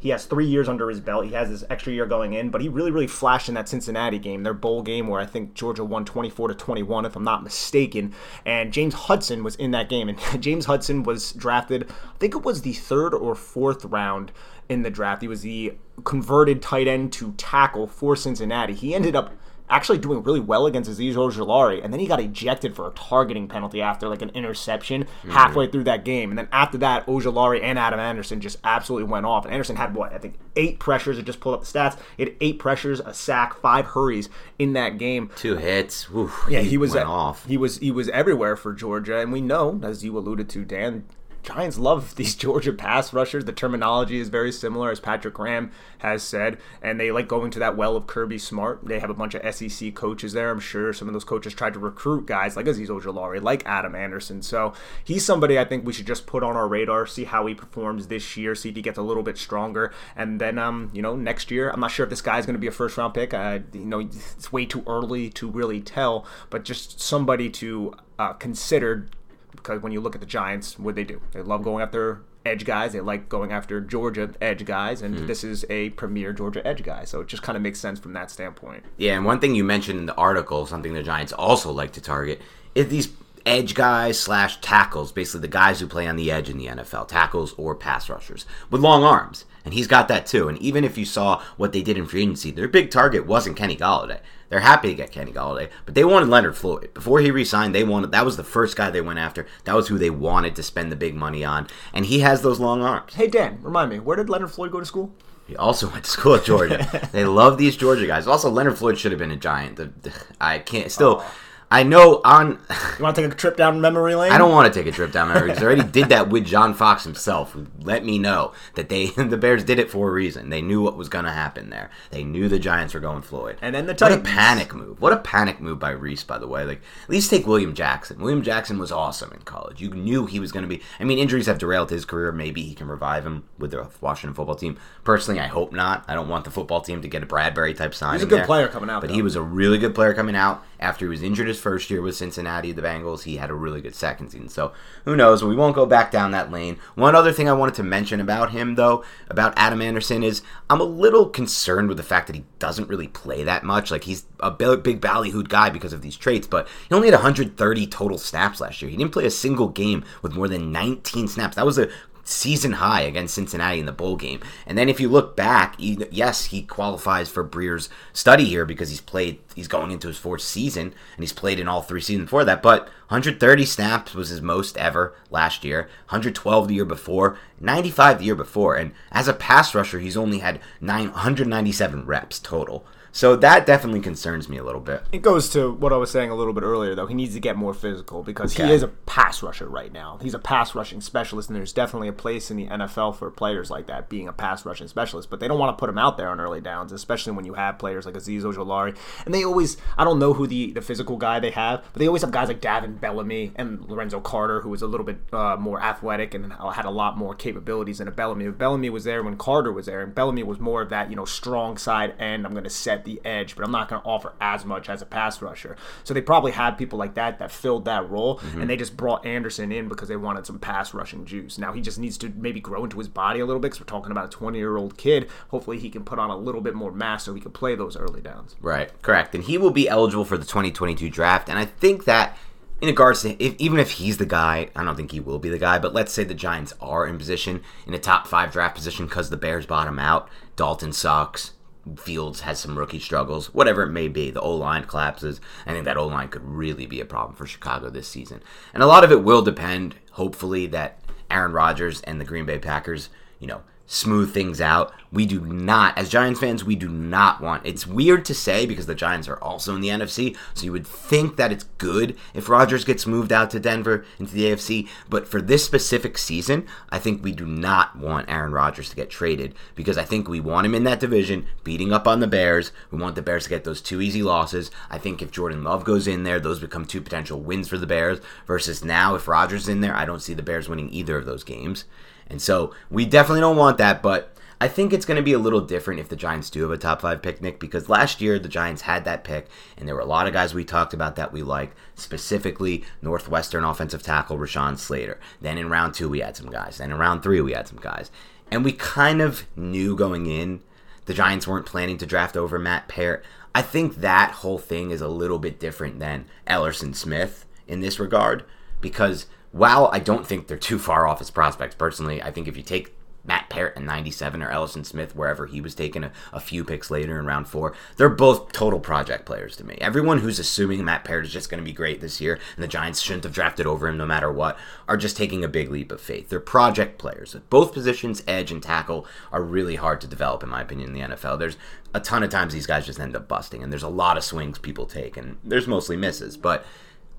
he 0.00 0.10
has 0.10 0.26
three 0.26 0.46
years 0.46 0.68
under 0.68 0.88
his 0.88 1.00
belt. 1.00 1.24
He 1.24 1.32
has 1.32 1.50
this 1.50 1.64
extra 1.68 1.92
year 1.92 2.06
going 2.06 2.32
in, 2.32 2.50
but 2.50 2.60
he 2.60 2.68
really, 2.68 2.92
really 2.92 3.08
flashed 3.08 3.48
in 3.48 3.54
that 3.56 3.68
Cincinnati 3.68 4.18
game, 4.18 4.44
their 4.44 4.54
bowl 4.54 4.82
game, 4.82 5.08
where 5.08 5.20
I 5.20 5.26
think 5.26 5.54
Georgia 5.54 5.84
won 5.84 6.04
24 6.04 6.48
to 6.48 6.54
21, 6.54 7.04
if 7.04 7.16
I'm 7.16 7.24
not 7.24 7.42
mistaken. 7.42 8.14
And 8.46 8.72
James 8.72 8.94
Hudson 8.94 9.42
was 9.42 9.56
in 9.56 9.72
that 9.72 9.88
game, 9.88 10.08
and 10.08 10.18
James 10.40 10.66
Hudson 10.66 11.02
was 11.02 11.32
drafted. 11.32 11.90
I 11.90 12.18
think 12.18 12.34
it 12.34 12.44
was 12.44 12.62
the 12.62 12.74
third 12.74 13.12
or 13.12 13.34
fourth 13.34 13.84
round 13.84 14.30
in 14.68 14.82
the 14.82 14.90
draft. 14.90 15.22
He 15.22 15.28
was 15.28 15.42
the 15.42 15.74
converted 16.04 16.62
tight 16.62 16.86
end 16.86 17.12
to 17.14 17.32
tackle 17.32 17.88
for 17.88 18.14
Cincinnati. 18.14 18.74
He 18.74 18.94
ended 18.94 19.16
up 19.16 19.32
actually 19.70 19.98
doing 19.98 20.22
really 20.22 20.40
well 20.40 20.66
against 20.66 20.90
Azeez 20.90 21.14
Ojulari, 21.14 21.82
and 21.82 21.92
then 21.92 22.00
he 22.00 22.06
got 22.06 22.20
ejected 22.20 22.74
for 22.74 22.86
a 22.86 22.90
targeting 22.90 23.48
penalty 23.48 23.82
after 23.82 24.08
like 24.08 24.22
an 24.22 24.30
interception 24.30 25.04
mm-hmm. 25.04 25.30
halfway 25.30 25.66
through 25.66 25.84
that 25.84 26.04
game. 26.04 26.30
And 26.30 26.38
then 26.38 26.48
after 26.52 26.78
that, 26.78 27.06
Ojulari 27.06 27.62
and 27.62 27.78
Adam 27.78 28.00
Anderson 28.00 28.40
just 28.40 28.58
absolutely 28.64 29.10
went 29.10 29.26
off. 29.26 29.44
And 29.44 29.52
Anderson 29.52 29.76
had 29.76 29.94
what 29.94 30.12
I 30.12 30.18
think 30.18 30.34
eight 30.56 30.78
pressures. 30.78 31.18
I 31.18 31.22
just 31.22 31.40
pulled 31.40 31.54
up 31.54 31.60
the 31.60 31.66
stats. 31.66 31.98
He 32.16 32.24
had 32.24 32.34
eight 32.40 32.58
pressures, 32.58 33.00
a 33.00 33.14
sack, 33.14 33.54
five 33.60 33.86
hurries 33.86 34.28
in 34.58 34.72
that 34.74 34.98
game. 34.98 35.30
Two 35.36 35.56
hits. 35.56 36.08
Oof, 36.14 36.46
yeah, 36.48 36.60
he, 36.60 36.70
he 36.70 36.78
was 36.78 36.94
went 36.94 37.08
off. 37.08 37.46
He 37.46 37.56
was 37.56 37.78
he 37.78 37.90
was 37.90 38.08
everywhere 38.10 38.56
for 38.56 38.72
Georgia, 38.72 39.18
and 39.18 39.32
we 39.32 39.40
know, 39.40 39.80
as 39.82 40.04
you 40.04 40.16
alluded 40.16 40.48
to, 40.50 40.64
Dan, 40.64 41.04
Giants 41.42 41.78
love 41.78 42.14
these 42.16 42.34
Georgia 42.34 42.72
pass 42.72 43.12
rushers. 43.12 43.44
The 43.44 43.52
terminology 43.52 44.20
is 44.20 44.28
very 44.28 44.52
similar, 44.52 44.90
as 44.90 45.00
Patrick 45.00 45.34
Graham 45.34 45.70
has 45.98 46.22
said, 46.22 46.58
and 46.82 46.98
they 46.98 47.10
like 47.10 47.28
going 47.28 47.50
to 47.52 47.58
that 47.58 47.76
well 47.76 47.96
of 47.96 48.06
Kirby 48.06 48.38
Smart. 48.38 48.84
They 48.84 48.98
have 49.00 49.10
a 49.10 49.14
bunch 49.14 49.34
of 49.34 49.54
SEC 49.54 49.94
coaches 49.94 50.32
there. 50.32 50.50
I'm 50.50 50.60
sure 50.60 50.92
some 50.92 51.08
of 51.08 51.14
those 51.14 51.24
coaches 51.24 51.54
tried 51.54 51.74
to 51.74 51.78
recruit 51.78 52.26
guys 52.26 52.56
like 52.56 52.66
Azeez 52.66 52.88
Ojulari, 52.88 53.42
like 53.42 53.66
Adam 53.66 53.94
Anderson. 53.94 54.42
So 54.42 54.72
he's 55.02 55.24
somebody 55.24 55.58
I 55.58 55.64
think 55.64 55.84
we 55.84 55.92
should 55.92 56.06
just 56.06 56.26
put 56.26 56.42
on 56.42 56.56
our 56.56 56.68
radar, 56.68 57.06
see 57.06 57.24
how 57.24 57.46
he 57.46 57.54
performs 57.54 58.08
this 58.08 58.36
year, 58.36 58.54
see 58.54 58.68
if 58.68 58.76
he 58.76 58.82
gets 58.82 58.98
a 58.98 59.02
little 59.02 59.22
bit 59.22 59.38
stronger, 59.38 59.92
and 60.16 60.40
then 60.40 60.58
um 60.58 60.90
you 60.92 61.02
know 61.02 61.16
next 61.16 61.50
year 61.50 61.70
I'm 61.70 61.80
not 61.80 61.90
sure 61.90 62.04
if 62.04 62.10
this 62.10 62.22
guy 62.22 62.38
is 62.38 62.46
going 62.46 62.54
to 62.54 62.60
be 62.60 62.66
a 62.66 62.72
first 62.72 62.96
round 62.96 63.14
pick. 63.14 63.34
Uh, 63.34 63.60
you 63.72 63.84
know 63.84 64.00
it's 64.00 64.52
way 64.52 64.66
too 64.66 64.82
early 64.86 65.30
to 65.30 65.50
really 65.50 65.80
tell, 65.80 66.26
but 66.50 66.64
just 66.64 67.00
somebody 67.00 67.50
to 67.50 67.94
uh, 68.18 68.32
consider 68.34 69.08
because 69.52 69.82
when 69.82 69.92
you 69.92 70.00
look 70.00 70.14
at 70.14 70.20
the 70.20 70.26
Giants, 70.26 70.78
what 70.78 70.94
they 70.94 71.04
do, 71.04 71.20
they 71.32 71.42
love 71.42 71.62
going 71.62 71.82
after 71.82 72.22
edge 72.44 72.64
guys. 72.64 72.92
They 72.92 73.00
like 73.00 73.28
going 73.28 73.52
after 73.52 73.80
Georgia 73.80 74.30
edge 74.40 74.64
guys, 74.64 75.02
and 75.02 75.14
mm 75.14 75.28
this 75.28 75.44
is 75.44 75.66
a 75.68 75.90
premier 75.90 76.32
Georgia 76.32 76.66
edge 76.66 76.82
guy. 76.82 77.04
So 77.04 77.20
it 77.20 77.26
just 77.28 77.42
kind 77.42 77.54
of 77.54 77.60
makes 77.60 77.78
sense 77.78 77.98
from 77.98 78.14
that 78.14 78.30
standpoint. 78.30 78.84
Yeah, 78.96 79.16
and 79.16 79.26
one 79.26 79.40
thing 79.40 79.54
you 79.54 79.62
mentioned 79.62 79.98
in 79.98 80.06
the 80.06 80.14
article, 80.14 80.64
something 80.64 80.94
the 80.94 81.02
Giants 81.02 81.34
also 81.34 81.70
like 81.70 81.92
to 81.92 82.00
target, 82.00 82.40
is 82.74 82.88
these 82.88 83.10
edge 83.44 83.74
guys 83.74 84.18
slash 84.18 84.60
tackles, 84.60 85.12
basically 85.12 85.40
the 85.40 85.48
guys 85.48 85.80
who 85.80 85.86
play 85.86 86.06
on 86.06 86.16
the 86.16 86.30
edge 86.30 86.48
in 86.48 86.56
the 86.56 86.66
NFL, 86.66 87.08
tackles 87.08 87.52
or 87.58 87.74
pass 87.74 88.08
rushers 88.08 88.46
with 88.70 88.80
long 88.80 89.04
arms. 89.04 89.44
And 89.64 89.74
he's 89.74 89.86
got 89.86 90.08
that 90.08 90.26
too. 90.26 90.48
And 90.48 90.58
even 90.58 90.84
if 90.84 90.96
you 90.96 91.04
saw 91.04 91.42
what 91.56 91.72
they 91.72 91.82
did 91.82 91.98
in 91.98 92.06
free 92.06 92.22
agency, 92.22 92.50
their 92.50 92.68
big 92.68 92.90
target 92.90 93.26
wasn't 93.26 93.56
Kenny 93.56 93.76
Golladay. 93.76 94.20
They're 94.48 94.60
happy 94.60 94.88
to 94.88 94.94
get 94.94 95.12
Kenny 95.12 95.32
Golladay, 95.32 95.68
but 95.84 95.94
they 95.94 96.04
wanted 96.04 96.30
Leonard 96.30 96.56
Floyd. 96.56 96.94
Before 96.94 97.20
he 97.20 97.30
resigned, 97.30 97.74
they 97.74 97.84
wanted 97.84 98.12
that 98.12 98.24
was 98.24 98.36
the 98.38 98.44
first 98.44 98.76
guy 98.76 98.90
they 98.90 99.02
went 99.02 99.18
after. 99.18 99.46
That 99.64 99.76
was 99.76 99.88
who 99.88 99.98
they 99.98 100.10
wanted 100.10 100.56
to 100.56 100.62
spend 100.62 100.90
the 100.90 100.96
big 100.96 101.14
money 101.14 101.44
on. 101.44 101.66
And 101.92 102.06
he 102.06 102.20
has 102.20 102.40
those 102.40 102.60
long 102.60 102.82
arms. 102.82 103.14
Hey 103.14 103.28
Dan, 103.28 103.58
remind 103.62 103.90
me, 103.90 103.98
where 103.98 104.16
did 104.16 104.30
Leonard 104.30 104.50
Floyd 104.50 104.72
go 104.72 104.80
to 104.80 104.86
school? 104.86 105.14
He 105.46 105.56
also 105.56 105.88
went 105.90 106.04
to 106.04 106.10
school 106.10 106.34
at 106.34 106.44
Georgia. 106.44 107.08
they 107.12 107.24
love 107.24 107.56
these 107.58 107.76
Georgia 107.76 108.06
guys. 108.06 108.26
Also, 108.26 108.50
Leonard 108.50 108.76
Floyd 108.78 108.98
should 108.98 109.12
have 109.12 109.18
been 109.18 109.30
a 109.30 109.36
giant. 109.36 109.76
The, 109.76 109.86
the, 110.02 110.12
I 110.40 110.58
can't 110.58 110.90
still. 110.90 111.22
Oh 111.22 111.34
I 111.70 111.82
know 111.82 112.20
on. 112.24 112.58
You 112.98 113.02
want 113.02 113.16
to 113.16 113.22
take 113.22 113.32
a 113.32 113.34
trip 113.34 113.56
down 113.56 113.80
memory 113.80 114.14
lane? 114.14 114.32
I 114.32 114.38
don't 114.38 114.52
want 114.52 114.72
to 114.72 114.78
take 114.78 114.86
a 114.88 114.94
trip 114.94 115.12
down 115.12 115.28
memory 115.28 115.48
because 115.48 115.62
I 115.62 115.66
already 115.66 115.82
did 115.82 116.08
that 116.08 116.30
with 116.30 116.46
John 116.46 116.72
Fox 116.72 117.04
himself, 117.04 117.56
let 117.82 118.04
me 118.04 118.18
know 118.18 118.52
that 118.74 118.88
they 118.88 119.06
the 119.16 119.36
Bears 119.36 119.64
did 119.64 119.78
it 119.78 119.90
for 119.90 120.08
a 120.08 120.12
reason. 120.12 120.48
They 120.48 120.62
knew 120.62 120.82
what 120.82 120.96
was 120.96 121.08
going 121.08 121.26
to 121.26 121.30
happen 121.30 121.70
there. 121.70 121.90
They 122.10 122.24
knew 122.24 122.48
the 122.48 122.58
Giants 122.58 122.94
were 122.94 123.00
going 123.00 123.22
Floyd. 123.22 123.58
And 123.60 123.74
then 123.74 123.86
the 123.86 123.94
Titans. 123.94 124.22
What 124.22 124.30
a 124.30 124.34
panic 124.34 124.74
move! 124.74 125.00
What 125.00 125.12
a 125.12 125.18
panic 125.18 125.60
move 125.60 125.78
by 125.78 125.90
Reese, 125.90 126.24
by 126.24 126.38
the 126.38 126.48
way. 126.48 126.64
Like 126.64 126.80
at 127.04 127.10
least 127.10 127.30
take 127.30 127.46
William 127.46 127.74
Jackson. 127.74 128.18
William 128.18 128.42
Jackson 128.42 128.78
was 128.78 128.90
awesome 128.90 129.32
in 129.32 129.40
college. 129.40 129.80
You 129.80 129.90
knew 129.90 130.26
he 130.26 130.40
was 130.40 130.52
going 130.52 130.62
to 130.62 130.68
be. 130.68 130.82
I 130.98 131.04
mean, 131.04 131.18
injuries 131.18 131.46
have 131.46 131.58
derailed 131.58 131.90
his 131.90 132.04
career. 132.04 132.32
Maybe 132.32 132.62
he 132.62 132.74
can 132.74 132.88
revive 132.88 133.26
him 133.26 133.44
with 133.58 133.72
the 133.72 133.88
Washington 134.00 134.34
football 134.34 134.56
team. 134.56 134.78
Personally, 135.04 135.40
I 135.40 135.46
hope 135.46 135.72
not. 135.72 136.04
I 136.08 136.14
don't 136.14 136.28
want 136.28 136.44
the 136.44 136.50
football 136.50 136.80
team 136.80 137.02
to 137.02 137.08
get 137.08 137.22
a 137.22 137.26
Bradberry 137.26 137.76
type 137.76 137.94
signing. 137.94 138.20
He's 138.20 138.22
a 138.22 138.26
good 138.26 138.40
there. 138.40 138.46
player 138.46 138.68
coming 138.68 138.88
out, 138.88 139.02
but 139.02 139.08
though. 139.08 139.14
he 139.14 139.22
was 139.22 139.36
a 139.36 139.42
really 139.42 139.78
good 139.78 139.94
player 139.94 140.14
coming 140.14 140.34
out 140.34 140.64
after 140.80 141.04
he 141.04 141.08
was 141.08 141.22
injured 141.22 141.48
his 141.48 141.60
first 141.60 141.90
year 141.90 142.00
with 142.00 142.16
Cincinnati, 142.16 142.72
the 142.72 142.82
Bengals, 142.82 143.22
he 143.22 143.36
had 143.36 143.50
a 143.50 143.54
really 143.54 143.80
good 143.80 143.94
second 143.94 144.30
season. 144.30 144.48
So 144.48 144.72
who 145.04 145.16
knows? 145.16 145.42
We 145.42 145.56
won't 145.56 145.74
go 145.74 145.86
back 145.86 146.10
down 146.10 146.30
that 146.30 146.52
lane. 146.52 146.78
One 146.94 147.14
other 147.14 147.32
thing 147.32 147.48
I 147.48 147.52
wanted 147.52 147.74
to 147.76 147.82
mention 147.82 148.20
about 148.20 148.52
him, 148.52 148.76
though, 148.76 149.04
about 149.28 149.54
Adam 149.56 149.82
Anderson, 149.82 150.22
is 150.22 150.42
I'm 150.70 150.80
a 150.80 150.84
little 150.84 151.28
concerned 151.28 151.88
with 151.88 151.96
the 151.96 152.02
fact 152.02 152.26
that 152.28 152.36
he 152.36 152.44
doesn't 152.58 152.88
really 152.88 153.08
play 153.08 153.42
that 153.44 153.64
much. 153.64 153.90
Like 153.90 154.04
he's 154.04 154.24
a 154.40 154.50
big 154.50 155.00
ballyhooed 155.00 155.48
guy 155.48 155.70
because 155.70 155.92
of 155.92 156.02
these 156.02 156.16
traits, 156.16 156.46
but 156.46 156.68
he 156.88 156.94
only 156.94 157.08
had 157.08 157.14
130 157.14 157.86
total 157.88 158.18
snaps 158.18 158.60
last 158.60 158.80
year. 158.80 158.90
He 158.90 158.96
didn't 158.96 159.12
play 159.12 159.26
a 159.26 159.30
single 159.30 159.68
game 159.68 160.04
with 160.22 160.34
more 160.34 160.48
than 160.48 160.72
19 160.72 161.28
snaps. 161.28 161.56
That 161.56 161.66
was 161.66 161.78
a 161.78 161.88
season 162.28 162.72
high 162.74 163.02
against 163.02 163.34
Cincinnati 163.34 163.80
in 163.80 163.86
the 163.86 163.92
bowl 163.92 164.16
game. 164.16 164.40
And 164.66 164.76
then 164.76 164.88
if 164.88 165.00
you 165.00 165.08
look 165.08 165.36
back, 165.36 165.74
yes, 165.78 166.46
he 166.46 166.62
qualifies 166.62 167.28
for 167.28 167.42
Breer's 167.42 167.88
study 168.12 168.44
here 168.44 168.64
because 168.64 168.90
he's 168.90 169.00
played, 169.00 169.40
he's 169.54 169.68
going 169.68 169.90
into 169.90 170.08
his 170.08 170.18
fourth 170.18 170.42
season 170.42 170.94
and 171.16 171.22
he's 171.22 171.32
played 171.32 171.58
in 171.58 171.68
all 171.68 171.82
three 171.82 172.00
seasons 172.00 172.26
before 172.26 172.44
that. 172.44 172.62
But 172.62 172.84
130 173.08 173.64
snaps 173.64 174.14
was 174.14 174.28
his 174.28 174.42
most 174.42 174.76
ever 174.76 175.14
last 175.30 175.64
year, 175.64 175.82
112 176.08 176.68
the 176.68 176.74
year 176.74 176.84
before, 176.84 177.38
95 177.60 178.18
the 178.18 178.24
year 178.26 178.34
before. 178.34 178.76
And 178.76 178.92
as 179.10 179.28
a 179.28 179.32
pass 179.32 179.74
rusher, 179.74 179.98
he's 179.98 180.16
only 180.16 180.40
had 180.40 180.60
997 180.80 182.04
reps 182.04 182.38
total. 182.38 182.84
So 183.12 183.36
that 183.36 183.66
definitely 183.66 184.00
concerns 184.00 184.48
me 184.48 184.58
a 184.58 184.64
little 184.64 184.80
bit. 184.80 185.02
It 185.12 185.22
goes 185.22 185.48
to 185.50 185.72
what 185.72 185.92
I 185.92 185.96
was 185.96 186.10
saying 186.10 186.30
a 186.30 186.34
little 186.34 186.52
bit 186.52 186.62
earlier, 186.62 186.94
though. 186.94 187.06
He 187.06 187.14
needs 187.14 187.34
to 187.34 187.40
get 187.40 187.56
more 187.56 187.74
physical 187.74 188.22
because 188.22 188.54
okay. 188.54 188.68
he 188.68 188.72
is 188.72 188.82
a 188.82 188.88
pass 188.88 189.42
rusher 189.42 189.66
right 189.68 189.92
now. 189.92 190.18
He's 190.22 190.34
a 190.34 190.38
pass 190.38 190.74
rushing 190.74 191.00
specialist, 191.00 191.48
and 191.48 191.56
there's 191.56 191.72
definitely 191.72 192.08
a 192.08 192.12
place 192.12 192.50
in 192.50 192.56
the 192.56 192.66
NFL 192.66 193.16
for 193.16 193.30
players 193.30 193.70
like 193.70 193.86
that 193.86 194.08
being 194.08 194.28
a 194.28 194.32
pass 194.32 194.64
rushing 194.64 194.88
specialist. 194.88 195.30
But 195.30 195.40
they 195.40 195.48
don't 195.48 195.58
want 195.58 195.76
to 195.76 195.80
put 195.80 195.88
him 195.88 195.98
out 195.98 196.16
there 196.16 196.28
on 196.28 196.40
early 196.40 196.60
downs, 196.60 196.92
especially 196.92 197.32
when 197.32 197.44
you 197.44 197.54
have 197.54 197.78
players 197.78 198.06
like 198.06 198.14
Azeez 198.14 198.42
Ojulari. 198.42 198.96
And 199.24 199.34
they 199.34 199.44
always, 199.44 199.76
I 199.96 200.04
don't 200.04 200.18
know 200.18 200.34
who 200.34 200.46
the, 200.46 200.72
the 200.72 200.82
physical 200.82 201.16
guy 201.16 201.40
they 201.40 201.50
have, 201.50 201.82
but 201.92 202.00
they 202.00 202.06
always 202.06 202.22
have 202.22 202.30
guys 202.30 202.48
like 202.48 202.60
Davin 202.60 203.00
Bellamy 203.00 203.52
and 203.56 203.80
Lorenzo 203.88 204.20
Carter, 204.20 204.60
who 204.60 204.70
was 204.70 204.82
a 204.82 204.86
little 204.86 205.06
bit 205.06 205.18
uh, 205.32 205.56
more 205.56 205.80
athletic 205.80 206.34
and 206.34 206.52
had 206.52 206.84
a 206.84 206.90
lot 206.90 207.16
more 207.16 207.34
capabilities 207.34 207.98
than 207.98 208.08
a 208.08 208.10
Bellamy. 208.10 208.48
Bellamy 208.50 208.90
was 208.90 209.04
there 209.04 209.22
when 209.22 209.36
Carter 209.36 209.72
was 209.72 209.86
there, 209.86 210.02
and 210.02 210.14
Bellamy 210.14 210.42
was 210.42 210.58
more 210.60 210.82
of 210.82 210.90
that, 210.90 211.10
you 211.10 211.16
know, 211.16 211.24
strong 211.24 211.76
side 211.78 212.14
end. 212.18 212.46
I'm 212.46 212.52
going 212.52 212.64
to 212.64 212.70
set 212.70 212.97
the 213.04 213.20
edge, 213.24 213.56
but 213.56 213.64
I'm 213.64 213.70
not 213.70 213.88
going 213.88 214.02
to 214.02 214.08
offer 214.08 214.32
as 214.40 214.64
much 214.64 214.88
as 214.88 215.02
a 215.02 215.06
pass 215.06 215.40
rusher. 215.42 215.76
So 216.04 216.14
they 216.14 216.20
probably 216.20 216.52
had 216.52 216.72
people 216.72 216.98
like 216.98 217.14
that 217.14 217.38
that 217.38 217.50
filled 217.50 217.84
that 217.86 218.08
role, 218.08 218.38
mm-hmm. 218.38 218.60
and 218.60 218.70
they 218.70 218.76
just 218.76 218.96
brought 218.96 219.26
Anderson 219.26 219.72
in 219.72 219.88
because 219.88 220.08
they 220.08 220.16
wanted 220.16 220.46
some 220.46 220.58
pass 220.58 220.94
rushing 220.94 221.24
juice. 221.24 221.58
Now 221.58 221.72
he 221.72 221.80
just 221.80 221.98
needs 221.98 222.18
to 222.18 222.32
maybe 222.36 222.60
grow 222.60 222.84
into 222.84 222.98
his 222.98 223.08
body 223.08 223.40
a 223.40 223.46
little 223.46 223.60
bit 223.60 223.68
because 223.68 223.80
we're 223.80 223.86
talking 223.86 224.12
about 224.12 224.26
a 224.26 224.36
20 224.36 224.58
year 224.58 224.76
old 224.76 224.96
kid. 224.96 225.28
Hopefully 225.48 225.78
he 225.78 225.90
can 225.90 226.04
put 226.04 226.18
on 226.18 226.30
a 226.30 226.36
little 226.36 226.60
bit 226.60 226.74
more 226.74 226.92
mass 226.92 227.24
so 227.24 227.34
he 227.34 227.40
can 227.40 227.52
play 227.52 227.74
those 227.74 227.96
early 227.96 228.20
downs. 228.20 228.56
Right, 228.60 228.90
correct. 229.02 229.34
And 229.34 229.44
he 229.44 229.58
will 229.58 229.70
be 229.70 229.88
eligible 229.88 230.24
for 230.24 230.38
the 230.38 230.44
2022 230.44 231.10
draft, 231.10 231.48
and 231.48 231.58
I 231.58 231.64
think 231.64 232.04
that 232.04 232.36
in 232.80 232.88
regards 232.88 233.22
to 233.22 233.42
if, 233.42 233.54
even 233.58 233.78
if 233.78 233.92
he's 233.92 234.18
the 234.18 234.26
guy, 234.26 234.70
I 234.76 234.84
don't 234.84 234.96
think 234.96 235.10
he 235.10 235.20
will 235.20 235.38
be 235.38 235.48
the 235.48 235.58
guy, 235.58 235.78
but 235.78 235.92
let's 235.92 236.12
say 236.12 236.24
the 236.24 236.34
Giants 236.34 236.72
are 236.80 237.06
in 237.06 237.18
position 237.18 237.62
in 237.86 237.94
a 237.94 237.98
top 237.98 238.26
five 238.26 238.52
draft 238.52 238.76
position 238.76 239.06
because 239.06 239.30
the 239.30 239.36
Bears 239.36 239.66
bottom 239.66 239.98
out. 239.98 240.28
Dalton 240.56 240.92
sucks. 240.92 241.52
Fields 241.96 242.40
has 242.40 242.58
some 242.58 242.78
rookie 242.78 242.98
struggles, 242.98 243.52
whatever 243.54 243.82
it 243.82 243.90
may 243.90 244.08
be. 244.08 244.30
The 244.30 244.40
O 244.40 244.54
line 244.54 244.84
collapses. 244.84 245.40
I 245.66 245.72
think 245.72 245.84
that 245.84 245.96
O 245.96 246.06
line 246.06 246.28
could 246.28 246.44
really 246.44 246.86
be 246.86 247.00
a 247.00 247.04
problem 247.04 247.36
for 247.36 247.46
Chicago 247.46 247.90
this 247.90 248.08
season. 248.08 248.42
And 248.74 248.82
a 248.82 248.86
lot 248.86 249.04
of 249.04 249.12
it 249.12 249.22
will 249.22 249.42
depend, 249.42 249.96
hopefully, 250.12 250.66
that 250.68 251.00
Aaron 251.30 251.52
Rodgers 251.52 252.00
and 252.02 252.20
the 252.20 252.24
Green 252.24 252.46
Bay 252.46 252.58
Packers, 252.58 253.08
you 253.38 253.46
know, 253.46 253.62
smooth 253.88 254.32
things 254.32 254.60
out. 254.60 254.92
We 255.10 255.24
do 255.24 255.40
not, 255.40 255.96
as 255.96 256.10
Giants 256.10 256.38
fans, 256.38 256.62
we 256.62 256.76
do 256.76 256.88
not 256.88 257.40
want. 257.40 257.64
It's 257.66 257.86
weird 257.86 258.26
to 258.26 258.34
say 258.34 258.66
because 258.66 258.84
the 258.84 258.94
Giants 258.94 259.26
are 259.26 259.42
also 259.42 259.74
in 259.74 259.80
the 259.80 259.88
NFC, 259.88 260.36
so 260.52 260.66
you 260.66 260.72
would 260.72 260.86
think 260.86 261.36
that 261.36 261.50
it's 261.50 261.64
good 261.78 262.16
if 262.34 262.50
Rodgers 262.50 262.84
gets 262.84 263.06
moved 263.06 263.32
out 263.32 263.50
to 263.50 263.58
Denver 263.58 264.04
into 264.18 264.34
the 264.34 264.44
AFC. 264.44 264.86
But 265.08 265.26
for 265.26 265.40
this 265.40 265.64
specific 265.64 266.18
season, 266.18 266.66
I 266.90 266.98
think 266.98 267.24
we 267.24 267.32
do 267.32 267.46
not 267.46 267.96
want 267.96 268.28
Aaron 268.28 268.52
Rodgers 268.52 268.90
to 268.90 268.96
get 268.96 269.08
traded 269.08 269.54
because 269.74 269.96
I 269.96 270.04
think 270.04 270.28
we 270.28 270.40
want 270.40 270.66
him 270.66 270.74
in 270.74 270.84
that 270.84 271.00
division, 271.00 271.46
beating 271.64 271.92
up 271.92 272.06
on 272.06 272.20
the 272.20 272.26
Bears. 272.26 272.70
We 272.90 272.98
want 272.98 273.14
the 273.14 273.22
Bears 273.22 273.44
to 273.44 273.50
get 273.50 273.64
those 273.64 273.80
two 273.80 274.02
easy 274.02 274.22
losses. 274.22 274.70
I 274.90 274.98
think 274.98 275.22
if 275.22 275.32
Jordan 275.32 275.64
Love 275.64 275.84
goes 275.84 276.06
in 276.06 276.24
there, 276.24 276.38
those 276.38 276.60
become 276.60 276.84
two 276.84 277.00
potential 277.00 277.40
wins 277.40 277.68
for 277.68 277.78
the 277.78 277.86
Bears. 277.86 278.20
Versus 278.46 278.84
now, 278.84 279.14
if 279.14 279.26
Rodgers 279.26 279.62
is 279.62 279.68
in 279.68 279.80
there, 279.80 279.94
I 279.94 280.04
don't 280.04 280.20
see 280.20 280.34
the 280.34 280.42
Bears 280.42 280.68
winning 280.68 280.92
either 280.92 281.16
of 281.16 281.24
those 281.24 281.44
games. 281.44 281.86
And 282.30 282.42
so 282.42 282.74
we 282.90 283.06
definitely 283.06 283.40
don't 283.40 283.56
want 283.56 283.78
that, 283.78 284.02
but 284.02 284.34
I 284.60 284.66
think 284.66 284.92
it's 284.92 285.06
going 285.06 285.16
to 285.16 285.22
be 285.22 285.32
a 285.32 285.38
little 285.38 285.60
different 285.60 286.00
if 286.00 286.08
the 286.08 286.16
Giants 286.16 286.50
do 286.50 286.62
have 286.62 286.72
a 286.72 286.78
top 286.78 287.02
five 287.02 287.22
picnic 287.22 287.60
because 287.60 287.88
last 287.88 288.20
year 288.20 288.38
the 288.38 288.48
Giants 288.48 288.82
had 288.82 289.04
that 289.04 289.22
pick, 289.22 289.46
and 289.76 289.86
there 289.86 289.94
were 289.94 290.00
a 290.00 290.06
lot 290.06 290.26
of 290.26 290.32
guys 290.32 290.52
we 290.52 290.64
talked 290.64 290.92
about 290.92 291.14
that 291.16 291.32
we 291.32 291.42
liked, 291.42 291.76
specifically 291.94 292.84
Northwestern 293.00 293.64
offensive 293.64 294.02
tackle 294.02 294.36
Rashawn 294.36 294.76
Slater. 294.76 295.20
Then 295.40 295.58
in 295.58 295.70
round 295.70 295.94
two, 295.94 296.08
we 296.08 296.20
had 296.20 296.36
some 296.36 296.50
guys. 296.50 296.78
Then 296.78 296.90
in 296.90 296.98
round 296.98 297.22
three, 297.22 297.40
we 297.40 297.52
had 297.52 297.68
some 297.68 297.78
guys. 297.78 298.10
And 298.50 298.64
we 298.64 298.72
kind 298.72 299.20
of 299.20 299.46
knew 299.56 299.94
going 299.94 300.26
in 300.26 300.60
the 301.04 301.14
Giants 301.14 301.46
weren't 301.46 301.64
planning 301.66 301.96
to 301.98 302.06
draft 302.06 302.36
over 302.36 302.58
Matt 302.58 302.88
Peart. 302.88 303.24
I 303.54 303.62
think 303.62 303.96
that 303.96 304.32
whole 304.32 304.58
thing 304.58 304.90
is 304.90 305.00
a 305.00 305.08
little 305.08 305.38
bit 305.38 305.60
different 305.60 306.00
than 306.00 306.26
Elerson 306.46 306.94
Smith 306.94 307.46
in 307.66 307.80
this 307.80 307.98
regard 307.98 308.44
because 308.80 309.26
while 309.52 309.88
I 309.92 309.98
don't 309.98 310.26
think 310.26 310.46
they're 310.46 310.56
too 310.56 310.78
far 310.78 311.06
off 311.06 311.20
as 311.20 311.30
prospects, 311.30 311.74
personally, 311.74 312.22
I 312.22 312.30
think 312.30 312.48
if 312.48 312.56
you 312.56 312.62
take 312.62 312.94
Matt 313.28 313.50
Peart 313.50 313.76
in 313.76 313.84
97 313.84 314.42
or 314.42 314.50
Elerson 314.50 314.86
Smith, 314.86 315.14
wherever 315.14 315.46
he 315.46 315.60
was 315.60 315.74
taken 315.74 316.04
a, 316.04 316.12
a, 316.32 316.40
few 316.40 316.64
picks 316.64 316.90
later 316.90 317.18
in 317.18 317.26
round 317.26 317.46
four, 317.46 317.74
they're 317.96 318.08
both 318.08 318.52
total 318.52 318.80
project 318.80 319.26
players 319.26 319.54
to 319.56 319.64
me. 319.64 319.76
Everyone 319.80 320.20
who's 320.20 320.38
assuming 320.38 320.82
Matt 320.84 321.04
Peart 321.04 321.26
is 321.26 321.32
just 321.32 321.50
going 321.50 321.62
to 321.62 321.64
be 321.64 321.74
great 321.74 322.00
this 322.00 322.22
year 322.22 322.38
and 322.56 322.62
the 322.62 322.68
Giants 322.68 323.00
shouldn't 323.00 323.24
have 323.24 323.34
drafted 323.34 323.66
over 323.66 323.86
him 323.86 323.98
no 323.98 324.06
matter 324.06 324.32
what 324.32 324.58
are 324.88 324.96
just 324.96 325.16
taking 325.16 325.44
a 325.44 325.48
big 325.48 325.70
leap 325.70 325.92
of 325.92 326.00
faith. 326.00 326.30
They're 326.30 326.40
project 326.40 326.98
players. 326.98 327.36
Both 327.50 327.74
positions, 327.74 328.22
edge 328.26 328.50
and 328.50 328.62
tackle, 328.62 329.06
are 329.30 329.42
really 329.42 329.76
hard 329.76 330.00
to 330.00 330.06
develop, 330.06 330.42
in 330.42 330.48
my 330.48 330.62
opinion, 330.62 330.88
in 330.88 330.94
the 330.94 331.14
NFL. 331.14 331.38
There's 331.38 331.58
a 331.92 332.00
ton 332.00 332.22
of 332.22 332.30
times 332.30 332.54
these 332.54 332.66
guys 332.66 332.86
just 332.86 333.00
end 333.00 333.14
up 333.14 333.28
busting, 333.28 333.62
and 333.62 333.70
there's 333.70 333.82
a 333.82 333.88
lot 333.88 334.16
of 334.16 334.24
swings 334.24 334.58
people 334.58 334.86
take, 334.86 335.16
and 335.16 335.36
there's 335.44 335.66
mostly 335.66 335.96
misses. 335.96 336.36
But 336.36 336.64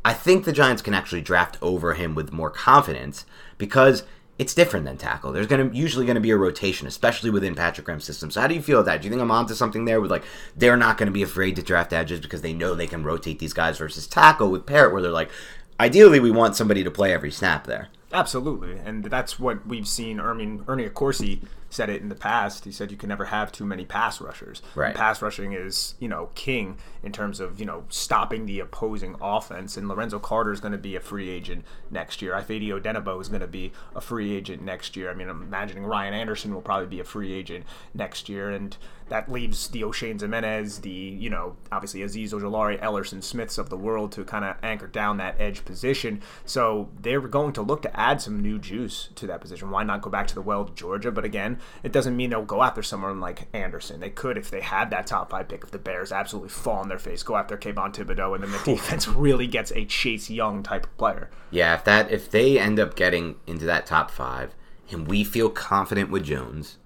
I 0.03 0.13
think 0.13 0.46
the 0.46 0.53
Giants 0.53 0.82
can 0.82 0.94
actually 0.94 1.22
draft 1.22 1.58
over 1.62 1.94
him 1.94 2.15
with 2.15 2.32
more 2.32 2.50
confidence 2.50 3.25
because 3.58 4.03
it's 4.38 4.53
different 4.53 4.86
than 4.86 4.98
tackle. 4.98 5.34
There's 5.34 5.48
going 5.48 5.70
to 5.70 5.75
usually 5.75 6.06
going 6.06 6.15
to 6.15 6.22
be 6.22 6.32
a 6.32 6.38
rotation, 6.38 6.88
especially 6.88 7.29
within 7.29 7.56
Patrick 7.56 7.86
Graham's 7.86 8.06
system. 8.06 8.32
So 8.32 8.39
how 8.39 8.48
do 8.48 8.56
you 8.56 8.62
feel 8.62 8.79
about 8.79 8.86
that? 8.86 9.01
Do 9.01 9.08
you 9.08 9.12
think 9.12 9.22
I'm 9.22 9.32
onto 9.32 9.53
something 9.53 9.84
there 9.84 10.00
with 10.00 10.10
like 10.10 10.24
they're 10.56 10.77
not 10.77 10.98
going 10.98 11.08
to 11.08 11.13
be 11.13 11.24
afraid 11.24 11.58
to 11.58 11.62
draft 11.62 11.91
edges 11.91 12.22
because 12.22 12.41
they 12.41 12.53
know 12.53 12.74
they 12.74 12.88
can 12.88 13.03
rotate 13.03 13.39
these 13.39 13.51
guys 13.51 13.77
versus 13.77 14.08
tackle 14.08 14.50
with 14.50 14.65
Peart, 14.65 14.94
where 14.94 15.01
they're 15.01 15.12
like, 15.12 15.29
ideally 15.77 16.22
we 16.22 16.32
want 16.32 16.56
somebody 16.56 16.86
to 16.86 16.91
play 16.91 17.13
every 17.13 17.32
snap 17.32 17.68
there. 17.68 17.89
Absolutely, 18.13 18.77
and 18.77 19.03
that's 19.06 19.38
what 19.38 19.68
we've 19.68 19.88
seen. 19.88 20.18
Mean, 20.18 20.63
Ernie 20.68 20.88
Accorsi 20.88 21.41
said 21.70 21.90
it 21.90 22.02
in 22.02 22.10
the 22.10 22.16
past. 22.16 22.66
He 22.66 22.72
said 22.72 22.92
you 22.92 22.98
can 22.98 23.10
never 23.10 23.26
have 23.26 23.52
too 23.52 23.66
many 23.66 23.86
pass 23.86 24.20
rushers. 24.20 24.62
Right. 24.76 24.90
And 24.90 24.96
pass 24.96 25.22
rushing 25.22 25.54
is 25.54 25.96
you 26.00 26.08
know 26.08 26.30
king 26.36 26.78
in 27.04 27.12
terms 27.12 27.40
of 27.40 27.60
you 27.60 27.66
know 27.66 27.86
stopping 27.90 28.46
the 28.46 28.60
opposing 28.60 29.15
offense. 29.22 29.78
And 29.78 29.88
Lorenzo 29.88 30.20
Carter 30.20 30.52
is 30.52 30.60
going 30.60 30.72
to 30.72 30.78
be 30.78 30.96
a 30.96 31.00
free 31.00 31.30
agent 31.30 31.65
next 31.91 32.22
year. 32.22 32.34
Ifeadi 32.34 32.70
Odenigbo 32.70 33.22
is 33.22 33.30
going 33.30 33.41
to 33.41 33.48
be 33.48 33.72
a 33.96 34.02
free 34.02 34.36
agent 34.36 34.62
next 34.62 34.96
year. 34.96 35.10
I 35.10 35.13
mean, 35.13 35.30
I'm 35.30 35.41
imagining 35.41 35.86
Ryan 35.86 36.13
Anderson 36.13 36.54
will 36.54 36.62
probably 36.62 36.88
be 36.88 37.00
a 37.00 37.06
free 37.06 37.34
agent 37.34 37.65
next 37.93 38.30
year, 38.30 38.50
and 38.50 38.76
that 39.10 39.32
leaves 39.32 39.67
the 39.70 39.82
Oshane 39.82 40.20
Ximines, 40.20 40.82
the 40.82 40.89
you 40.89 41.30
know 41.30 41.56
obviously 41.72 42.02
Azeez 42.02 42.32
Ojulari, 42.32 42.80
Elerson 42.82 43.24
Smiths 43.24 43.58
of 43.58 43.70
the 43.70 43.78
world 43.78 44.12
to 44.13 44.24
kind 44.24 44.46
of 44.46 44.56
anchor 44.63 44.88
down 44.88 45.17
that 45.17 45.36
edge 45.39 45.65
position. 45.65 46.22
So 46.46 46.89
they're 47.00 47.22
going 47.22 47.54
to 47.54 47.62
look 47.62 47.82
to 47.84 48.00
add 48.00 48.22
some 48.22 48.39
new 48.39 48.60
juice 48.60 49.10
to 49.15 49.28
that 49.28 49.41
position. 49.41 49.70
Why 49.72 49.84
not 49.84 50.02
go 50.02 50.10
back 50.10 50.28
to 50.28 50.36
the 50.36 50.41
well 50.41 50.65
Georgia? 50.65 51.12
But 51.12 51.26
again, 51.26 51.59
it 51.84 51.91
doesn't 51.91 52.15
mean 52.15 52.30
they'll 52.30 52.43
go 52.43 52.63
after 52.63 52.84
someone 52.84 53.19
like 53.19 53.48
Anderson. 53.54 54.00
They 54.00 54.10
could 54.10 54.38
if 54.38 54.50
they 54.50 54.62
had 54.62 54.89
that 54.89 55.08
top 55.08 55.30
five 55.30 55.48
pick. 55.48 55.63
If 55.63 55.72
the 55.72 55.78
Bears 55.78 56.12
absolutely 56.12 56.50
fall 56.50 56.80
on 56.80 56.89
their 56.89 57.00
face, 57.00 57.24
go 57.24 57.36
after 57.36 57.58
Kayvon 57.58 57.93
Thibodeaux, 57.93 58.36
and 58.36 58.43
then 58.43 58.52
the 58.52 58.76
defense 58.76 59.08
really 59.08 59.48
gets 59.48 59.72
a 59.72 59.86
Chase 59.86 60.30
Young 60.30 60.63
type 60.63 60.86
of 60.86 60.98
player. 60.98 61.30
Yeah, 61.52 61.76
if 61.76 61.84
that 61.86 62.12
if 62.12 62.30
they 62.30 62.60
end 62.60 62.80
up 62.80 62.95
getting 62.95 63.36
into 63.48 63.65
that 63.65 63.86
top 63.86 64.12
five, 64.12 64.56
and 64.91 65.08
we 65.08 65.24
feel 65.24 65.50
confident 65.50 66.10
with 66.10 66.24
Jones 66.24 66.78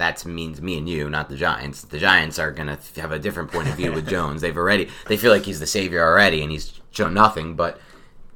that 0.00 0.24
means 0.24 0.62
me 0.62 0.78
and 0.78 0.88
you, 0.88 1.10
not 1.10 1.28
the 1.28 1.36
Giants. 1.36 1.82
The 1.82 1.98
Giants 1.98 2.38
are 2.38 2.50
gonna 2.50 2.78
have 2.96 3.12
a 3.12 3.18
different 3.18 3.52
point 3.52 3.68
of 3.68 3.74
view 3.74 3.92
with 3.92 4.08
Jones. 4.08 4.40
They've 4.40 4.56
already 4.56 4.88
they 5.08 5.18
feel 5.18 5.30
like 5.30 5.44
he's 5.44 5.60
the 5.60 5.66
savior 5.66 6.02
already, 6.02 6.42
and 6.42 6.50
he's 6.50 6.80
shown 6.90 7.12
nothing. 7.12 7.54
But 7.54 7.78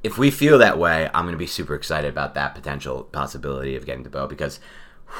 if 0.03 0.19
we 0.19 0.29
feel 0.29 0.59
that 0.59 0.77
way, 0.77 1.09
I'm 1.11 1.25
gonna 1.25 1.37
be 1.37 1.47
super 1.47 1.73
excited 1.73 2.07
about 2.07 2.35
that 2.35 2.53
potential 2.53 3.05
possibility 3.05 3.75
of 3.75 3.87
getting 3.87 4.03
to 4.03 4.11
Bo 4.11 4.27
because, 4.27 4.59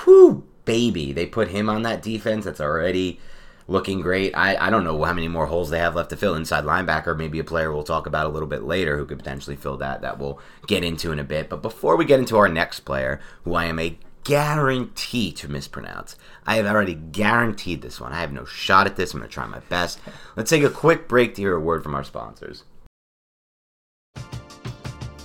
whoo, 0.06 0.46
baby, 0.66 1.12
they 1.12 1.26
put 1.26 1.50
him 1.50 1.70
on 1.70 1.84
that 1.84 2.02
defense 2.02 2.46
that's 2.46 2.62
already 2.62 3.20
looking 3.68 4.02
great. 4.02 4.34
I, 4.36 4.56
I 4.68 4.70
don't 4.70 4.84
know 4.84 5.04
how 5.04 5.14
many 5.14 5.28
more 5.28 5.48
holes 5.48 5.70
they 5.70 5.80
have 5.80 5.96
left 5.96 6.12
to 6.12 6.18
fill 6.18 6.36
inside 6.36 6.64
linebacker. 6.64 7.18
Maybe 7.18 7.40
a 7.40 7.44
player 7.44 7.72
we'll 7.74 7.84
talk 7.84 8.06
about 8.06 8.28
a 8.28 8.30
little 8.30 8.48
bit 8.48 8.64
later 8.64 8.98
who 8.98 9.06
could 9.06 9.18
potentially 9.18 9.56
fill 9.56 9.78
that 9.78 10.02
that 10.02 10.20
we'll 10.20 10.40
get 10.68 10.84
into 10.84 11.12
in 11.12 11.20
a 11.20 11.24
bit. 11.24 11.50
But 11.50 11.62
before 11.62 11.96
we 11.96 12.06
get 12.06 12.20
into 12.20 12.38
our 12.38 12.48
next 12.48 12.82
player, 12.82 13.20
who 13.44 13.56
I 13.56 13.66
am 13.66 13.80
a 13.80 13.98
guarantee 14.24 15.32
to 15.32 15.48
mispronounce. 15.48 16.16
I 16.46 16.56
have 16.56 16.66
already 16.66 16.96
guaranteed 16.96 17.82
this 17.82 18.02
one. 18.02 18.12
I 18.12 18.22
have 18.22 18.34
no 18.34 18.44
shot 18.44 18.88
at 18.88 18.96
this. 18.98 19.14
I'm 19.14 19.20
going 19.20 19.30
to 19.30 19.34
try 19.34 19.46
my 19.46 19.60
best. 19.60 20.00
Let's 20.36 20.50
take 20.50 20.64
a 20.64 20.70
quick 20.70 21.08
break 21.08 21.36
to 21.36 21.42
hear 21.44 21.56
a 21.56 21.60
word 21.60 21.84
from 21.84 21.96
our 21.96 22.04
sponsors. 22.04 22.64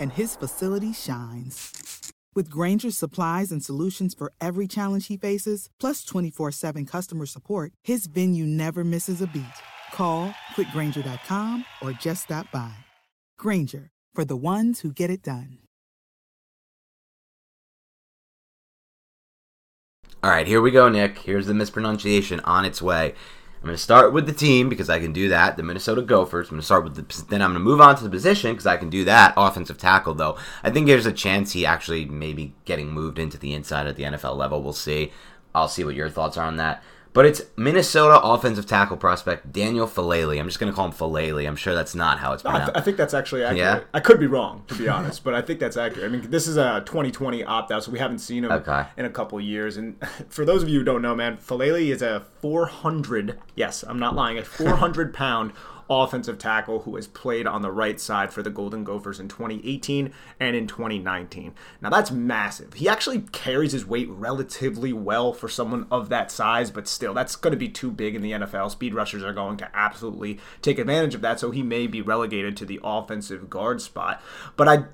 and 0.00 0.12
his 0.12 0.34
facility 0.34 0.92
shines. 0.92 2.12
With 2.34 2.50
Grainger's 2.50 2.96
supplies 2.96 3.52
and 3.52 3.62
solutions 3.62 4.14
for 4.14 4.32
every 4.40 4.66
challenge 4.66 5.08
he 5.08 5.16
faces, 5.16 5.68
plus 5.78 6.04
24 6.04 6.50
7 6.52 6.86
customer 6.86 7.26
support, 7.26 7.72
his 7.84 8.06
venue 8.06 8.46
never 8.46 8.82
misses 8.84 9.20
a 9.20 9.26
beat. 9.26 9.44
Call 9.92 10.34
quickgranger.com 10.56 11.64
or 11.82 11.92
just 11.92 12.24
stop 12.24 12.50
by. 12.52 12.72
Grainger, 13.38 13.90
for 14.14 14.24
the 14.24 14.36
ones 14.36 14.80
who 14.80 14.92
get 14.92 15.10
it 15.10 15.22
done. 15.22 15.58
All 20.22 20.30
right, 20.30 20.46
here 20.46 20.60
we 20.60 20.70
go, 20.70 20.90
Nick. 20.90 21.16
Here's 21.18 21.46
the 21.46 21.54
mispronunciation 21.54 22.40
on 22.40 22.66
its 22.66 22.82
way. 22.82 23.14
I'm 23.60 23.66
going 23.66 23.76
to 23.76 23.82
start 23.82 24.14
with 24.14 24.26
the 24.26 24.32
team 24.32 24.70
because 24.70 24.88
I 24.88 25.00
can 25.00 25.12
do 25.12 25.28
that. 25.28 25.58
The 25.58 25.62
Minnesota 25.62 26.00
Gophers. 26.00 26.46
I'm 26.46 26.52
going 26.52 26.60
to 26.60 26.64
start 26.64 26.82
with 26.82 26.94
the. 26.94 27.24
Then 27.28 27.42
I'm 27.42 27.50
going 27.50 27.62
to 27.62 27.70
move 27.70 27.80
on 27.82 27.94
to 27.96 28.02
the 28.02 28.08
position 28.08 28.52
because 28.52 28.66
I 28.66 28.78
can 28.78 28.88
do 28.88 29.04
that. 29.04 29.34
Offensive 29.36 29.76
tackle, 29.76 30.14
though, 30.14 30.38
I 30.62 30.70
think 30.70 30.86
there's 30.86 31.04
a 31.04 31.12
chance 31.12 31.52
he 31.52 31.66
actually 31.66 32.06
maybe 32.06 32.54
getting 32.64 32.90
moved 32.90 33.18
into 33.18 33.36
the 33.36 33.52
inside 33.52 33.86
at 33.86 33.96
the 33.96 34.04
NFL 34.04 34.36
level. 34.36 34.62
We'll 34.62 34.72
see. 34.72 35.12
I'll 35.54 35.68
see 35.68 35.84
what 35.84 35.94
your 35.94 36.08
thoughts 36.08 36.38
are 36.38 36.46
on 36.46 36.56
that. 36.56 36.82
But 37.12 37.26
it's 37.26 37.42
Minnesota 37.56 38.20
offensive 38.22 38.66
tackle 38.66 38.96
prospect 38.96 39.52
Daniel 39.52 39.88
Faalele. 39.88 40.38
I'm 40.38 40.46
just 40.46 40.60
going 40.60 40.70
to 40.72 40.76
call 40.76 40.86
him 40.86 40.92
Faalele. 40.92 41.46
I'm 41.46 41.56
sure 41.56 41.74
that's 41.74 41.94
not 41.94 42.20
how 42.20 42.32
it's 42.34 42.44
I, 42.44 42.58
th- 42.64 42.70
I 42.76 42.80
think 42.80 42.96
that's 42.96 43.14
actually 43.14 43.42
accurate. 43.42 43.58
Yeah? 43.58 43.80
I 43.92 43.98
could 43.98 44.20
be 44.20 44.28
wrong, 44.28 44.62
to 44.68 44.74
be 44.76 44.88
honest, 44.88 45.24
but 45.24 45.34
I 45.34 45.42
think 45.42 45.58
that's 45.58 45.76
accurate. 45.76 46.04
I 46.04 46.08
mean, 46.16 46.30
this 46.30 46.46
is 46.46 46.56
a 46.56 46.82
2020 46.86 47.42
opt 47.42 47.72
out, 47.72 47.82
so 47.82 47.90
we 47.90 47.98
haven't 47.98 48.20
seen 48.20 48.44
him 48.44 48.52
Okay. 48.52 48.84
in 48.96 49.06
a 49.06 49.10
couple 49.10 49.38
of 49.38 49.44
years. 49.44 49.76
And 49.76 49.96
for 50.28 50.44
those 50.44 50.62
of 50.62 50.68
you 50.68 50.78
who 50.78 50.84
don't 50.84 51.02
know, 51.02 51.16
man, 51.16 51.36
Faalele 51.38 51.88
is 51.90 52.00
a 52.00 52.24
400, 52.42 53.38
yes, 53.56 53.82
I'm 53.82 53.98
not 53.98 54.14
lying, 54.14 54.38
a 54.38 54.44
400 54.44 55.12
pound 55.12 55.52
offensive 55.90 56.38
tackle 56.38 56.80
who 56.80 56.94
has 56.94 57.08
played 57.08 57.46
on 57.46 57.62
the 57.62 57.72
right 57.72 58.00
side 58.00 58.32
for 58.32 58.42
the 58.42 58.48
Golden 58.48 58.84
Gophers 58.84 59.18
in 59.18 59.28
2018 59.28 60.12
and 60.38 60.56
in 60.56 60.66
2019. 60.66 61.52
Now 61.82 61.90
that's 61.90 62.12
massive. 62.12 62.74
He 62.74 62.88
actually 62.88 63.22
carries 63.32 63.72
his 63.72 63.84
weight 63.84 64.08
relatively 64.08 64.92
well 64.92 65.32
for 65.32 65.48
someone 65.48 65.86
of 65.90 66.08
that 66.08 66.30
size, 66.30 66.70
but 66.70 66.86
still, 66.86 67.12
that's 67.12 67.36
going 67.36 67.52
to 67.52 67.58
be 67.58 67.68
too 67.68 67.90
big 67.90 68.14
in 68.14 68.22
the 68.22 68.32
NFL. 68.32 68.70
Speed 68.70 68.94
rushers 68.94 69.24
are 69.24 69.32
going 69.32 69.56
to 69.58 69.68
absolutely 69.74 70.38
take 70.62 70.78
advantage 70.78 71.14
of 71.14 71.20
that, 71.22 71.40
so 71.40 71.50
he 71.50 71.62
may 71.62 71.86
be 71.86 72.00
relegated 72.00 72.56
to 72.56 72.64
the 72.64 72.80
offensive 72.84 73.50
guard 73.50 73.82
spot. 73.82 74.22
But 74.56 74.68
I 74.68 74.84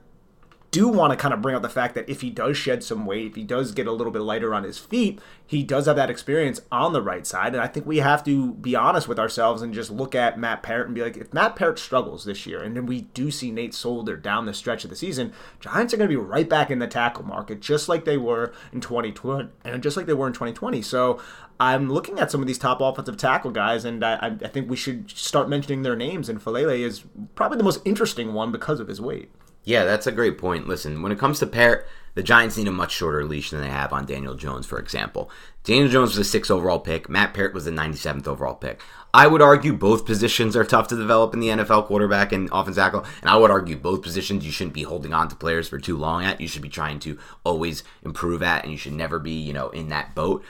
do 0.77 0.89
want 0.89 1.11
to 1.11 1.17
kind 1.17 1.33
of 1.33 1.41
bring 1.41 1.57
up 1.57 1.63
the 1.63 1.71
fact 1.71 1.95
that 1.95 2.07
if 2.07 2.21
he 2.21 2.29
does 2.29 2.55
shed 2.55 2.85
some 2.85 3.07
weight, 3.07 3.25
if 3.25 3.35
he 3.35 3.45
does 3.45 3.73
get 3.73 3.87
a 3.87 3.93
little 3.93 4.13
bit 4.13 4.21
lighter 4.21 4.55
on 4.55 4.63
his 4.63 4.77
feet, 4.77 5.19
he 5.47 5.63
does 5.63 5.87
have 5.87 5.97
that 5.97 6.11
experience 6.11 6.61
on 6.71 6.93
the 6.93 7.01
right 7.01 7.27
side. 7.27 7.55
And 7.55 7.63
I 7.63 7.67
think 7.67 7.87
we 7.87 7.97
have 8.01 8.23
to 8.25 8.53
be 8.53 8.77
honest 8.77 9.09
with 9.09 9.19
ourselves 9.19 9.63
and 9.63 9.73
just 9.73 9.91
look 9.91 10.15
at 10.15 10.39
Matt 10.39 10.63
Peart 10.63 10.85
and 10.85 10.95
be 10.95 11.01
like, 11.01 11.17
if 11.17 11.33
Matt 11.33 11.57
Peart 11.57 11.79
struggles 11.79 12.27
this 12.27 12.45
year, 12.45 12.63
and 12.63 12.77
then 12.77 12.85
we 12.85 13.01
do 13.01 13.31
see 13.31 13.51
Nate 13.51 13.73
Solder 13.73 14.19
down 14.19 14.45
the 14.45 14.53
stretch 14.53 14.85
of 14.85 14.91
the 14.91 14.97
season, 14.97 15.33
Giants 15.61 15.95
are 15.95 15.97
going 15.97 16.11
to 16.11 16.13
be 16.13 16.23
right 16.23 16.47
back 16.47 16.71
in 16.71 16.79
the 16.79 16.87
tackle 16.87 17.25
market, 17.25 17.61
just 17.61 17.89
like 17.89 18.05
they 18.05 18.19
were 18.19 18.53
in 18.71 18.83
2020 18.83 19.49
and 19.65 19.83
just 19.83 19.97
like 19.97 20.05
they 20.05 20.13
were 20.13 20.27
in 20.27 20.35
2020. 20.35 20.83
So 20.83 21.19
I'm 21.59 21.89
looking 21.89 22.19
at 22.19 22.31
some 22.31 22.43
of 22.43 22.47
these 22.47 22.59
top 22.59 22.83
offensive 22.83 23.17
tackle 23.17 23.51
guys, 23.51 23.87
and 23.87 24.05
I, 24.05 24.37
I 24.45 24.49
think 24.49 24.69
we 24.69 24.77
should 24.77 25.11
start 25.11 25.49
mentioning 25.49 25.85
their 25.85 25.97
names. 25.97 26.29
And 26.29 26.39
Faalele 26.39 26.81
is 26.81 27.05
probably 27.35 27.57
the 27.57 27.65
most 27.65 27.81
interesting 27.87 28.35
one 28.35 28.53
because 28.53 28.79
of 28.79 28.89
his 28.89 29.01
weight. 29.01 29.31
Yeah, 29.67 29.85
that's 29.85 30.07
a 30.07 30.13
great 30.13 30.39
point. 30.39 30.69
Listen, 30.69 31.03
when 31.03 31.11
it 31.11 31.19
comes 31.19 31.41
to 31.41 31.47
Peart, 31.47 31.89
the 32.15 32.23
Giants 32.23 32.57
need 32.57 32.69
a 32.69 32.73
much 32.73 32.93
shorter 32.93 33.25
leash 33.25 33.51
than 33.51 33.61
they 33.61 33.69
have 33.69 33.93
on 33.93 34.07
Daniel 34.07 34.35
Jones, 34.35 34.65
for 34.65 34.79
example. 34.79 35.29
Daniel 35.65 35.89
Jones 35.89 36.11
was 36.11 36.19
a 36.19 36.31
six 36.31 36.53
overall 36.53 36.79
pick. 36.79 37.09
Matt 37.09 37.35
Peart 37.35 37.53
was 37.53 37.65
the 37.65 37.73
97th 37.73 38.29
overall 38.29 38.55
pick. 38.55 38.81
I 39.13 39.27
would 39.27 39.43
argue 39.43 39.73
both 39.73 40.07
positions 40.07 40.55
are 40.55 40.65
tough 40.65 40.87
to 40.89 40.97
develop 40.97 41.35
in 41.35 41.41
the 41.41 41.49
NFL, 41.49 41.87
quarterback 41.87 42.31
and 42.31 42.49
offensive 42.53 42.81
tackle. 42.81 43.05
And 43.23 43.29
I 43.29 43.37
would 43.37 43.51
argue 43.51 43.77
both 43.77 44.03
positions 44.03 44.47
you 44.47 44.53
shouldn't 44.53 44.73
be 44.73 44.85
holding 44.85 45.13
on 45.13 45.29
to 45.29 45.35
players 45.37 45.69
for 45.69 45.81
too 45.81 45.97
long 45.97 46.23
at. 46.23 46.41
You 46.41 46.47
should 46.47 46.63
be 46.63 46.69
trying 46.69 47.01
to 47.01 47.19
always 47.43 47.83
improve 48.05 48.45
at, 48.45 48.63
and 48.63 48.71
you 48.71 48.79
should 48.79 48.93
never 48.93 49.19
be, 49.19 49.33
you 49.33 49.53
know, 49.53 49.71
in 49.71 49.89
that 49.89 50.15
boat. 50.15 50.45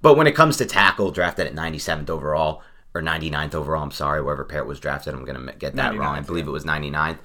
But 0.00 0.16
when 0.16 0.28
it 0.28 0.36
comes 0.36 0.58
to 0.58 0.64
tackle, 0.64 1.10
drafted 1.10 1.48
at 1.48 1.54
97th 1.54 2.08
overall, 2.08 2.62
or 2.94 3.02
99th 3.02 3.56
overall, 3.56 3.82
I'm 3.82 3.90
sorry, 3.90 4.22
wherever 4.22 4.44
Peart 4.44 4.68
was 4.68 4.78
drafted, 4.78 5.12
I'm 5.12 5.24
going 5.24 5.44
to 5.44 5.52
get 5.54 5.74
that 5.74 5.98
wrong. 5.98 6.14
I 6.14 6.20
99th, 6.20 6.26
believe 6.26 6.46
it 6.46 6.52
was 6.52 6.64
99th 6.64 7.18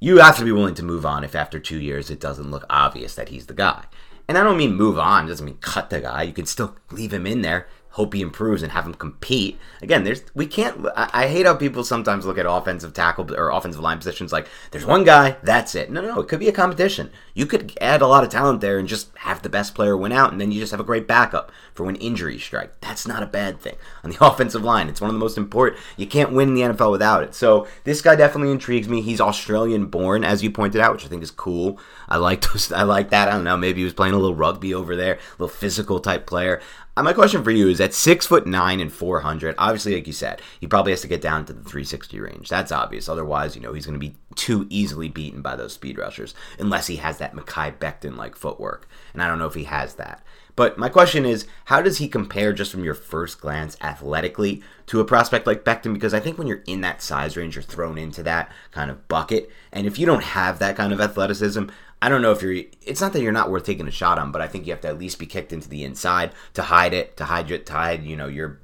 you 0.00 0.18
have 0.18 0.36
to 0.38 0.44
be 0.44 0.52
willing 0.52 0.74
to 0.74 0.84
move 0.84 1.04
on 1.04 1.24
if 1.24 1.34
after 1.34 1.58
two 1.58 1.78
years 1.78 2.10
it 2.10 2.20
doesn't 2.20 2.50
look 2.50 2.64
obvious 2.70 3.14
that 3.14 3.30
he's 3.30 3.46
the 3.46 3.54
guy. 3.54 3.84
And 4.28 4.36
I 4.36 4.44
don't 4.44 4.58
mean 4.58 4.74
move 4.74 4.98
on, 4.98 5.24
it 5.24 5.28
doesn't 5.28 5.46
mean 5.46 5.58
cut 5.60 5.90
the 5.90 6.00
guy. 6.00 6.22
You 6.22 6.32
can 6.32 6.46
still 6.46 6.76
leave 6.90 7.12
him 7.12 7.26
in 7.26 7.42
there, 7.42 7.66
hope 7.98 8.14
he 8.14 8.22
improves, 8.22 8.62
and 8.62 8.70
have 8.70 8.86
him 8.86 8.94
compete. 8.94 9.58
Again, 9.82 10.04
there's 10.04 10.22
we 10.32 10.46
can't. 10.46 10.86
I, 10.96 11.10
I 11.24 11.26
hate 11.26 11.46
how 11.46 11.54
people 11.54 11.82
sometimes 11.82 12.24
look 12.24 12.38
at 12.38 12.46
offensive 12.48 12.94
tackle 12.94 13.34
or 13.34 13.50
offensive 13.50 13.82
line 13.82 13.98
positions 13.98 14.32
like 14.32 14.46
there's 14.70 14.86
one 14.86 15.02
guy, 15.02 15.36
that's 15.42 15.74
it. 15.74 15.90
No, 15.90 16.00
no, 16.00 16.14
no. 16.14 16.20
It 16.20 16.28
could 16.28 16.38
be 16.38 16.48
a 16.48 16.52
competition. 16.52 17.10
You 17.34 17.44
could 17.44 17.76
add 17.80 18.00
a 18.00 18.06
lot 18.06 18.22
of 18.22 18.30
talent 18.30 18.60
there 18.60 18.78
and 18.78 18.86
just 18.86 19.08
have 19.18 19.42
the 19.42 19.48
best 19.48 19.74
player 19.74 19.96
win 19.96 20.12
out, 20.12 20.30
and 20.30 20.40
then 20.40 20.52
you 20.52 20.60
just 20.60 20.70
have 20.70 20.80
a 20.80 20.84
great 20.84 21.08
backup 21.08 21.50
for 21.74 21.82
when 21.84 21.96
injuries 21.96 22.44
strike. 22.44 22.80
That's 22.80 23.06
not 23.06 23.24
a 23.24 23.26
bad 23.26 23.60
thing 23.60 23.74
on 24.04 24.10
the 24.10 24.24
offensive 24.24 24.62
line. 24.62 24.88
It's 24.88 25.00
one 25.00 25.10
of 25.10 25.14
the 25.14 25.20
most 25.20 25.36
important. 25.36 25.82
You 25.96 26.06
can't 26.06 26.32
win 26.32 26.50
in 26.50 26.54
the 26.54 26.74
NFL 26.74 26.92
without 26.92 27.24
it. 27.24 27.34
So 27.34 27.66
this 27.82 28.00
guy 28.00 28.14
definitely 28.14 28.52
intrigues 28.52 28.88
me. 28.88 29.02
He's 29.02 29.20
Australian 29.20 29.86
born, 29.86 30.22
as 30.22 30.44
you 30.44 30.52
pointed 30.52 30.80
out, 30.80 30.92
which 30.92 31.04
I 31.04 31.08
think 31.08 31.24
is 31.24 31.32
cool. 31.32 31.80
I 32.08 32.18
like 32.18 32.42
those. 32.42 32.70
I 32.80 32.84
like 32.84 33.10
that. 33.10 33.28
I 33.28 33.32
don't 33.32 33.44
know. 33.44 33.56
Maybe 33.56 33.80
he 33.80 33.84
was 33.84 33.94
playing 33.94 34.14
a 34.14 34.18
little 34.18 34.36
rugby 34.36 34.72
over 34.72 34.94
there, 34.94 35.14
a 35.14 35.18
little 35.42 35.48
physical 35.48 35.98
type 35.98 36.26
player. 36.26 36.60
Uh, 36.98 37.02
my 37.04 37.12
question 37.12 37.44
for 37.44 37.52
you 37.52 37.68
is 37.68 37.80
at 37.80 37.94
six 37.94 38.26
foot 38.26 38.44
nine 38.44 38.80
and 38.80 38.92
four 38.92 39.20
hundred. 39.20 39.54
Obviously, 39.56 39.94
like 39.94 40.08
you 40.08 40.12
said, 40.12 40.42
he 40.58 40.66
probably 40.66 40.90
has 40.90 41.00
to 41.00 41.06
get 41.06 41.20
down 41.20 41.44
to 41.44 41.52
the 41.52 41.62
three 41.62 41.84
sixty 41.84 42.18
range. 42.18 42.48
That's 42.48 42.72
obvious. 42.72 43.08
Otherwise, 43.08 43.54
you 43.54 43.62
know, 43.62 43.72
he's 43.72 43.86
going 43.86 43.94
to 43.94 44.04
be 44.04 44.16
too 44.34 44.66
easily 44.68 45.08
beaten 45.08 45.40
by 45.40 45.54
those 45.54 45.72
speed 45.72 45.96
rushers 45.96 46.34
unless 46.58 46.88
he 46.88 46.96
has 46.96 47.18
that 47.18 47.36
Mekhi 47.36 47.78
Becton 47.78 48.16
like 48.16 48.34
footwork. 48.34 48.88
And 49.12 49.22
I 49.22 49.28
don't 49.28 49.38
know 49.38 49.46
if 49.46 49.54
he 49.54 49.62
has 49.62 49.94
that. 49.94 50.24
But 50.58 50.76
my 50.76 50.88
question 50.88 51.24
is, 51.24 51.46
how 51.66 51.82
does 51.82 51.98
he 51.98 52.08
compare 52.08 52.52
just 52.52 52.72
from 52.72 52.82
your 52.82 52.94
first 52.94 53.40
glance 53.40 53.76
athletically 53.80 54.60
to 54.86 54.98
a 54.98 55.04
prospect 55.04 55.46
like 55.46 55.62
Becton? 55.62 55.94
Because 55.94 56.12
I 56.12 56.18
think 56.18 56.36
when 56.36 56.48
you're 56.48 56.64
in 56.66 56.80
that 56.80 57.00
size 57.00 57.36
range, 57.36 57.54
you're 57.54 57.62
thrown 57.62 57.96
into 57.96 58.24
that 58.24 58.50
kind 58.72 58.90
of 58.90 59.06
bucket. 59.06 59.52
And 59.70 59.86
if 59.86 60.00
you 60.00 60.04
don't 60.04 60.24
have 60.24 60.58
that 60.58 60.74
kind 60.74 60.92
of 60.92 61.00
athleticism, 61.00 61.66
I 62.02 62.08
don't 62.08 62.22
know 62.22 62.32
if 62.32 62.42
you're. 62.42 62.64
It's 62.82 63.00
not 63.00 63.12
that 63.12 63.22
you're 63.22 63.30
not 63.30 63.52
worth 63.52 63.66
taking 63.66 63.86
a 63.86 63.92
shot 63.92 64.18
on, 64.18 64.32
but 64.32 64.42
I 64.42 64.48
think 64.48 64.66
you 64.66 64.72
have 64.72 64.80
to 64.80 64.88
at 64.88 64.98
least 64.98 65.20
be 65.20 65.26
kicked 65.26 65.52
into 65.52 65.68
the 65.68 65.84
inside 65.84 66.32
to 66.54 66.62
hide 66.62 66.92
it, 66.92 67.16
to 67.18 67.26
hide 67.26 67.48
your, 67.48 67.60
to 67.60 67.72
hide, 67.72 68.02
you 68.02 68.16
know, 68.16 68.26
your, 68.26 68.58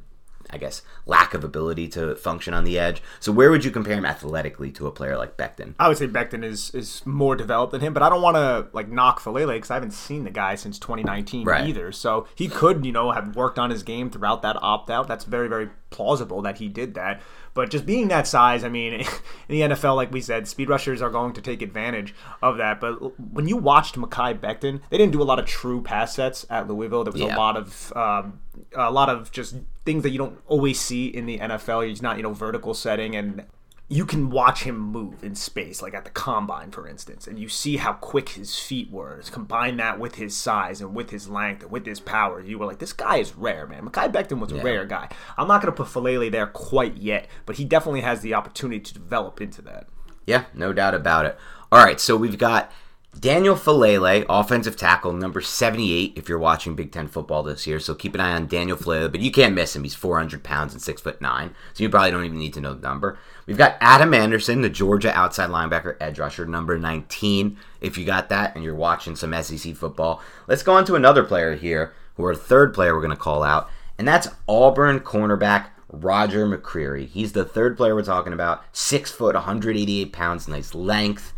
I 0.50 0.58
guess, 0.58 0.82
lack 1.06 1.34
of 1.34 1.42
ability 1.44 1.88
to 1.88 2.14
function 2.16 2.54
on 2.54 2.64
the 2.64 2.78
edge. 2.78 3.02
So 3.20 3.32
where 3.32 3.50
would 3.50 3.64
you 3.64 3.70
compare 3.70 3.96
him 3.96 4.04
athletically 4.04 4.70
to 4.72 4.86
a 4.86 4.90
player 4.90 5.16
like 5.16 5.36
Becton? 5.36 5.74
I 5.78 5.88
would 5.88 5.98
say 5.98 6.06
Becton 6.06 6.44
is 6.44 6.70
is 6.74 7.04
more 7.06 7.34
developed 7.36 7.72
than 7.72 7.80
him, 7.80 7.92
but 7.92 8.02
I 8.02 8.08
don't 8.08 8.22
want 8.22 8.36
to 8.36 8.68
like 8.72 8.88
knock 8.88 9.20
Faalele 9.20 9.54
because 9.54 9.70
I 9.70 9.74
haven't 9.74 9.92
seen 9.92 10.24
the 10.24 10.30
guy 10.30 10.54
since 10.54 10.78
2019 10.78 11.46
Right. 11.46 11.66
either. 11.66 11.92
So 11.92 12.26
he 12.34 12.48
could, 12.48 12.84
you 12.84 12.92
know, 12.92 13.10
have 13.10 13.36
worked 13.36 13.58
on 13.58 13.70
his 13.70 13.82
game 13.82 14.10
throughout 14.10 14.42
that 14.42 14.56
opt 14.62 14.90
out. 14.90 15.08
That's 15.08 15.24
very 15.24 15.48
very 15.48 15.70
plausible 15.90 16.42
that 16.42 16.58
he 16.58 16.68
did 16.68 16.94
that. 16.94 17.20
But 17.54 17.70
just 17.70 17.86
being 17.86 18.08
that 18.08 18.26
size, 18.26 18.64
I 18.64 18.68
mean, 18.68 18.92
in 18.94 19.06
the 19.48 19.60
NFL, 19.60 19.94
like 19.96 20.12
we 20.12 20.20
said, 20.20 20.48
speed 20.48 20.68
rushers 20.68 21.00
are 21.00 21.08
going 21.10 21.32
to 21.34 21.40
take 21.40 21.62
advantage 21.62 22.12
of 22.42 22.56
that. 22.58 22.80
But 22.80 23.18
when 23.32 23.46
you 23.46 23.56
watched 23.56 23.94
Mekhi 23.94 24.38
Becton, 24.38 24.80
they 24.90 24.98
didn't 24.98 25.12
do 25.12 25.22
a 25.22 25.24
lot 25.24 25.38
of 25.38 25.46
true 25.46 25.80
pass 25.80 26.14
sets 26.16 26.44
at 26.50 26.66
Louisville. 26.68 27.04
There 27.04 27.12
was 27.12 27.22
Yeah. 27.22 27.36
a 27.36 27.38
lot 27.38 27.56
of 27.56 27.92
um, 27.96 28.40
a 28.76 28.90
lot 28.90 29.08
of 29.08 29.30
just 29.30 29.56
things 29.84 30.02
that 30.02 30.10
you 30.10 30.18
don't 30.18 30.38
always 30.46 30.80
see 30.80 31.06
in 31.06 31.26
the 31.26 31.38
NFL. 31.38 31.86
He's 31.88 32.02
not, 32.02 32.16
you 32.16 32.22
know, 32.24 32.32
vertical 32.32 32.74
setting 32.74 33.14
and 33.14 33.44
you 33.94 34.04
can 34.04 34.28
watch 34.28 34.64
him 34.64 34.76
move 34.76 35.22
in 35.22 35.36
space, 35.36 35.80
like 35.80 35.94
at 35.94 36.04
the 36.04 36.10
combine, 36.10 36.72
for 36.72 36.88
instance, 36.88 37.28
and 37.28 37.38
you 37.38 37.48
see 37.48 37.76
how 37.76 37.92
quick 37.92 38.30
his 38.30 38.58
feet 38.58 38.90
were. 38.90 39.22
Combine 39.30 39.76
that 39.76 40.00
with 40.00 40.16
his 40.16 40.36
size 40.36 40.80
and 40.80 40.96
with 40.96 41.10
his 41.10 41.28
length 41.28 41.62
and 41.62 41.70
with 41.70 41.86
his 41.86 42.00
power. 42.00 42.40
You 42.40 42.58
were 42.58 42.66
like, 42.66 42.80
this 42.80 42.92
guy 42.92 43.18
is 43.18 43.36
rare, 43.36 43.68
man. 43.68 43.88
Mekhi 43.88 44.10
Becton 44.10 44.40
was 44.40 44.50
a 44.50 44.60
rare 44.60 44.84
guy. 44.84 45.08
I'm 45.38 45.46
not 45.46 45.62
going 45.62 45.72
to 45.72 45.76
put 45.80 45.86
Faalele 45.86 46.32
there 46.32 46.48
quite 46.48 46.96
yet, 46.96 47.28
but 47.46 47.54
he 47.54 47.64
definitely 47.64 48.00
has 48.00 48.20
the 48.20 48.34
opportunity 48.34 48.80
to 48.80 48.94
develop 48.94 49.40
into 49.40 49.62
that. 49.62 49.86
Yeah, 50.26 50.46
no 50.54 50.72
doubt 50.72 50.94
about 50.94 51.26
it. 51.26 51.38
All 51.70 51.84
right, 51.84 52.00
so 52.00 52.16
we've 52.16 52.36
got 52.36 52.72
Daniel 53.18 53.54
Faalele, 53.54 54.26
offensive 54.28 54.76
tackle, 54.76 55.12
number 55.12 55.40
78, 55.40 56.14
if 56.16 56.28
you're 56.28 56.38
watching 56.38 56.74
Big 56.74 56.90
Ten 56.90 57.06
football 57.06 57.44
this 57.44 57.64
year. 57.64 57.78
So 57.78 57.94
keep 57.94 58.14
an 58.14 58.20
eye 58.20 58.32
on 58.32 58.48
Daniel 58.48 58.76
Faalele, 58.76 59.12
but 59.12 59.20
you 59.20 59.30
can't 59.30 59.54
miss 59.54 59.76
him. 59.76 59.84
He's 59.84 59.94
400 59.94 60.42
pounds 60.42 60.72
and 60.72 60.82
6 60.82 61.00
foot 61.00 61.20
9, 61.20 61.54
so 61.74 61.82
you 61.84 61.88
probably 61.88 62.10
don't 62.10 62.24
even 62.24 62.38
need 62.38 62.54
to 62.54 62.60
know 62.60 62.74
the 62.74 62.86
number. 62.86 63.18
We've 63.46 63.58
got 63.58 63.76
Adam 63.80 64.14
Anderson, 64.14 64.62
the 64.62 64.70
Georgia 64.70 65.14
outside 65.14 65.50
linebacker, 65.50 65.96
edge 66.00 66.18
rusher, 66.18 66.46
number 66.46 66.78
19, 66.78 67.58
if 67.82 67.98
you 67.98 68.06
got 68.06 68.30
that 68.30 68.54
and 68.54 68.64
you're 68.64 68.74
watching 68.74 69.16
some 69.16 69.34
SEC 69.42 69.74
football. 69.76 70.22
Let's 70.46 70.62
go 70.62 70.74
on 70.74 70.86
to 70.86 70.94
another 70.94 71.24
player 71.24 71.54
here, 71.54 71.92
who 72.16 72.24
our 72.24 72.34
third 72.34 72.72
player 72.72 72.94
we're 72.94 73.02
going 73.02 73.10
to 73.10 73.16
call 73.16 73.42
out, 73.42 73.68
and 73.98 74.08
that's 74.08 74.28
Auburn 74.48 75.00
cornerback 75.00 75.66
Roger 75.90 76.46
McCreary. 76.46 77.06
He's 77.06 77.32
the 77.32 77.44
third 77.44 77.76
player 77.76 77.94
we're 77.94 78.02
talking 78.02 78.32
about. 78.32 78.64
Six 78.72 79.10
foot, 79.10 79.34
188 79.34 80.12
pounds, 80.12 80.48
nice 80.48 80.74
length. 80.74 81.32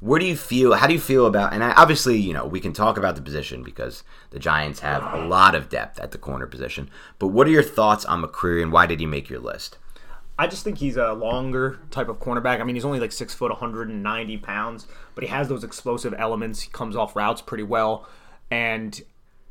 Where 0.00 0.20
do 0.20 0.26
you 0.26 0.36
feel? 0.36 0.74
How 0.74 0.86
do 0.86 0.92
you 0.92 1.00
feel 1.00 1.26
about? 1.26 1.52
And 1.52 1.64
I, 1.64 1.72
obviously, 1.72 2.18
you 2.18 2.32
know, 2.32 2.46
we 2.46 2.60
can 2.60 2.72
talk 2.72 2.96
about 2.96 3.16
the 3.16 3.22
position 3.22 3.64
because 3.64 4.04
the 4.30 4.38
Giants 4.38 4.78
have 4.80 5.02
a 5.12 5.26
lot 5.26 5.56
of 5.56 5.68
depth 5.68 5.98
at 5.98 6.12
the 6.12 6.18
corner 6.18 6.46
position. 6.46 6.88
But 7.18 7.28
what 7.28 7.48
are 7.48 7.50
your 7.50 7.64
thoughts 7.64 8.04
on 8.04 8.22
McCreary, 8.22 8.62
and 8.62 8.70
why 8.70 8.86
did 8.86 9.00
he 9.00 9.06
make 9.06 9.28
your 9.28 9.40
list? 9.40 9.76
I 10.38 10.46
just 10.46 10.62
think 10.62 10.78
he's 10.78 10.96
a 10.96 11.12
longer 11.14 11.80
type 11.90 12.08
of 12.08 12.20
cornerback. 12.20 12.60
I 12.60 12.64
mean, 12.64 12.76
he's 12.76 12.84
only 12.84 13.00
like 13.00 13.10
six 13.10 13.34
foot, 13.34 13.50
190 13.50 14.36
pounds, 14.38 14.86
but 15.14 15.24
he 15.24 15.30
has 15.30 15.48
those 15.48 15.64
explosive 15.64 16.14
elements. 16.16 16.60
He 16.60 16.70
comes 16.70 16.94
off 16.94 17.16
routes 17.16 17.42
pretty 17.42 17.64
well, 17.64 18.08
and 18.50 19.00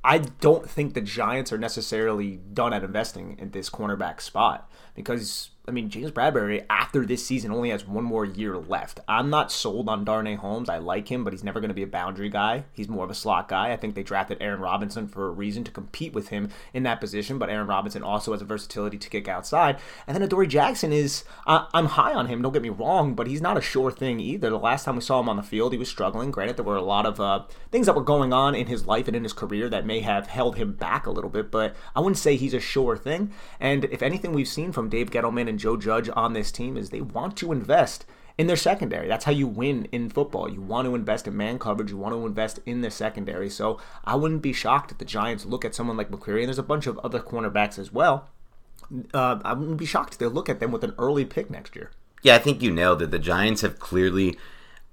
I 0.03 0.19
don't 0.19 0.69
think 0.69 0.93
the 0.93 1.01
Giants 1.01 1.51
are 1.51 1.57
necessarily 1.57 2.37
done 2.53 2.71
at 2.71 2.83
investing 2.83 3.35
in 3.37 3.51
this 3.51 3.69
cornerback 3.69 4.21
spot 4.21 4.71
because 4.95 5.49
I 5.69 5.73
mean, 5.73 5.89
James 5.89 6.11
Bradberry, 6.11 6.65
after 6.69 7.05
this 7.05 7.25
season, 7.25 7.51
only 7.51 7.71
has 7.71 7.85
one 7.85 8.05
more 8.05 8.23
year 8.23 8.57
left. 8.57 9.01
I'm 9.05 9.29
not 9.29 9.51
sold 9.51 9.89
on 9.89 10.05
Darnay 10.05 10.35
Holmes. 10.35 10.69
I 10.69 10.77
like 10.77 11.09
him, 11.09 11.25
but 11.25 11.33
he's 11.33 11.43
never 11.43 11.59
going 11.59 11.67
to 11.67 11.75
be 11.75 11.83
a 11.83 11.87
boundary 11.87 12.29
guy. 12.29 12.63
He's 12.71 12.87
more 12.87 13.03
of 13.03 13.11
a 13.11 13.13
slot 13.13 13.49
guy. 13.49 13.73
I 13.73 13.75
think 13.75 13.93
they 13.93 14.01
drafted 14.01 14.37
Aaron 14.39 14.61
Robinson 14.61 15.09
for 15.09 15.27
a 15.27 15.31
reason 15.31 15.65
to 15.65 15.71
compete 15.71 16.13
with 16.13 16.29
him 16.29 16.51
in 16.73 16.83
that 16.83 17.01
position, 17.01 17.37
but 17.37 17.49
Aaron 17.49 17.67
Robinson 17.67 18.01
also 18.01 18.31
has 18.31 18.41
a 18.41 18.45
versatility 18.45 18.97
to 18.97 19.09
kick 19.09 19.27
outside. 19.27 19.77
And 20.07 20.15
then 20.15 20.21
Adoree 20.21 20.47
Jackson 20.47 20.93
is, 20.93 21.25
uh, 21.45 21.65
I'm 21.73 21.87
high 21.87 22.13
on 22.13 22.27
him, 22.27 22.41
don't 22.41 22.53
get 22.53 22.61
me 22.61 22.69
wrong, 22.69 23.13
but 23.13 23.27
he's 23.27 23.41
not 23.41 23.57
a 23.57 23.61
sure 23.61 23.91
thing 23.91 24.21
either. 24.21 24.49
The 24.49 24.57
last 24.57 24.85
time 24.85 24.95
we 24.95 25.01
saw 25.01 25.19
him 25.19 25.27
on 25.27 25.35
the 25.35 25.43
field, 25.43 25.73
he 25.73 25.77
was 25.77 25.89
struggling. 25.89 26.31
Granted, 26.31 26.55
there 26.55 26.63
were 26.63 26.77
a 26.77 26.81
lot 26.81 27.05
of 27.05 27.19
uh, 27.19 27.43
things 27.73 27.87
that 27.87 27.95
were 27.95 28.03
going 28.03 28.31
on 28.31 28.55
in 28.55 28.67
his 28.67 28.87
life 28.87 29.07
and 29.07 29.17
in 29.17 29.23
his 29.23 29.33
career 29.33 29.67
that 29.67 29.85
may 29.85 29.99
have 29.99 30.27
held 30.27 30.55
him 30.55 30.71
back 30.71 31.05
a 31.05 31.11
little 31.11 31.29
bit, 31.29 31.51
but 31.51 31.75
I 31.93 31.99
wouldn't 31.99 32.19
say 32.19 32.37
he's 32.37 32.53
a 32.53 32.61
sure 32.61 32.95
thing. 32.95 33.33
And 33.59 33.83
if 33.83 34.01
anything 34.01 34.31
we've 34.31 34.47
seen 34.47 34.71
from 34.71 34.87
Dave 34.87 35.11
Gettleman 35.11 35.49
and 35.49 35.56
Joe 35.57 35.77
Judge 35.77 36.09
on 36.13 36.33
this 36.33 36.51
team 36.51 36.77
is 36.77 36.89
they 36.89 37.01
want 37.01 37.37
to 37.37 37.51
invest 37.51 38.05
in 38.37 38.47
their 38.47 38.55
secondary. 38.55 39.07
That's 39.07 39.25
how 39.25 39.31
you 39.31 39.47
win 39.47 39.87
in 39.91 40.09
football. 40.09 40.49
You 40.49 40.61
want 40.61 40.87
to 40.87 40.95
invest 40.95 41.27
in 41.27 41.35
man 41.35 41.57
coverage. 41.57 41.89
You 41.89 41.97
want 41.97 42.13
to 42.13 42.25
invest 42.25 42.59
in 42.65 42.81
the 42.81 42.91
secondary. 42.91 43.49
So 43.49 43.79
I 44.05 44.15
wouldn't 44.15 44.41
be 44.41 44.53
shocked 44.53 44.91
if 44.91 44.99
the 44.99 45.05
Giants 45.05 45.45
look 45.45 45.65
at 45.65 45.73
someone 45.73 45.97
like 45.97 46.11
McCreary, 46.11 46.41
and 46.41 46.47
there's 46.47 46.59
a 46.59 46.63
bunch 46.63 46.87
of 46.87 46.99
other 46.99 47.19
cornerbacks 47.19 47.79
as 47.79 47.91
well. 47.91 48.29
Uh, 49.13 49.39
I 49.43 49.53
wouldn't 49.53 49.77
be 49.77 49.85
shocked 49.85 50.13
if 50.13 50.19
they 50.19 50.27
look 50.27 50.49
at 50.49 50.59
them 50.59 50.71
with 50.71 50.83
an 50.83 50.93
early 50.97 51.25
pick 51.25 51.49
next 51.49 51.75
year. 51.75 51.91
Yeah, 52.21 52.35
I 52.35 52.39
think 52.39 52.61
you 52.61 52.71
nailed 52.71 53.01
it. 53.01 53.11
The 53.11 53.19
Giants 53.19 53.61
have 53.61 53.79
clearly, 53.79 54.37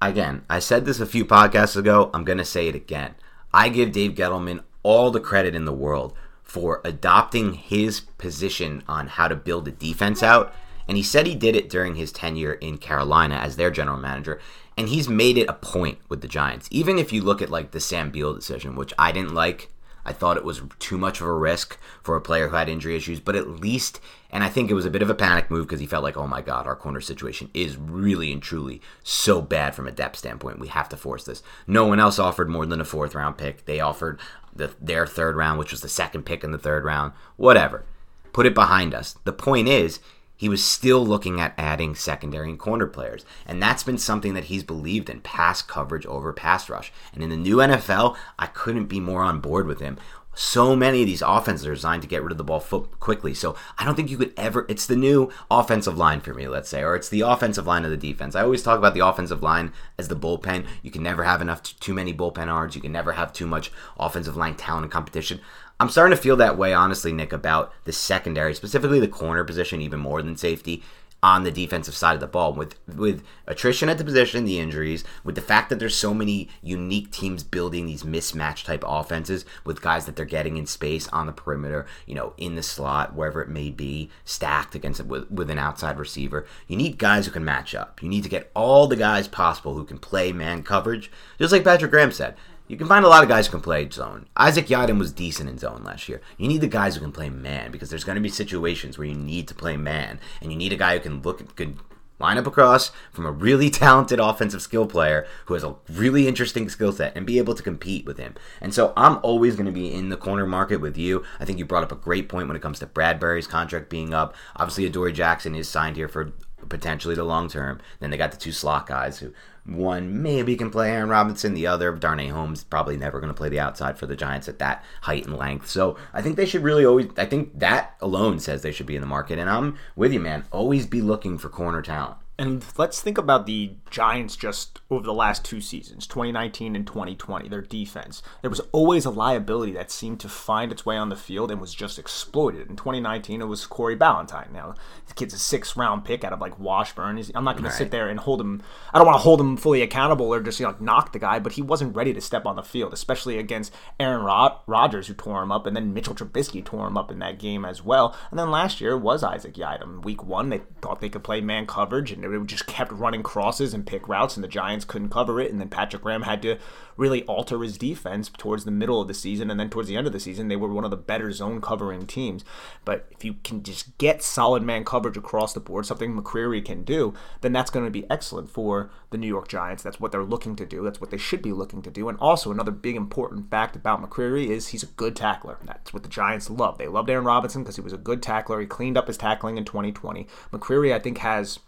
again, 0.01 0.45
I 0.49 0.59
said 0.59 0.85
this 0.85 1.01
a 1.01 1.07
few 1.07 1.25
podcasts 1.25 1.77
ago. 1.77 2.11
I'm 2.13 2.25
going 2.25 2.39
to 2.39 2.45
say 2.45 2.69
it 2.69 2.75
again. 2.75 3.15
I 3.53 3.69
give 3.69 3.93
Dave 3.93 4.13
Gettleman 4.13 4.63
all 4.83 5.11
the 5.11 5.21
credit 5.21 5.55
in 5.55 5.65
the 5.65 5.73
world 5.73 6.15
for 6.55 6.81
adopting 6.85 7.55
his 7.55 7.99
position 7.99 8.85
on 8.87 9.09
how 9.09 9.27
to 9.27 9.35
build 9.35 9.67
a 9.67 9.73
defense 9.73 10.23
out 10.23 10.55
and 10.87 10.97
he 10.97 11.03
said 11.03 11.27
he 11.27 11.35
did 11.35 11.57
it 11.57 11.69
during 11.69 11.97
his 11.97 12.13
tenure 12.13 12.53
in 12.53 12.79
Carolina 12.79 13.37
as 13.37 13.57
their 13.57 13.71
general 13.71 13.97
manager. 13.97 14.41
And 14.77 14.89
he's 14.89 15.09
made 15.09 15.39
it 15.39 15.49
a 15.49 15.55
point 15.55 15.99
with 16.09 16.21
the 16.21 16.29
Giants. 16.29 16.69
Even 16.71 16.99
if 16.99 17.13
you 17.13 17.23
look 17.23 17.41
at 17.41 17.51
like 17.51 17.71
the 17.71 17.81
Sam 17.81 18.11
Beal 18.11 18.35
decision, 18.35 18.77
which 18.77 18.93
I 18.99 19.13
didn't 19.13 19.35
like, 19.35 19.71
I 20.05 20.13
thought 20.13 20.37
it 20.37 20.45
was 20.45 20.63
too 20.79 20.99
much 20.99 21.21
of 21.21 21.27
a 21.27 21.33
risk 21.33 21.79
for 22.03 22.17
a 22.17 22.21
player 22.21 22.49
who 22.49 22.57
had 22.57 22.69
injury 22.69 22.97
issues, 22.97 23.21
but 23.21 23.37
at 23.37 23.49
least, 23.49 24.01
and 24.31 24.45
I 24.45 24.49
think 24.49 24.71
it 24.71 24.75
was 24.75 24.85
a 24.85 24.91
bit 24.91 25.03
of 25.03 25.11
a 25.11 25.15
panic 25.15 25.51
move 25.51 25.67
because 25.67 25.81
he 25.81 25.87
felt 25.87 26.05
like, 26.05 26.17
oh 26.17 26.27
my 26.27 26.43
God, 26.43 26.67
our 26.67 26.77
corner 26.77 27.01
situation 27.01 27.51
is 27.55 27.77
really 27.77 28.33
and 28.33 28.43
truly 28.43 28.83
so 29.03 29.41
bad 29.41 29.75
from 29.75 29.87
a 29.87 29.93
depth 29.93 30.19
standpoint. 30.19 30.59
We 30.59 30.69
have 30.69 30.89
to 30.91 30.97
force 30.97 31.25
this. 31.25 31.43
No 31.67 31.87
one 31.87 32.01
else 32.01 32.19
offered 32.19 32.51
more 32.51 32.67
than 32.67 32.81
a 32.81 32.85
fourth 32.85 33.15
round 33.15 33.39
pick. 33.39 33.65
They 33.65 33.81
offered 33.81 34.21
the, 34.55 34.73
their 34.81 35.07
third 35.07 35.37
round, 35.37 35.59
which 35.59 35.73
was 35.73 35.81
the 35.81 35.89
second 35.89 36.25
pick 36.25 36.45
in 36.45 36.53
the 36.53 36.59
third 36.59 36.85
round. 36.85 37.13
Whatever. 37.37 37.85
Put 38.33 38.47
it 38.47 38.55
behind 38.55 38.95
us. 38.95 39.17
The 39.25 39.33
point 39.33 39.69
is, 39.69 40.01
he 40.37 40.49
was 40.49 40.65
still 40.65 41.05
looking 41.07 41.41
at 41.41 41.55
adding 41.57 41.95
secondary 41.95 42.49
and 42.49 42.59
corner 42.59 42.87
players. 42.87 43.25
And 43.47 43.63
that's 43.63 43.85
been 43.85 43.99
something 43.99 44.35
that 44.35 44.45
he's 44.45 44.65
believed 44.65 45.09
in 45.09 45.21
pass 45.21 45.63
coverage 45.63 46.07
over 46.07 46.33
pass 46.33 46.69
rush. 46.69 46.93
And 47.13 47.23
in 47.23 47.31
the 47.31 47.37
new 47.37 47.57
NFL, 47.57 48.17
I 48.39 48.47
couldn't 48.47 48.87
be 48.87 49.01
more 49.01 49.23
on 49.23 49.41
board 49.41 49.67
with 49.67 49.81
him. 49.81 49.97
So 50.35 50.75
many 50.75 51.01
of 51.01 51.07
these 51.07 51.23
offenses 51.23 51.67
are 51.67 51.75
designed 51.75 52.03
to 52.03 52.09
get 52.09 52.23
rid 52.23 52.33
of 52.33 52.39
the 52.39 52.45
ball 52.45 52.61
quickly. 52.61 53.35
So 53.35 53.57
I 53.79 53.85
don't 53.85 53.95
think 53.95 54.11
you 54.11 54.19
could 54.19 54.33
ever. 54.37 54.67
It's 54.69 54.87
the 54.87 54.97
new 54.97 55.31
offensive 55.51 55.97
line 55.97 56.21
for 56.21 56.35
me, 56.35 56.49
let's 56.49 56.69
say, 56.69 56.83
or 56.83 56.97
it's 56.97 57.09
the 57.09 57.23
offensive 57.23 57.67
line 57.67 57.85
of 57.85 57.91
the 57.91 57.97
defense. 57.97 58.35
I 58.35 58.43
always 58.43 58.63
talk 58.63 58.79
about 58.79 58.95
the 58.95 59.07
offensive 59.07 59.43
line 59.43 59.73
as 59.99 60.09
the 60.09 60.17
bullpen. 60.17 60.67
You 60.83 60.91
can 60.91 61.03
never 61.03 61.25
have 61.25 61.41
enough 61.41 61.63
too 61.63 61.95
many 61.95 62.13
bullpen 62.13 62.49
arms. 62.49 62.75
You 62.75 62.83
can 62.83 62.93
never 62.93 63.13
have 63.13 63.33
too 63.33 63.47
much 63.47 63.71
offensive 63.99 64.37
line 64.37 64.55
talent 64.55 64.85
and 64.85 64.93
competition. 64.93 65.41
I'm 65.81 65.89
starting 65.89 66.17
to 66.17 66.23
feel 66.23 66.37
that 66.37 66.57
way, 66.57 66.73
honestly, 66.73 67.13
Nick, 67.13 67.33
about 67.33 67.73
the 67.85 67.93
secondary, 67.93 68.55
specifically 68.55 69.01
the 69.01 69.09
corner 69.09 69.43
position, 69.43 69.81
even 69.81 69.99
more 69.99 70.23
than 70.23 70.37
safety 70.37 70.85
on 71.25 71.43
the 71.43 71.51
defensive 71.51 71.97
side 71.97 72.13
of 72.13 72.21
the 72.21 72.27
ball 72.27 72.53
with 72.53 72.79
with 72.87 73.25
attrition 73.47 73.89
at 73.89 73.97
the 73.97 74.05
position, 74.05 74.45
the 74.45 74.59
injuries, 74.59 75.05
with 75.25 75.35
the 75.35 75.41
fact 75.41 75.71
that 75.71 75.79
there's 75.79 75.97
so 75.97 76.13
many 76.13 76.51
unique 76.61 77.11
teams 77.11 77.43
building 77.43 77.87
these 77.87 78.03
mismatch 78.03 78.63
type 78.63 78.85
offenses 78.87 79.47
with 79.65 79.81
guys 79.81 80.05
that 80.05 80.17
they're 80.17 80.27
getting 80.27 80.59
in 80.59 80.67
space 80.67 81.09
on 81.09 81.25
the 81.25 81.33
perimeter, 81.33 81.87
you 82.05 82.15
know, 82.15 82.35
in 82.37 82.57
the 82.57 82.63
slot, 82.63 83.15
wherever 83.15 83.41
it 83.41 83.49
may 83.49 83.71
be, 83.71 84.11
stacked 84.27 84.75
against 84.75 85.01
it 85.01 85.07
with, 85.07 85.31
with 85.31 85.49
an 85.49 85.59
outside 85.59 85.99
receiver. 85.99 86.45
You 86.69 86.77
need 86.77 86.99
guys 86.99 87.25
who 87.25 87.33
can 87.33 87.43
match 87.45 87.75
up. 87.75 88.03
You 88.03 88.11
need 88.11 88.25
to 88.25 88.29
get 88.29 88.51
all 88.55 88.87
the 88.87 88.95
guys 88.95 89.27
possible 89.27 89.73
who 89.73 89.87
can 89.87 89.99
play 89.99 90.31
man 90.31 90.63
coverage, 90.63 91.11
just 91.39 91.53
like 91.53 91.65
Patrick 91.65 91.91
Graham 91.91 92.13
said. 92.13 92.37
You 92.67 92.79
can 92.79 92.87
find 92.87 93.05
a 93.05 93.09
lot 93.09 93.23
of 93.23 93.29
guys 93.29 93.47
who 93.47 93.53
can 93.53 93.61
play 93.61 93.87
zone. 93.91 94.27
Isaac 94.37 94.69
Yiadom 94.69 94.99
was 94.99 95.13
decent 95.13 95.51
in 95.51 95.59
zone 95.59 95.83
last 95.85 96.09
year. 96.09 96.23
You 96.39 96.49
need 96.49 96.63
the 96.63 96.67
guys 96.67 96.95
who 96.95 97.03
can 97.03 97.13
play 97.13 97.29
man 97.29 97.71
because 97.71 97.91
there's 97.91 98.05
going 98.05 98.17
to 98.17 98.23
be 98.23 98.31
situations 98.31 98.97
where 98.97 99.07
you 99.07 99.15
need 99.15 99.49
to 99.49 99.55
play 99.55 99.77
man, 99.77 100.19
and 100.41 100.51
you 100.51 100.57
need 100.57 100.73
a 100.73 100.77
guy 100.77 100.97
who 100.97 101.03
can 101.03 101.21
look 101.21 101.55
good, 101.57 101.77
line 102.19 102.39
up 102.39 102.47
across 102.47 102.91
from 103.13 103.27
a 103.27 103.31
really 103.31 103.69
talented 103.85 104.19
offensive 104.19 104.63
skill 104.63 104.87
player 104.87 105.27
who 105.45 105.53
has 105.53 105.63
a 105.63 105.75
really 105.91 106.27
interesting 106.27 106.71
skill 106.71 106.91
set 106.91 107.15
and 107.15 107.27
be 107.27 107.37
able 107.37 107.55
to 107.55 107.63
compete 107.63 108.07
with 108.07 108.17
him. 108.17 108.35
And 108.63 108.73
so 108.73 108.95
I'm 108.97 109.19
always 109.23 109.57
going 109.57 109.67
to 109.67 109.73
be 109.73 109.93
in 109.93 110.09
the 110.09 110.17
corner 110.17 110.47
market 110.47 110.81
with 110.81 110.97
you. 110.97 111.23
I 111.39 111.45
think 111.45 111.59
you 111.59 111.67
brought 111.67 111.85
up 111.85 111.93
a 111.93 111.97
great 111.97 112.31
point 112.31 112.49
when 112.49 112.57
it 112.57 112.63
comes 112.63 112.79
to 112.79 112.87
Bradberry's 112.87 113.47
contract 113.47 113.91
being 113.91 114.15
up. 114.15 114.35
Obviously, 114.57 114.87
Adoree 114.87 115.13
Jackson 115.13 115.55
is 115.55 115.69
signed 115.69 115.97
here 115.97 116.09
for 116.09 116.33
potentially 116.71 117.15
the 117.15 117.25
long 117.25 117.49
term. 117.51 117.79
Then 118.01 118.09
they 118.09 118.17
got 118.17 118.31
the 118.31 118.39
two 118.39 118.53
slot 118.53 118.87
guys 118.87 119.19
who 119.19 119.35
one 119.67 120.23
maybe 120.23 120.57
can 120.57 120.71
play 120.71 120.91
Aaron 120.91 121.09
Robinson, 121.09 121.55
the 121.55 121.67
other 121.67 121.93
Darnay 121.93 122.29
Holmes 122.29 122.65
probably 122.65 122.97
never 122.97 123.21
going 123.21 123.33
to 123.33 123.37
play 123.37 123.49
the 123.49 123.61
outside 123.61 123.99
for 123.99 124.07
the 124.07 124.17
Giants 124.17 124.49
at 124.49 124.59
that 124.59 124.85
height 125.03 125.27
and 125.27 125.37
length. 125.37 125.69
So 125.69 125.97
I 126.13 126.23
think 126.23 126.37
they 126.37 126.47
should 126.47 126.63
really 126.63 126.85
always. 126.85 127.07
I 127.17 127.25
think 127.25 127.59
that 127.59 127.97
alone 128.01 128.39
says 128.41 128.63
they 128.63 128.73
should 128.73 128.87
be 128.87 128.97
in 128.97 129.01
the 129.01 129.07
market. 129.07 129.39
And 129.39 129.49
I'm 129.49 129.77
with 129.97 130.13
you, 130.13 130.21
man. 130.21 130.45
Always 130.51 130.87
be 130.87 131.01
looking 131.01 131.39
for 131.39 131.49
corner 131.49 131.83
talent. 131.83 132.17
And 132.37 132.65
let's 132.77 133.01
think 133.01 133.17
about 133.17 133.47
the 133.47 133.75
Giants 133.95 134.35
just 134.35 134.81
over 134.91 135.05
the 135.05 135.15
last 135.15 135.45
two 135.45 135.61
seasons, 135.61 136.09
2019 136.09 136.75
and 136.75 136.85
2020, 136.85 137.49
their 137.49 137.61
defense. 137.61 138.25
There 138.43 138.51
was 138.51 138.59
always 138.73 139.05
a 139.05 139.11
liability 139.11 139.71
that 139.75 139.93
seemed 139.93 140.19
to 140.21 140.29
find 140.29 140.73
its 140.73 140.85
way 140.85 140.97
on 140.97 141.11
the 141.11 141.17
field 141.17 141.53
and 141.53 141.61
was 141.61 141.73
just 141.73 141.97
exploited. 141.97 142.69
In 142.69 142.75
2019, 142.75 143.41
it 143.41 143.45
was 143.45 143.67
Corey 143.67 143.97
Ballentine. 143.97 144.51
Now, 144.51 144.75
the 145.07 145.15
kid's 145.15 145.33
a 145.33 145.39
six 145.39 145.77
round 145.77 146.05
pick 146.05 146.25
out 146.25 146.33
of 146.33 146.41
like 146.41 146.59
Washburn. 146.59 147.19
He's, 147.19 147.31
I'm 147.37 147.45
not 147.45 147.53
going 147.55 147.67
right. 147.67 147.71
to 147.71 147.77
sit 147.77 147.93
there 147.93 148.09
and 148.09 148.19
hold 148.19 148.41
him, 148.41 148.65
I 148.93 148.99
don't 148.99 149.07
want 149.07 149.15
to 149.15 149.23
hold 149.23 149.41
him 149.41 149.57
fully 149.57 149.81
accountable 149.81 150.27
or 150.27 150.41
just 150.41 150.59
you 150.59 150.67
know, 150.67 150.75
knock 150.81 151.13
the 151.13 151.21
guy, 151.21 151.39
but 151.39 151.53
he 151.53 151.63
wasn't 151.63 151.95
ready 151.95 152.13
to 152.15 152.21
step 152.21 152.47
on 152.47 152.57
the 152.57 152.65
field, 152.65 152.93
especially 152.93 153.39
against 153.39 153.73
Aaron 154.01 154.25
Rod- 154.25 154.59
Rodgers, 154.67 155.07
who 155.07 155.15
tore 155.15 155.41
him 155.41 155.53
up, 155.53 155.67
and 155.67 155.77
then 155.77 155.95
Mitchell 155.95 156.17
Trubisky 156.17 156.65
tore 156.65 156.89
him 156.89 156.99
up 156.99 157.13
in 157.13 157.21
that 157.21 157.39
game 157.39 157.65
as 157.65 157.85
well. 157.85 158.17
And 158.33 158.41
then 158.41 158.51
last 158.51 158.81
year 158.81 158.99
was 158.99 159.23
Isaac 159.23 159.55
Yiadom. 159.55 160.03
Week 160.03 160.25
one, 160.25 160.49
they 160.49 160.63
thought 160.83 161.01
they 161.01 161.09
could 161.09 161.23
play 161.23 161.41
man 161.41 161.67
coverage, 161.67 162.11
and 162.11 162.25
it 162.25 162.47
just 162.47 162.67
kept 162.67 162.91
running 162.91 163.23
crosses 163.23 163.73
and 163.73 163.84
pick 163.87 164.09
routes, 164.09 164.37
and 164.37 164.45
the 164.45 164.49
Giants 164.49 164.85
couldn't 164.85 165.11
cover 165.11 165.41
it. 165.41 165.51
And 165.51 165.61
then 165.61 165.69
Patrick 165.69 166.03
Graham 166.03 166.23
had 166.23 166.43
to 166.43 166.59
really 166.97 167.25
alter 167.25 167.61
his 167.63 167.77
defense 167.77 168.29
towards 168.29 168.65
the 168.65 168.71
middle 168.71 169.01
of 169.01 169.09
the 169.09 169.15
season, 169.15 169.51
and 169.51 169.59
then 169.59 169.71
towards 169.71 169.89
the 169.89 169.97
end 169.97 170.07
of 170.07 170.13
the 170.13 170.21
season, 170.21 170.49
they 170.49 170.57
were 170.57 170.73
one 170.73 170.85
of 170.85 170.91
the 170.91 170.97
better 170.97 171.33
zone 171.33 171.61
covering 171.61 172.07
teams. 172.07 172.45
But 172.85 173.07
if 173.11 173.25
you 173.25 173.35
can 173.45 173.63
just 173.63 173.97
get 173.99 174.23
solid 174.23 174.63
man 174.63 174.85
coverage 174.85 175.17
across 175.17 175.53
the 175.53 175.61
board, 175.61 175.87
something 175.87 176.15
McCreary 176.15 176.65
can 176.65 176.85
do, 176.85 177.15
then 177.41 177.53
that's 177.53 177.71
going 177.71 177.85
to 177.85 177.91
be 177.91 178.09
excellent 178.11 178.51
for 178.51 178.91
the 179.11 179.19
New 179.19 179.27
York 179.27 179.49
Giants. 179.49 179.83
That's 179.83 180.01
what 180.01 180.13
they're 180.13 180.25
looking 180.25 180.57
to 180.57 180.67
do. 180.67 180.85
That's 180.85 181.01
what 181.01 181.11
they 181.11 181.17
should 181.17 181.43
be 181.43 181.53
looking 181.53 181.83
to 181.83 181.91
do. 181.91 182.09
And 182.09 182.19
also, 182.19 182.51
another 182.51 182.71
big 182.71 182.97
important 182.97 183.51
fact 183.51 183.77
about 183.77 184.03
McCreary 184.03 184.49
is 184.49 184.69
he's 184.69 184.83
a 184.83 184.87
good 184.87 185.17
tackler. 185.17 185.59
That's 185.65 185.93
what 185.93 186.03
the 186.03 186.09
Giants 186.09 186.51
love. 186.51 186.79
They 186.79 186.89
loved 186.89 187.11
Aaron 187.11 187.25
Robinson 187.25 187.63
because 187.63 187.77
he 187.77 187.83
was 187.83 187.93
a 187.93 187.99
good 187.99 188.23
tackler. 188.23 188.61
He 188.61 188.67
cleaned 188.67 188.97
up 188.97 189.09
his 189.09 189.17
tackling 189.17 189.57
in 189.57 189.65
2020. 189.65 190.27
McCreary, 190.53 190.95
I 190.95 190.99
think, 190.99 191.19
has 191.19 191.59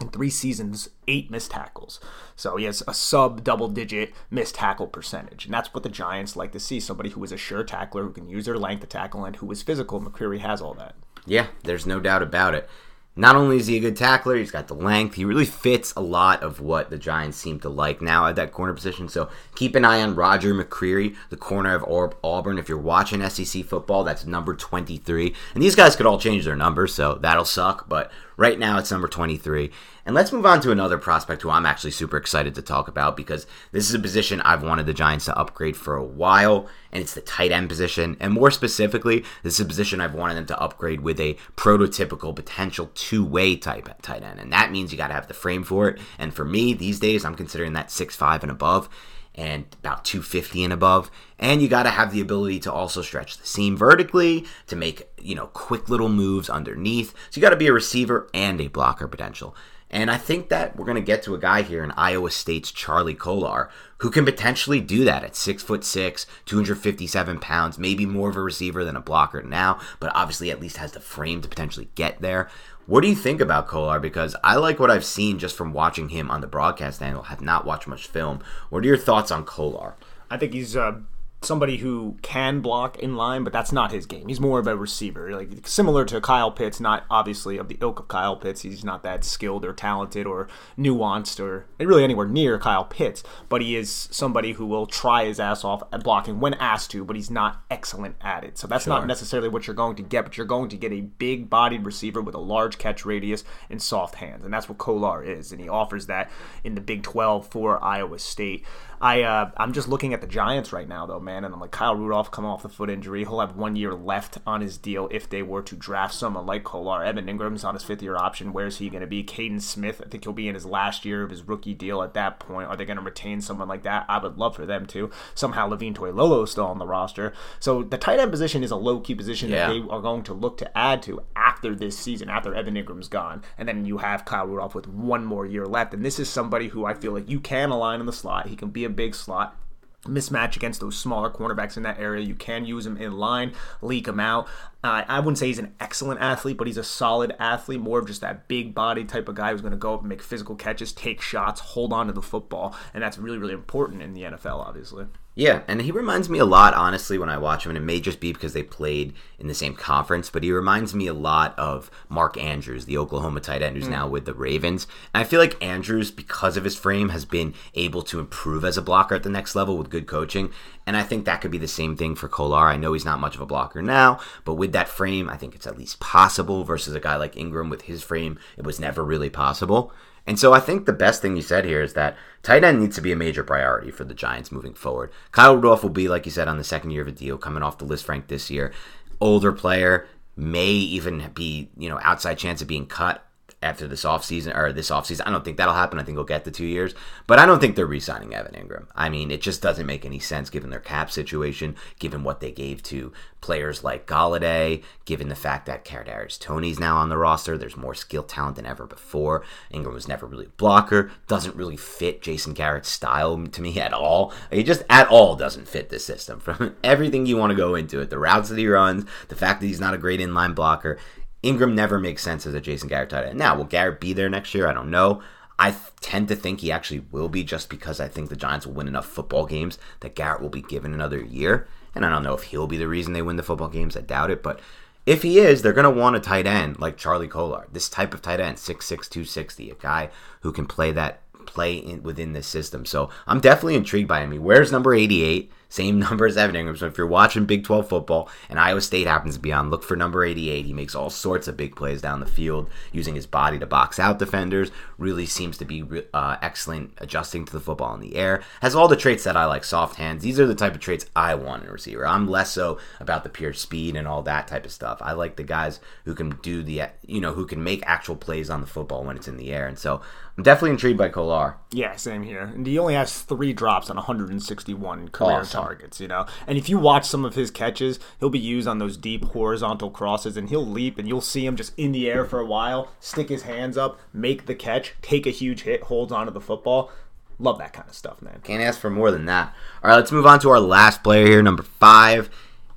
in 0.00 0.08
three 0.08 0.30
seasons, 0.30 0.88
eight 1.06 1.30
missed 1.30 1.52
tackles. 1.52 2.00
So 2.34 2.56
he 2.56 2.64
has 2.64 2.82
a 2.88 2.94
sub 2.94 3.44
double 3.44 3.68
digit 3.68 4.12
missed 4.30 4.56
tackle 4.56 4.88
percentage. 4.88 5.44
And 5.44 5.54
that's 5.54 5.72
what 5.72 5.82
the 5.82 5.88
Giants 5.88 6.34
like 6.36 6.52
to 6.52 6.60
see 6.60 6.80
somebody 6.80 7.10
who 7.10 7.22
is 7.22 7.32
a 7.32 7.36
sure 7.36 7.62
tackler, 7.62 8.02
who 8.02 8.12
can 8.12 8.28
use 8.28 8.46
their 8.46 8.58
length 8.58 8.80
to 8.80 8.86
tackle, 8.86 9.24
and 9.24 9.36
who 9.36 9.50
is 9.52 9.62
physical. 9.62 10.00
McCreary 10.00 10.40
has 10.40 10.60
all 10.60 10.74
that. 10.74 10.96
Yeah, 11.26 11.46
there's 11.62 11.86
no 11.86 12.00
doubt 12.00 12.22
about 12.22 12.54
it. 12.54 12.68
not 13.16 13.36
only 13.36 13.58
is 13.58 13.68
he 13.68 13.76
a 13.76 13.80
good 13.80 13.96
tackler, 13.96 14.36
he's 14.36 14.50
got 14.50 14.66
the 14.66 14.74
length. 14.74 15.14
He 15.14 15.24
really 15.24 15.44
fits 15.44 15.92
a 15.96 16.00
lot 16.00 16.42
of 16.42 16.60
what 16.60 16.90
the 16.90 16.98
Giants 16.98 17.38
seem 17.38 17.60
to 17.60 17.68
like 17.68 18.02
now 18.02 18.26
at 18.26 18.34
that 18.36 18.52
corner 18.52 18.74
position. 18.74 19.08
So 19.08 19.28
keep 19.54 19.76
an 19.76 19.84
eye 19.84 20.02
on 20.02 20.16
Roger 20.16 20.52
McCreary, 20.52 21.14
the 21.30 21.36
corner 21.36 21.74
of 21.74 22.14
Auburn. 22.24 22.58
If 22.58 22.68
you're 22.68 22.76
watching 22.76 23.26
SEC 23.28 23.64
football, 23.64 24.02
that's 24.02 24.26
number 24.26 24.54
23. 24.56 25.32
And 25.54 25.62
these 25.62 25.76
guys 25.76 25.94
could 25.94 26.06
all 26.06 26.18
change 26.18 26.44
their 26.44 26.56
numbers, 26.56 26.92
so 26.92 27.14
that'll 27.14 27.44
suck. 27.44 27.88
But 27.88 28.10
right 28.36 28.58
now, 28.58 28.78
it's 28.78 28.90
number 28.90 29.08
23. 29.08 29.70
And 30.06 30.14
let's 30.14 30.32
move 30.32 30.44
on 30.44 30.60
to 30.60 30.70
another 30.70 30.98
prospect 30.98 31.42
who 31.42 31.50
I'm 31.50 31.64
actually 31.64 31.92
super 31.92 32.16
excited 32.16 32.54
to 32.54 32.62
talk 32.62 32.88
about 32.88 33.16
because 33.16 33.46
this 33.72 33.88
is 33.88 33.94
a 33.94 33.98
position 33.98 34.40
I've 34.42 34.62
wanted 34.62 34.86
the 34.86 34.92
Giants 34.92 35.24
to 35.26 35.38
upgrade 35.38 35.76
for 35.76 35.96
a 35.96 36.04
while, 36.04 36.68
and 36.92 37.00
it's 37.00 37.14
the 37.14 37.22
tight 37.22 37.52
end 37.52 37.68
position. 37.68 38.16
And 38.20 38.32
more 38.32 38.50
specifically, 38.50 39.24
this 39.42 39.54
is 39.54 39.60
a 39.60 39.68
position 39.68 40.00
I've 40.00 40.14
wanted 40.14 40.34
them 40.34 40.46
to 40.46 40.60
upgrade 40.60 41.00
with 41.00 41.18
a 41.20 41.38
prototypical 41.56 42.36
potential 42.36 42.90
two 42.94 43.24
way 43.24 43.56
type 43.56 43.88
tight 44.02 44.22
end. 44.22 44.40
And 44.40 44.52
that 44.52 44.70
means 44.70 44.92
you 44.92 44.98
got 44.98 45.08
to 45.08 45.14
have 45.14 45.28
the 45.28 45.34
frame 45.34 45.64
for 45.64 45.88
it. 45.88 45.98
And 46.18 46.34
for 46.34 46.44
me, 46.44 46.74
these 46.74 47.00
days, 47.00 47.24
I'm 47.24 47.34
considering 47.34 47.72
that 47.72 47.90
six 47.90 48.14
five 48.14 48.42
and 48.42 48.52
above 48.52 48.88
and 49.34 49.64
about 49.80 50.04
250 50.04 50.64
and 50.64 50.72
above. 50.72 51.10
And 51.38 51.60
you 51.60 51.68
got 51.68 51.84
to 51.84 51.90
have 51.90 52.12
the 52.12 52.20
ability 52.20 52.60
to 52.60 52.72
also 52.72 53.02
stretch 53.02 53.38
the 53.38 53.46
seam 53.46 53.76
vertically 53.76 54.46
to 54.66 54.76
make 54.76 55.08
you 55.20 55.34
know 55.34 55.46
quick 55.48 55.88
little 55.88 56.08
moves 56.08 56.48
underneath. 56.48 57.14
So 57.30 57.38
you 57.38 57.42
got 57.42 57.50
to 57.50 57.56
be 57.56 57.66
a 57.66 57.72
receiver 57.72 58.28
and 58.32 58.60
a 58.60 58.68
blocker 58.68 59.08
potential. 59.08 59.56
And 59.90 60.10
I 60.10 60.16
think 60.16 60.48
that 60.48 60.76
we're 60.76 60.86
going 60.86 60.96
to 60.96 61.00
get 61.00 61.22
to 61.22 61.34
a 61.34 61.38
guy 61.38 61.62
here 61.62 61.84
in 61.84 61.92
Iowa 61.92 62.30
State's 62.30 62.72
Charlie 62.72 63.14
Kolar 63.14 63.70
who 63.98 64.10
can 64.10 64.24
potentially 64.24 64.80
do 64.80 65.04
that 65.04 65.22
at 65.22 65.36
six 65.36 65.62
foot 65.62 65.84
six, 65.84 66.26
257 66.46 67.38
pounds, 67.38 67.78
maybe 67.78 68.04
more 68.04 68.28
of 68.28 68.36
a 68.36 68.42
receiver 68.42 68.84
than 68.84 68.96
a 68.96 69.00
blocker 69.00 69.40
now, 69.40 69.78
but 70.00 70.10
obviously 70.14 70.50
at 70.50 70.60
least 70.60 70.78
has 70.78 70.92
the 70.92 71.00
frame 71.00 71.40
to 71.40 71.48
potentially 71.48 71.88
get 71.94 72.20
there. 72.20 72.50
What 72.86 73.00
do 73.00 73.08
you 73.08 73.14
think 73.14 73.40
about 73.40 73.66
Kolar? 73.66 73.98
Because 73.98 74.36
I 74.44 74.56
like 74.56 74.78
what 74.78 74.90
I've 74.90 75.06
seen 75.06 75.38
just 75.38 75.56
from 75.56 75.72
watching 75.72 76.10
him 76.10 76.30
on 76.30 76.42
the 76.42 76.46
broadcast 76.46 77.00
angle. 77.00 77.22
Have 77.24 77.40
not 77.40 77.64
watched 77.64 77.86
much 77.86 78.06
film. 78.06 78.40
What 78.68 78.84
are 78.84 78.86
your 78.86 78.98
thoughts 78.98 79.30
on 79.30 79.44
Kolar? 79.44 79.94
I 80.30 80.36
think 80.36 80.52
he's 80.52 80.76
uh, 80.76 80.98
somebody 81.44 81.78
who 81.78 82.16
can 82.22 82.60
block 82.60 82.98
in 82.98 83.16
line, 83.16 83.44
but 83.44 83.52
that's 83.52 83.72
not 83.72 83.92
his 83.92 84.06
game. 84.06 84.28
He's 84.28 84.40
more 84.40 84.58
of 84.58 84.66
a 84.66 84.76
receiver, 84.76 85.34
like 85.34 85.66
similar 85.66 86.04
to 86.06 86.20
Kyle 86.20 86.50
Pitts. 86.50 86.80
Not 86.80 87.04
obviously 87.10 87.56
of 87.56 87.68
the 87.68 87.78
ilk 87.80 88.00
of 88.00 88.08
Kyle 88.08 88.36
Pitts. 88.36 88.62
He's 88.62 88.84
not 88.84 89.02
that 89.02 89.24
skilled 89.24 89.64
or 89.64 89.72
talented 89.72 90.26
or 90.26 90.48
nuanced 90.78 91.40
or 91.40 91.66
really 91.78 92.04
anywhere 92.04 92.26
near 92.26 92.58
Kyle 92.58 92.84
Pitts. 92.84 93.22
But 93.48 93.62
he 93.62 93.76
is 93.76 93.90
somebody 94.10 94.52
who 94.52 94.66
will 94.66 94.86
try 94.86 95.24
his 95.24 95.40
ass 95.40 95.64
off 95.64 95.82
at 95.92 96.02
blocking 96.04 96.40
when 96.40 96.54
asked 96.54 96.90
to, 96.92 97.04
but 97.04 97.16
he's 97.16 97.30
not 97.30 97.62
excellent 97.70 98.16
at 98.20 98.44
it. 98.44 98.58
So 98.58 98.66
that's 98.66 98.84
sure. 98.84 98.94
not 98.94 99.06
necessarily 99.06 99.48
what 99.48 99.66
you're 99.66 99.74
going 99.74 99.96
to 99.96 100.02
get. 100.02 100.24
But 100.24 100.36
you're 100.36 100.46
going 100.46 100.68
to 100.70 100.76
get 100.76 100.92
a 100.92 101.00
big-bodied 101.00 101.84
receiver 101.84 102.20
with 102.20 102.34
a 102.34 102.40
large 102.40 102.78
catch 102.78 103.04
radius 103.04 103.44
and 103.70 103.80
soft 103.80 104.16
hands, 104.16 104.44
and 104.44 104.52
that's 104.52 104.68
what 104.68 104.78
Kolar 104.78 105.22
is, 105.22 105.52
and 105.52 105.60
he 105.60 105.68
offers 105.68 106.06
that 106.06 106.30
in 106.62 106.74
the 106.74 106.80
Big 106.80 107.02
12 107.02 107.48
for 107.48 107.82
Iowa 107.82 108.18
State. 108.18 108.64
I 109.00 109.22
uh, 109.22 109.50
I'm 109.56 109.72
just 109.72 109.88
looking 109.88 110.14
at 110.14 110.20
the 110.20 110.26
Giants 110.26 110.72
right 110.72 110.88
now 110.88 111.04
though, 111.04 111.20
man, 111.20 111.33
and 111.42 111.54
I'm 111.54 111.60
like 111.60 111.70
Kyle 111.70 111.96
Rudolph 111.96 112.30
coming 112.30 112.50
off 112.50 112.62
the 112.62 112.68
foot 112.68 112.90
injury. 112.90 113.24
He'll 113.24 113.40
have 113.40 113.56
one 113.56 113.74
year 113.74 113.94
left 113.94 114.38
on 114.46 114.60
his 114.60 114.78
deal 114.78 115.08
if 115.10 115.28
they 115.28 115.42
were 115.42 115.62
to 115.62 115.74
draft 115.74 116.14
someone 116.14 116.46
like 116.46 116.62
Kolar. 116.62 117.02
Evan 117.02 117.26
Engram's 117.26 117.64
on 117.64 117.74
his 117.74 117.82
fifth 117.82 118.02
year 118.02 118.16
option. 118.16 118.52
Where's 118.52 118.78
he 118.78 118.88
going 118.88 119.00
to 119.00 119.06
be? 119.06 119.24
Kaden 119.24 119.60
Smith, 119.60 120.02
I 120.04 120.08
think 120.08 120.24
he'll 120.24 120.32
be 120.32 120.48
in 120.48 120.54
his 120.54 120.66
last 120.66 121.04
year 121.04 121.22
of 121.22 121.30
his 121.30 121.42
rookie 121.42 121.74
deal 121.74 122.02
at 122.02 122.14
that 122.14 122.38
point. 122.38 122.68
Are 122.68 122.76
they 122.76 122.84
going 122.84 122.98
to 122.98 123.02
retain 123.02 123.40
someone 123.40 123.68
like 123.68 123.82
that? 123.82 124.04
I 124.08 124.18
would 124.18 124.38
love 124.38 124.56
for 124.56 124.66
them 124.66 124.86
to. 124.86 125.10
Somehow 125.34 125.66
Levine 125.66 125.94
Toilolo 125.94 126.46
still 126.46 126.66
on 126.66 126.78
the 126.78 126.86
roster. 126.86 127.32
So 127.58 127.82
the 127.82 127.98
tight 127.98 128.20
end 128.20 128.30
position 128.30 128.62
is 128.62 128.70
a 128.70 128.76
low 128.76 129.00
key 129.00 129.14
position 129.14 129.50
yeah. 129.50 129.66
that 129.66 129.72
they 129.72 129.80
are 129.88 130.00
going 130.00 130.22
to 130.24 130.34
look 130.34 130.58
to 130.58 130.78
add 130.78 131.02
to 131.04 131.22
after 131.36 131.74
this 131.74 131.98
season, 131.98 132.28
after 132.28 132.54
Evan 132.54 132.74
Engram's 132.74 133.08
gone, 133.08 133.42
and 133.56 133.68
then 133.68 133.84
you 133.84 133.98
have 133.98 134.24
Kyle 134.24 134.46
Rudolph 134.46 134.74
with 134.74 134.88
one 134.88 135.24
more 135.24 135.46
year 135.46 135.66
left. 135.66 135.94
And 135.94 136.04
this 136.04 136.18
is 136.18 136.28
somebody 136.28 136.68
who 136.68 136.84
I 136.84 136.94
feel 136.94 137.12
like 137.12 137.28
you 137.28 137.40
can 137.40 137.70
align 137.70 138.00
in 138.00 138.06
the 138.06 138.12
slot. 138.12 138.48
He 138.48 138.56
can 138.56 138.70
be 138.70 138.84
a 138.84 138.90
big 138.90 139.14
slot 139.14 139.56
mismatch 140.04 140.56
against 140.56 140.80
those 140.80 140.96
smaller 140.96 141.30
cornerbacks 141.30 141.76
in 141.76 141.82
that 141.82 141.98
area. 141.98 142.24
You 142.24 142.34
can 142.34 142.64
use 142.64 142.86
him 142.86 142.96
in 142.96 143.12
line, 143.12 143.52
leak 143.82 144.08
him 144.08 144.20
out. 144.20 144.46
Uh, 144.82 145.02
I 145.08 145.20
wouldn't 145.20 145.38
say 145.38 145.46
he's 145.46 145.58
an 145.58 145.74
excellent 145.80 146.20
athlete, 146.20 146.58
but 146.58 146.66
he's 146.66 146.76
a 146.76 146.84
solid 146.84 147.34
athlete, 147.38 147.80
more 147.80 147.98
of 147.98 148.06
just 148.06 148.20
that 148.20 148.48
big 148.48 148.74
body 148.74 149.04
type 149.04 149.28
of 149.28 149.34
guy 149.34 149.50
who's 149.50 149.62
going 149.62 149.72
to 149.72 149.78
go 149.78 149.94
up 149.94 150.00
and 150.00 150.08
make 150.08 150.22
physical 150.22 150.56
catches, 150.56 150.92
take 150.92 151.20
shots, 151.20 151.60
hold 151.60 151.92
on 151.92 152.06
to 152.06 152.12
the 152.12 152.22
football. 152.22 152.76
And 152.92 153.02
that's 153.02 153.18
really, 153.18 153.38
really 153.38 153.54
important 153.54 154.02
in 154.02 154.12
the 154.12 154.22
NFL, 154.22 154.58
obviously. 154.58 155.06
Yeah, 155.36 155.62
and 155.66 155.82
he 155.82 155.90
reminds 155.90 156.28
me 156.28 156.38
a 156.38 156.44
lot, 156.44 156.74
honestly, 156.74 157.18
when 157.18 157.28
I 157.28 157.38
watch 157.38 157.66
him, 157.66 157.70
and 157.70 157.78
it 157.78 157.80
may 157.80 157.98
just 157.98 158.20
be 158.20 158.32
because 158.32 158.52
they 158.52 158.62
played 158.62 159.14
in 159.36 159.48
the 159.48 159.54
same 159.54 159.74
conference, 159.74 160.30
but 160.30 160.44
he 160.44 160.52
reminds 160.52 160.94
me 160.94 161.08
a 161.08 161.14
lot 161.14 161.58
of 161.58 161.90
Mark 162.08 162.36
Andrews, 162.38 162.84
the 162.84 162.98
Oklahoma 162.98 163.40
tight 163.40 163.60
end 163.60 163.76
who's 163.76 163.86
mm. 163.86 163.90
now 163.90 164.06
with 164.06 164.26
the 164.26 164.34
Ravens. 164.34 164.86
And 165.12 165.20
I 165.20 165.24
feel 165.24 165.40
like 165.40 165.62
Andrews, 165.62 166.12
because 166.12 166.56
of 166.56 166.62
his 166.62 166.76
frame, 166.76 167.08
has 167.08 167.24
been 167.24 167.52
able 167.74 168.02
to 168.02 168.20
improve 168.20 168.64
as 168.64 168.78
a 168.78 168.82
blocker 168.82 169.16
at 169.16 169.24
the 169.24 169.28
next 169.28 169.56
level 169.56 169.76
with 169.76 169.90
good 169.90 170.06
coaching. 170.06 170.52
And 170.86 170.96
I 170.96 171.02
think 171.02 171.24
that 171.24 171.40
could 171.40 171.50
be 171.50 171.58
the 171.58 171.68
same 171.68 171.96
thing 171.96 172.14
for 172.14 172.28
Kolar. 172.28 172.66
I 172.66 172.76
know 172.76 172.92
he's 172.92 173.04
not 173.04 173.20
much 173.20 173.34
of 173.34 173.40
a 173.40 173.46
blocker 173.46 173.82
now, 173.82 174.20
but 174.44 174.54
with 174.54 174.72
that 174.72 174.88
frame, 174.88 175.30
I 175.30 175.36
think 175.36 175.54
it's 175.54 175.66
at 175.66 175.78
least 175.78 176.00
possible 176.00 176.64
versus 176.64 176.94
a 176.94 177.00
guy 177.00 177.16
like 177.16 177.34
Engram 177.34 177.70
with 177.70 177.82
his 177.82 178.02
frame, 178.02 178.38
it 178.56 178.64
was 178.64 178.78
never 178.78 179.04
really 179.04 179.30
possible. 179.30 179.92
And 180.26 180.38
so 180.38 180.52
I 180.52 180.60
think 180.60 180.86
the 180.86 180.92
best 180.92 181.20
thing 181.20 181.36
you 181.36 181.42
said 181.42 181.64
here 181.64 181.82
is 181.82 181.94
that 181.94 182.16
tight 182.42 182.64
end 182.64 182.80
needs 182.80 182.96
to 182.96 183.02
be 183.02 183.12
a 183.12 183.16
major 183.16 183.44
priority 183.44 183.90
for 183.90 184.04
the 184.04 184.14
Giants 184.14 184.52
moving 184.52 184.74
forward. 184.74 185.10
Kyle 185.32 185.54
Rudolph 185.54 185.82
will 185.82 185.90
be, 185.90 186.08
like 186.08 186.24
you 186.24 186.32
said, 186.32 186.48
on 186.48 186.56
the 186.56 186.64
second 186.64 186.90
year 186.90 187.02
of 187.02 187.08
a 187.08 187.12
deal, 187.12 187.36
coming 187.36 187.62
off 187.62 187.78
the 187.78 187.84
Lisfranc 187.84 188.28
this 188.28 188.50
year. 188.50 188.72
Older 189.20 189.52
player, 189.52 190.06
may 190.36 190.70
even 190.70 191.30
be, 191.34 191.70
you 191.76 191.88
know, 191.88 192.00
outside 192.02 192.38
chance 192.38 192.60
of 192.60 192.68
being 192.68 192.86
cut 192.86 193.24
after 193.64 193.88
this 193.88 194.04
offseason 194.04 194.56
or 194.56 194.72
this 194.72 194.90
offseason. 194.90 195.22
I 195.26 195.30
don't 195.30 195.44
think 195.44 195.56
that'll 195.56 195.74
happen. 195.74 195.98
I 195.98 196.02
think 196.02 196.16
we'll 196.16 196.24
get 196.24 196.44
the 196.44 196.50
two 196.50 196.66
years. 196.66 196.94
But 197.26 197.38
I 197.38 197.46
don't 197.46 197.60
think 197.60 197.74
they're 197.74 197.86
re 197.86 197.98
signing 197.98 198.34
Evan 198.34 198.54
Engram. 198.54 198.86
I 198.94 199.08
mean, 199.08 199.30
it 199.30 199.40
just 199.40 199.62
doesn't 199.62 199.86
make 199.86 200.04
any 200.04 200.18
sense 200.18 200.50
given 200.50 200.70
their 200.70 200.80
cap 200.80 201.10
situation, 201.10 201.74
given 201.98 202.22
what 202.22 202.40
they 202.40 202.52
gave 202.52 202.82
to 202.84 203.12
players 203.40 203.84
like 203.84 204.06
Golladay, 204.06 204.82
given 205.04 205.28
the 205.28 205.34
fact 205.34 205.66
that 205.66 205.84
Kadarius 205.84 206.38
Toney's 206.38 206.80
now 206.80 206.96
on 206.96 207.08
the 207.08 207.18
roster. 207.18 207.58
There's 207.58 207.76
more 207.76 207.94
skill 207.94 208.22
talent 208.22 208.56
than 208.56 208.66
ever 208.66 208.86
before. 208.86 209.44
Engram 209.72 209.92
was 209.92 210.08
never 210.08 210.26
really 210.26 210.46
a 210.46 210.50
blocker. 210.50 211.10
Doesn't 211.26 211.56
really 211.56 211.76
fit 211.76 212.22
Jason 212.22 212.54
Garrett's 212.54 212.88
style 212.88 213.46
to 213.46 213.62
me 213.62 213.78
at 213.80 213.92
all. 213.92 214.32
He 214.50 214.62
just 214.62 214.82
at 214.88 215.08
all 215.08 215.36
doesn't 215.36 215.68
fit 215.68 215.90
this 215.90 216.04
system. 216.04 216.40
From 216.44 216.76
everything 216.82 217.26
you 217.26 217.36
want 217.36 217.50
to 217.50 217.56
go 217.56 217.74
into 217.74 218.00
it, 218.00 218.10
the 218.10 218.18
routes 218.18 218.48
that 218.48 218.58
he 218.58 218.66
runs, 218.66 219.04
the 219.28 219.36
fact 219.36 219.60
that 219.60 219.66
he's 219.66 219.80
not 219.80 219.94
a 219.94 219.98
great 219.98 220.20
inline 220.20 220.54
blocker, 220.54 220.98
Engram 221.44 221.74
never 221.74 221.98
makes 221.98 222.22
sense 222.22 222.46
as 222.46 222.54
a 222.54 222.60
Jason 222.60 222.88
Garrett 222.88 223.10
tight 223.10 223.26
end. 223.26 223.38
Now, 223.38 223.56
will 223.56 223.64
Garrett 223.64 224.00
be 224.00 224.12
there 224.12 224.28
next 224.28 224.54
year? 224.54 224.66
I 224.66 224.72
don't 224.72 224.90
know. 224.90 225.22
I 225.58 225.70
th- 225.70 225.82
tend 226.00 226.28
to 226.28 226.36
think 226.36 226.60
he 226.60 226.72
actually 226.72 227.04
will 227.12 227.28
be 227.28 227.44
just 227.44 227.68
because 227.68 228.00
I 228.00 228.08
think 228.08 228.28
the 228.28 228.36
Giants 228.36 228.66
will 228.66 228.74
win 228.74 228.88
enough 228.88 229.06
football 229.06 229.46
games 229.46 229.78
that 230.00 230.16
Garrett 230.16 230.42
will 230.42 230.48
be 230.48 230.62
given 230.62 230.92
another 230.92 231.22
year. 231.22 231.68
And 231.94 232.04
I 232.04 232.10
don't 232.10 232.24
know 232.24 232.34
if 232.34 232.44
he'll 232.44 232.66
be 232.66 232.76
the 232.76 232.88
reason 232.88 233.12
they 233.12 233.22
win 233.22 233.36
the 233.36 233.42
football 233.42 233.68
games. 233.68 233.96
I 233.96 234.00
doubt 234.00 234.30
it. 234.30 234.42
But 234.42 234.58
if 235.06 235.22
he 235.22 235.38
is, 235.38 235.62
they're 235.62 235.72
going 235.72 235.84
to 235.84 236.00
want 236.00 236.16
a 236.16 236.20
tight 236.20 236.46
end 236.46 236.80
like 236.80 236.96
Charlie 236.96 237.28
Kolar. 237.28 237.68
This 237.70 237.88
type 237.88 238.14
of 238.14 238.22
tight 238.22 238.40
end, 238.40 238.56
6'6, 238.56 238.88
260, 238.88 239.70
a 239.70 239.74
guy 239.74 240.10
who 240.40 240.50
can 240.50 240.66
play 240.66 240.90
that 240.92 241.20
play 241.46 241.76
in, 241.76 242.02
within 242.02 242.32
this 242.32 242.46
system. 242.46 242.86
So 242.86 243.10
I'm 243.26 243.40
definitely 243.40 243.76
intrigued 243.76 244.08
by 244.08 244.20
him. 244.20 244.32
He 244.32 244.38
wears 244.38 244.72
number 244.72 244.94
88. 244.94 245.52
Same 245.74 245.98
number 245.98 246.24
as 246.24 246.36
Evan 246.36 246.54
Engram. 246.54 246.78
So 246.78 246.86
if 246.86 246.96
you're 246.96 247.06
watching 247.08 247.46
Big 247.46 247.64
12 247.64 247.88
football 247.88 248.30
and 248.48 248.60
Iowa 248.60 248.80
State 248.80 249.08
happens 249.08 249.34
to 249.34 249.40
be 249.40 249.52
on, 249.52 249.70
look 249.70 249.82
for 249.82 249.96
number 249.96 250.24
88. 250.24 250.64
He 250.66 250.72
makes 250.72 250.94
all 250.94 251.10
sorts 251.10 251.48
of 251.48 251.56
big 251.56 251.74
plays 251.74 252.00
down 252.00 252.20
the 252.20 252.26
field 252.26 252.70
using 252.92 253.16
his 253.16 253.26
body 253.26 253.58
to 253.58 253.66
box 253.66 253.98
out 253.98 254.20
defenders. 254.20 254.70
Really 254.98 255.26
seems 255.26 255.58
to 255.58 255.64
be 255.64 255.82
uh, 256.14 256.36
excellent 256.40 256.92
adjusting 256.98 257.44
to 257.46 257.52
the 257.52 257.58
football 257.58 257.92
in 257.92 258.00
the 258.00 258.14
air. 258.14 258.44
Has 258.62 258.76
all 258.76 258.86
the 258.86 258.94
traits 258.94 259.24
that 259.24 259.36
I 259.36 259.46
like. 259.46 259.64
Soft 259.64 259.96
hands. 259.96 260.22
These 260.22 260.38
are 260.38 260.46
the 260.46 260.54
type 260.54 260.74
of 260.74 260.80
traits 260.80 261.06
I 261.16 261.34
want 261.34 261.64
in 261.64 261.68
a 261.68 261.72
receiver. 261.72 262.06
I'm 262.06 262.28
less 262.28 262.52
so 262.52 262.78
about 263.00 263.24
the 263.24 263.28
pure 263.28 263.52
speed 263.52 263.96
and 263.96 264.06
all 264.06 264.22
that 264.22 264.46
type 264.46 264.64
of 264.64 264.70
stuff. 264.70 264.98
I 265.02 265.12
like 265.12 265.34
the 265.34 265.42
guys 265.42 265.80
who 266.04 266.14
can 266.14 266.38
do 266.42 266.62
the, 266.62 266.82
you 267.04 267.20
know, 267.20 267.32
who 267.32 267.46
can 267.46 267.64
make 267.64 267.82
actual 267.84 268.14
plays 268.14 268.48
on 268.48 268.60
the 268.60 268.68
football 268.68 269.02
when 269.02 269.16
it's 269.16 269.26
in 269.26 269.38
the 269.38 269.52
air. 269.52 269.66
And 269.66 269.78
so 269.78 270.00
I'm 270.36 270.44
definitely 270.44 270.70
intrigued 270.70 270.98
by 270.98 271.08
Kolar. 271.08 271.56
Yeah, 271.72 271.96
same 271.96 272.22
here. 272.22 272.42
And 272.42 272.66
he 272.66 272.78
only 272.78 272.94
has 272.94 273.22
three 273.22 273.52
drops 273.52 273.90
on 273.90 273.96
161 273.96 275.08
career 275.08 275.38
awesome 275.38 275.63
targets, 275.64 276.00
you 276.00 276.08
know. 276.08 276.26
And 276.46 276.58
if 276.58 276.68
you 276.68 276.78
watch 276.78 277.06
some 277.06 277.24
of 277.24 277.34
his 277.34 277.50
catches, 277.50 277.98
he'll 278.20 278.30
be 278.30 278.38
used 278.38 278.68
on 278.68 278.78
those 278.78 278.96
deep 278.96 279.24
horizontal 279.24 279.90
crosses 279.90 280.36
and 280.36 280.48
he'll 280.50 280.66
leap 280.66 280.98
and 280.98 281.08
you'll 281.08 281.20
see 281.20 281.46
him 281.46 281.56
just 281.56 281.72
in 281.78 281.92
the 281.92 282.10
air 282.10 282.24
for 282.24 282.38
a 282.38 282.46
while, 282.46 282.90
stick 283.00 283.28
his 283.28 283.42
hands 283.42 283.76
up, 283.76 283.98
make 284.12 284.46
the 284.46 284.54
catch, 284.54 284.94
take 285.00 285.26
a 285.26 285.30
huge 285.30 285.62
hit, 285.62 285.84
holds 285.84 286.12
onto 286.12 286.32
the 286.32 286.40
football. 286.40 286.90
Love 287.38 287.58
that 287.58 287.72
kind 287.72 287.88
of 287.88 287.94
stuff, 287.94 288.22
man. 288.22 288.40
Can't 288.44 288.62
ask 288.62 288.78
for 288.78 288.90
more 288.90 289.10
than 289.10 289.24
that. 289.26 289.52
All 289.82 289.90
right, 289.90 289.96
let's 289.96 290.12
move 290.12 290.26
on 290.26 290.38
to 290.40 290.50
our 290.50 290.60
last 290.60 291.02
player 291.02 291.26
here, 291.26 291.42
number 291.42 291.64
five. 291.64 292.30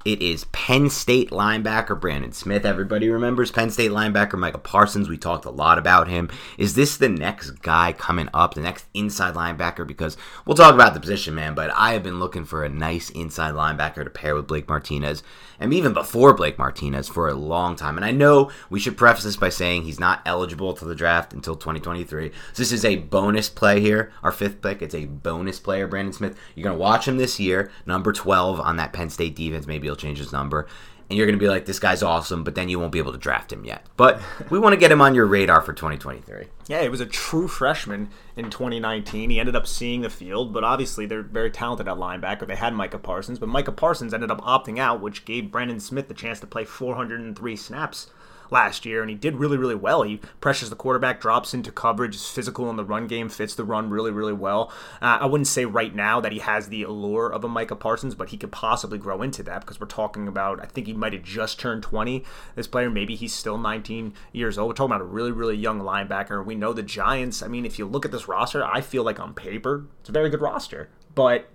It 0.06 0.22
is 0.22 0.46
Penn 0.46 0.90
State 0.90 1.32
linebacker 1.32 2.00
Brandon 2.00 2.32
Smith. 2.32 2.66
Everybody 2.66 3.10
remembers 3.10 3.52
Penn 3.52 3.70
State 3.70 3.92
linebacker 3.92 4.40
Michael 4.40 4.62
Parsons. 4.62 5.10
We 5.10 5.18
talked 5.18 5.44
a 5.44 5.50
lot 5.50 5.78
about 5.78 6.08
him. 6.08 6.30
Is 6.58 6.76
this 6.76 6.96
the 6.96 7.10
next 7.10 7.62
guy 7.62 7.92
coming 7.92 8.30
up, 8.34 8.54
the 8.54 8.62
next 8.62 8.86
inside 8.94 9.34
linebacker? 9.34 9.86
Because 9.86 10.16
we'll 10.46 10.56
talk 10.56 10.74
about 10.74 10.94
the 10.94 11.02
position, 11.02 11.36
man, 11.36 11.56
but 11.56 11.72
I 11.74 11.92
have 11.92 12.04
been 12.04 12.20
looking 12.20 12.46
for 12.46 12.64
a 12.64 12.70
nice 12.70 13.10
inside 13.10 13.54
linebacker 13.54 14.06
to 14.06 14.10
pair 14.10 14.34
with 14.34 14.48
Blake 14.48 14.70
Martinez, 14.70 15.24
and 15.60 15.74
even 15.74 15.92
before 15.92 16.34
Blake 16.34 16.58
Martinez 16.58 17.10
for 17.10 17.28
a 17.28 17.34
long 17.34 17.76
time. 17.76 17.98
And 17.98 18.06
I 18.06 18.12
know 18.12 18.50
we 18.70 18.80
should 18.80 18.96
preface 18.96 19.26
this 19.26 19.36
by 19.36 19.50
saying 19.50 19.84
he's 19.84 20.00
not 20.00 20.22
eligible 20.26 20.74
to 20.76 20.86
the 20.86 20.96
draft 20.96 21.34
until 21.34 21.58
2023. 21.58 22.30
So 22.30 22.34
this 22.56 22.72
is 22.72 22.86
a 22.86 22.96
bonus 22.98 23.50
play 23.50 23.82
here. 23.82 24.14
Our 24.24 24.32
fifth 24.32 24.62
pick, 24.62 24.82
it's 24.82 24.96
a 24.96 25.06
bonus 25.06 25.60
player, 25.60 25.86
Brandon 25.86 26.14
Smith. 26.14 26.38
You're 26.56 26.64
going 26.64 26.78
to 26.78 26.82
watch 26.82 27.08
him 27.08 27.18
this 27.18 27.42
year, 27.42 27.72
number 27.86 28.14
12 28.14 28.62
on 28.62 28.78
that 28.78 28.94
Penn 28.94 29.10
State 29.10 29.36
defense. 29.36 29.68
Maybe 29.68 29.87
he'll 29.88 29.96
change 29.96 30.18
his 30.18 30.32
number. 30.32 30.68
And 31.10 31.16
you're 31.16 31.26
going 31.26 31.40
to 31.40 31.44
be 31.44 31.48
like, 31.48 31.66
this 31.66 31.80
guy's 31.80 32.04
awesome, 32.04 32.44
but 32.44 32.56
then 32.56 32.68
you 32.68 32.80
won't 32.80 32.92
be 32.92 33.00
able 33.00 33.14
to 33.14 33.18
draft 33.18 33.54
him 33.54 33.64
yet. 33.64 33.86
But 33.96 34.20
we 34.50 34.60
want 34.60 34.74
to 34.74 34.78
get 34.78 34.92
him 34.92 35.02
on 35.02 35.16
your 35.16 35.26
radar 35.26 35.62
for 35.62 35.72
2023. 35.72 36.48
Yeah, 36.68 36.82
he 36.84 36.90
was 36.90 37.00
a 37.00 37.06
true 37.06 37.48
freshman 37.48 38.10
in 38.36 38.50
2019. 38.50 39.30
He 39.30 39.40
ended 39.40 39.56
up 39.56 39.68
seeing 39.68 40.02
the 40.02 40.10
field, 40.10 40.54
but 40.54 40.66
obviously 40.66 41.06
they're 41.06 41.22
very 41.22 41.50
talented 41.50 41.88
at 41.88 41.96
linebacker. 41.96 42.46
They 42.46 42.58
had 42.58 42.74
Micah 42.74 43.00
Parsons, 43.00 43.40
but 43.40 43.48
Micah 43.48 43.72
Parsons 43.72 44.14
ended 44.14 44.32
up 44.32 44.42
opting 44.42 44.80
out, 44.80 45.00
which 45.00 45.24
gave 45.24 45.52
Brandon 45.52 45.80
Smith 45.80 46.10
the 46.10 46.14
chance 46.14 46.42
to 46.42 46.48
play 46.48 46.66
403 46.66 47.56
snaps 47.56 48.08
last 48.50 48.86
year, 48.86 49.02
and 49.02 49.10
he 49.10 49.16
did 49.16 49.36
really, 49.36 49.58
really 49.58 49.76
well. 49.76 50.04
He 50.04 50.20
pressures 50.42 50.70
the 50.70 50.76
quarterback, 50.76 51.22
drops 51.22 51.54
into 51.54 51.72
coverage, 51.72 52.16
is 52.16 52.28
physical 52.28 52.70
in 52.70 52.76
the 52.76 52.86
run 52.86 53.08
game, 53.08 53.30
fits 53.30 53.56
the 53.56 53.64
run 53.64 53.90
really, 53.90 54.12
really 54.12 54.34
well. 54.34 54.72
Uh, 55.02 55.20
I 55.22 55.26
wouldn't 55.26 55.48
say 55.48 55.66
right 55.66 55.94
now 55.94 56.20
that 56.22 56.32
he 56.32 56.40
has 56.40 56.70
the 56.70 56.84
allure 56.84 57.32
of 57.32 57.44
a 57.44 57.48
Micah 57.48 57.76
Parsons, 57.76 58.16
but 58.16 58.30
he 58.30 58.38
could 58.38 58.52
possibly 58.52 58.98
grow 58.98 59.22
into 59.22 59.44
that 59.44 59.62
because 59.62 59.80
we're 59.80 59.88
talking 59.88 60.28
about, 60.28 60.62
I 60.62 60.66
think 60.66 60.88
he 60.88 60.94
might 60.94 61.14
have 61.14 61.24
just 61.24 61.60
turned 61.60 61.84
20. 61.84 62.24
This 62.56 62.68
player, 62.68 62.90
maybe 62.90 63.16
he's 63.16 63.34
still 63.34 63.58
19 63.58 64.14
years 64.32 64.58
old. 64.58 64.70
We're 64.70 64.76
talking 64.76 64.92
about 64.92 65.02
a 65.02 65.06
really, 65.06 65.32
really 65.32 65.58
young 65.58 65.82
linebacker. 65.82 66.46
We 66.46 66.56
know 66.56 66.74
the 66.74 66.84
Giants, 66.84 67.42
I 67.42 67.48
mean, 67.48 67.66
if 67.66 67.80
you 67.80 67.86
look 67.86 68.06
at 68.06 68.12
this 68.12 68.28
roster, 68.28 68.64
I 68.64 68.82
feel 68.82 69.04
like 69.04 69.20
on 69.20 69.34
paper, 69.34 69.86
it's 70.00 70.10
a 70.10 70.14
very 70.14 70.30
good 70.30 70.42
roster. 70.42 70.90
But 71.14 71.50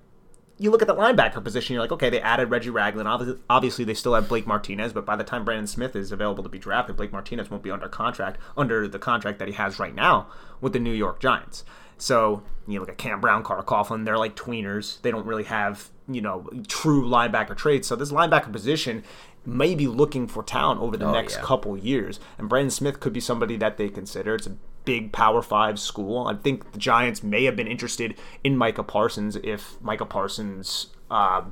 you 0.62 0.70
look 0.70 0.80
at 0.80 0.88
the 0.88 0.94
linebacker 0.94 1.42
position, 1.42 1.74
you're 1.74 1.82
like, 1.82 1.92
okay, 1.92 2.08
they 2.08 2.20
added 2.20 2.50
Reggie 2.50 2.70
Ragland. 2.70 3.40
Obviously, 3.50 3.84
they 3.84 3.94
still 3.94 4.14
have 4.14 4.28
Blake 4.28 4.46
Martinez, 4.46 4.92
but 4.92 5.04
by 5.04 5.16
the 5.16 5.24
time 5.24 5.44
Brandon 5.44 5.66
Smith 5.66 5.96
is 5.96 6.12
available 6.12 6.44
to 6.44 6.48
be 6.48 6.58
drafted, 6.58 6.96
Blake 6.96 7.12
Martinez 7.12 7.50
won't 7.50 7.62
be 7.62 7.70
under 7.70 7.88
contract 7.88 8.40
under 8.56 8.86
the 8.86 8.98
contract 8.98 9.38
that 9.40 9.48
he 9.48 9.54
has 9.54 9.78
right 9.78 9.94
now 9.94 10.28
with 10.60 10.72
the 10.72 10.78
New 10.78 10.92
York 10.92 11.20
Giants. 11.20 11.64
So 11.98 12.42
you 12.66 12.80
look 12.80 12.88
at 12.88 12.98
Cam 12.98 13.20
Brown, 13.20 13.42
Carter 13.42 13.62
Coughlin, 13.62 14.04
they're 14.04 14.18
like 14.18 14.36
tweeners. 14.36 15.00
They 15.02 15.10
don't 15.10 15.26
really 15.26 15.44
have 15.44 15.90
you 16.08 16.20
know 16.20 16.48
true 16.68 17.04
linebacker 17.08 17.56
traits. 17.56 17.88
So 17.88 17.96
this 17.96 18.12
linebacker 18.12 18.52
position 18.52 19.02
may 19.44 19.74
be 19.74 19.88
looking 19.88 20.28
for 20.28 20.42
talent 20.42 20.80
over 20.80 20.96
the 20.96 21.06
oh, 21.06 21.12
next 21.12 21.36
yeah. 21.36 21.42
couple 21.42 21.76
years, 21.76 22.20
and 22.38 22.48
Brandon 22.48 22.70
Smith 22.70 23.00
could 23.00 23.12
be 23.12 23.20
somebody 23.20 23.56
that 23.56 23.76
they 23.76 23.88
consider. 23.88 24.36
It's 24.36 24.46
a 24.46 24.56
big 24.84 25.12
Power 25.12 25.42
Five 25.42 25.78
school. 25.78 26.26
I 26.26 26.34
think 26.34 26.72
the 26.72 26.78
Giants 26.78 27.22
may 27.22 27.44
have 27.44 27.56
been 27.56 27.66
interested 27.66 28.16
in 28.42 28.56
Micah 28.56 28.82
Parsons 28.82 29.36
if 29.36 29.80
Micah 29.80 30.06
Parsons 30.06 30.88
uh, 31.10 31.42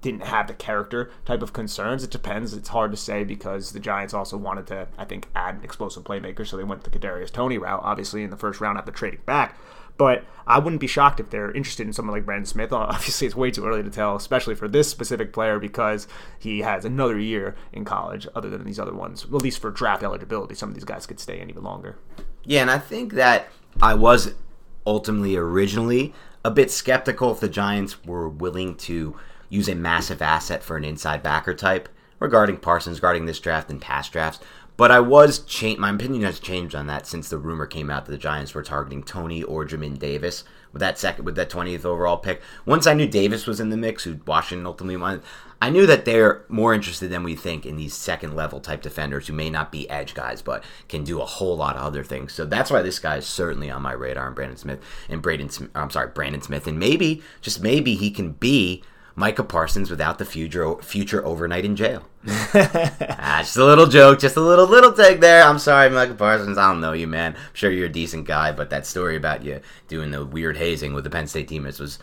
didn't 0.00 0.24
have 0.24 0.46
the 0.46 0.54
character 0.54 1.10
type 1.24 1.42
of 1.42 1.52
concerns. 1.52 2.02
It 2.02 2.10
depends. 2.10 2.54
It's 2.54 2.70
hard 2.70 2.90
to 2.90 2.96
say 2.96 3.24
because 3.24 3.72
the 3.72 3.80
Giants 3.80 4.14
also 4.14 4.36
wanted 4.36 4.66
to, 4.68 4.88
I 4.96 5.04
think, 5.04 5.28
add 5.34 5.56
an 5.56 5.64
explosive 5.64 6.04
playmakers, 6.04 6.48
so 6.48 6.56
they 6.56 6.64
went 6.64 6.84
the 6.84 6.90
Kadarius 6.90 7.30
Toney 7.30 7.58
route, 7.58 7.80
obviously 7.82 8.22
in 8.22 8.30
the 8.30 8.36
first 8.36 8.60
round 8.60 8.78
after 8.78 8.92
trading 8.92 9.20
back. 9.26 9.58
But 10.00 10.24
I 10.46 10.58
wouldn't 10.58 10.80
be 10.80 10.86
shocked 10.86 11.20
if 11.20 11.28
they're 11.28 11.52
interested 11.52 11.86
in 11.86 11.92
someone 11.92 12.16
like 12.16 12.24
Brandon 12.24 12.46
Smith. 12.46 12.72
Obviously, 12.72 13.26
it's 13.26 13.36
way 13.36 13.50
too 13.50 13.66
early 13.66 13.82
to 13.82 13.90
tell, 13.90 14.16
especially 14.16 14.54
for 14.54 14.66
this 14.66 14.88
specific 14.88 15.30
player 15.30 15.58
because 15.58 16.08
he 16.38 16.60
has 16.60 16.86
another 16.86 17.18
year 17.18 17.54
in 17.70 17.84
college, 17.84 18.26
other 18.34 18.48
than 18.48 18.64
these 18.64 18.80
other 18.80 18.94
ones. 18.94 19.24
At 19.24 19.32
least 19.32 19.60
for 19.60 19.70
draft 19.70 20.02
eligibility, 20.02 20.54
some 20.54 20.70
of 20.70 20.74
these 20.74 20.84
guys 20.84 21.06
could 21.06 21.20
stay 21.20 21.38
in 21.38 21.50
even 21.50 21.64
longer. 21.64 21.98
Yeah, 22.44 22.62
and 22.62 22.70
I 22.70 22.78
think 22.78 23.14
that 23.14 23.48
I 23.82 23.94
was 23.94 24.34
ultimately 24.86 25.36
originally 25.36 26.14
a 26.44 26.50
bit 26.50 26.70
skeptical 26.70 27.32
if 27.32 27.40
the 27.40 27.48
Giants 27.48 28.04
were 28.04 28.28
willing 28.28 28.74
to 28.76 29.16
use 29.48 29.68
a 29.68 29.74
massive 29.74 30.22
asset 30.22 30.62
for 30.62 30.76
an 30.76 30.84
inside 30.84 31.22
backer 31.22 31.54
type 31.54 31.88
regarding 32.18 32.56
Parsons, 32.56 32.98
regarding 32.98 33.26
this 33.26 33.40
draft 33.40 33.70
and 33.70 33.80
past 33.80 34.12
drafts. 34.12 34.40
But 34.76 34.90
I 34.90 35.00
was 35.00 35.40
changed. 35.40 35.80
My 35.80 35.90
opinion 35.90 36.22
has 36.22 36.40
changed 36.40 36.74
on 36.74 36.86
that 36.86 37.06
since 37.06 37.28
the 37.28 37.36
rumor 37.36 37.66
came 37.66 37.90
out 37.90 38.06
that 38.06 38.12
the 38.12 38.18
Giants 38.18 38.54
were 38.54 38.62
targeting 38.62 39.02
Toney 39.02 39.42
or 39.42 39.66
Jamin 39.66 39.98
Davis 39.98 40.44
with 40.72 40.80
that 40.80 40.98
second 40.98 41.26
with 41.26 41.34
that 41.34 41.50
20th 41.50 41.84
overall 41.84 42.16
pick. 42.16 42.40
Once 42.64 42.86
I 42.86 42.94
knew 42.94 43.06
Davis 43.06 43.46
was 43.46 43.60
in 43.60 43.68
the 43.68 43.76
mix, 43.76 44.04
who 44.04 44.20
Washington 44.26 44.66
ultimately 44.66 44.96
wanted, 44.96 45.22
I 45.62 45.68
knew 45.68 45.86
that 45.86 46.06
they're 46.06 46.42
more 46.48 46.72
interested 46.72 47.10
than 47.10 47.22
we 47.22 47.36
think 47.36 47.66
in 47.66 47.76
these 47.76 47.94
second 47.94 48.34
level 48.34 48.60
type 48.60 48.80
defenders 48.80 49.26
who 49.26 49.34
may 49.34 49.50
not 49.50 49.70
be 49.70 49.88
edge 49.90 50.14
guys, 50.14 50.40
but 50.40 50.64
can 50.88 51.04
do 51.04 51.20
a 51.20 51.26
whole 51.26 51.56
lot 51.56 51.76
of 51.76 51.82
other 51.82 52.02
things. 52.02 52.32
So 52.32 52.46
that's 52.46 52.70
why 52.70 52.80
this 52.80 52.98
guy 52.98 53.18
is 53.18 53.26
certainly 53.26 53.70
on 53.70 53.82
my 53.82 53.92
radar. 53.92 54.26
And 54.26 54.34
Brandon 54.34 54.56
Smith 54.56 54.80
and 55.08 55.20
Braden, 55.20 55.50
I'm 55.74 55.90
sorry, 55.90 56.08
Brandon 56.08 56.40
Smith, 56.40 56.66
and 56.66 56.78
maybe 56.78 57.22
just 57.42 57.62
maybe 57.62 57.94
he 57.94 58.10
can 58.10 58.32
be 58.32 58.82
Micah 59.14 59.44
Parsons 59.44 59.90
without 59.90 60.18
the 60.18 60.24
future 60.24 60.76
future 60.76 61.24
overnight 61.26 61.66
in 61.66 61.76
jail. 61.76 62.04
ah, 62.26 63.38
just 63.40 63.56
a 63.56 63.64
little 63.64 63.86
joke, 63.86 64.18
just 64.18 64.36
a 64.36 64.40
little 64.40 64.66
little 64.66 64.92
take 64.92 65.20
there. 65.20 65.42
I'm 65.42 65.58
sorry, 65.58 65.90
Micah 65.90 66.14
Parsons. 66.14 66.56
I 66.56 66.70
don't 66.70 66.80
know 66.80 66.92
you, 66.92 67.06
man. 67.06 67.34
I'm 67.34 67.54
sure 67.54 67.70
you're 67.70 67.86
a 67.86 67.92
decent 67.92 68.26
guy, 68.26 68.50
but 68.52 68.70
that 68.70 68.86
story 68.86 69.16
about 69.16 69.44
you 69.44 69.60
doing 69.88 70.10
the 70.10 70.24
weird 70.24 70.56
hazing 70.56 70.94
with 70.94 71.04
the 71.04 71.10
Penn 71.10 71.26
State 71.26 71.48
teammates 71.48 71.78
was 71.78 71.98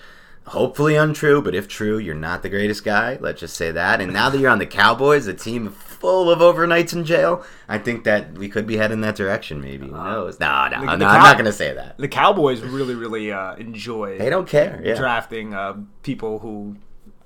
hopefully 0.47 0.95
untrue. 0.95 1.41
But 1.41 1.55
if 1.55 1.67
true, 1.67 1.97
you're 1.97 2.15
not 2.15 2.43
the 2.43 2.49
greatest 2.49 2.83
guy. 2.83 3.17
Let's 3.19 3.39
just 3.39 3.55
say 3.55 3.71
that. 3.71 4.01
And 4.01 4.11
now 4.11 4.29
that 4.29 4.39
you're 4.39 4.49
on 4.49 4.59
the 4.59 4.65
Cowboys, 4.65 5.27
a 5.27 5.33
team 5.33 5.69
full 5.69 6.29
of 6.29 6.39
overnights 6.39 6.93
in 6.93 7.05
jail, 7.05 7.45
I 7.67 7.77
think 7.77 8.03
that 8.03 8.33
we 8.33 8.49
could 8.49 8.67
be 8.67 8.77
heading 8.77 9.01
that 9.01 9.15
direction. 9.15 9.61
Maybe 9.61 9.87
who 9.87 9.95
uh, 9.95 10.03
knows? 10.03 10.39
No, 10.39 10.67
no, 10.69 10.79
the, 10.79 10.85
no. 10.85 10.97
The 10.97 11.05
I'm 11.05 11.23
not 11.23 11.35
going 11.35 11.45
to 11.45 11.53
say 11.53 11.73
that. 11.73 11.97
The 11.97 12.07
Cowboys 12.07 12.61
really, 12.61 12.95
really 12.95 13.31
uh, 13.31 13.55
enjoy. 13.55 14.17
They 14.17 14.29
don't 14.29 14.47
care. 14.47 14.81
Yeah. 14.83 14.95
Drafting 14.95 15.53
uh, 15.53 15.77
people 16.03 16.39
who 16.39 16.77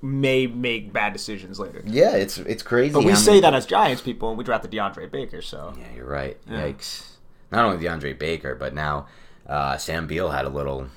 may 0.02 0.48
make 0.48 0.92
bad 0.92 1.12
decisions 1.12 1.60
later. 1.60 1.82
Yeah, 1.86 2.16
it's 2.16 2.38
it's 2.38 2.62
crazy. 2.62 2.92
But 2.92 3.04
we 3.04 3.14
say 3.14 3.40
that 3.40 3.54
as 3.54 3.66
Giants 3.66 4.02
people, 4.02 4.30
and 4.30 4.38
we 4.38 4.44
drafted 4.44 4.72
DeAndre 4.72 5.10
Baker. 5.10 5.40
So 5.40 5.74
yeah, 5.78 5.86
you're 5.94 6.06
right. 6.06 6.36
Yeah. 6.50 6.66
Yikes! 6.66 7.08
Not 7.52 7.64
only 7.64 7.84
DeAndre 7.84 8.18
Baker, 8.18 8.54
but 8.54 8.74
now 8.74 9.06
uh, 9.46 9.76
Sam 9.76 10.06
Beal 10.06 10.30
had 10.30 10.44
a 10.44 10.48
little 10.48 10.88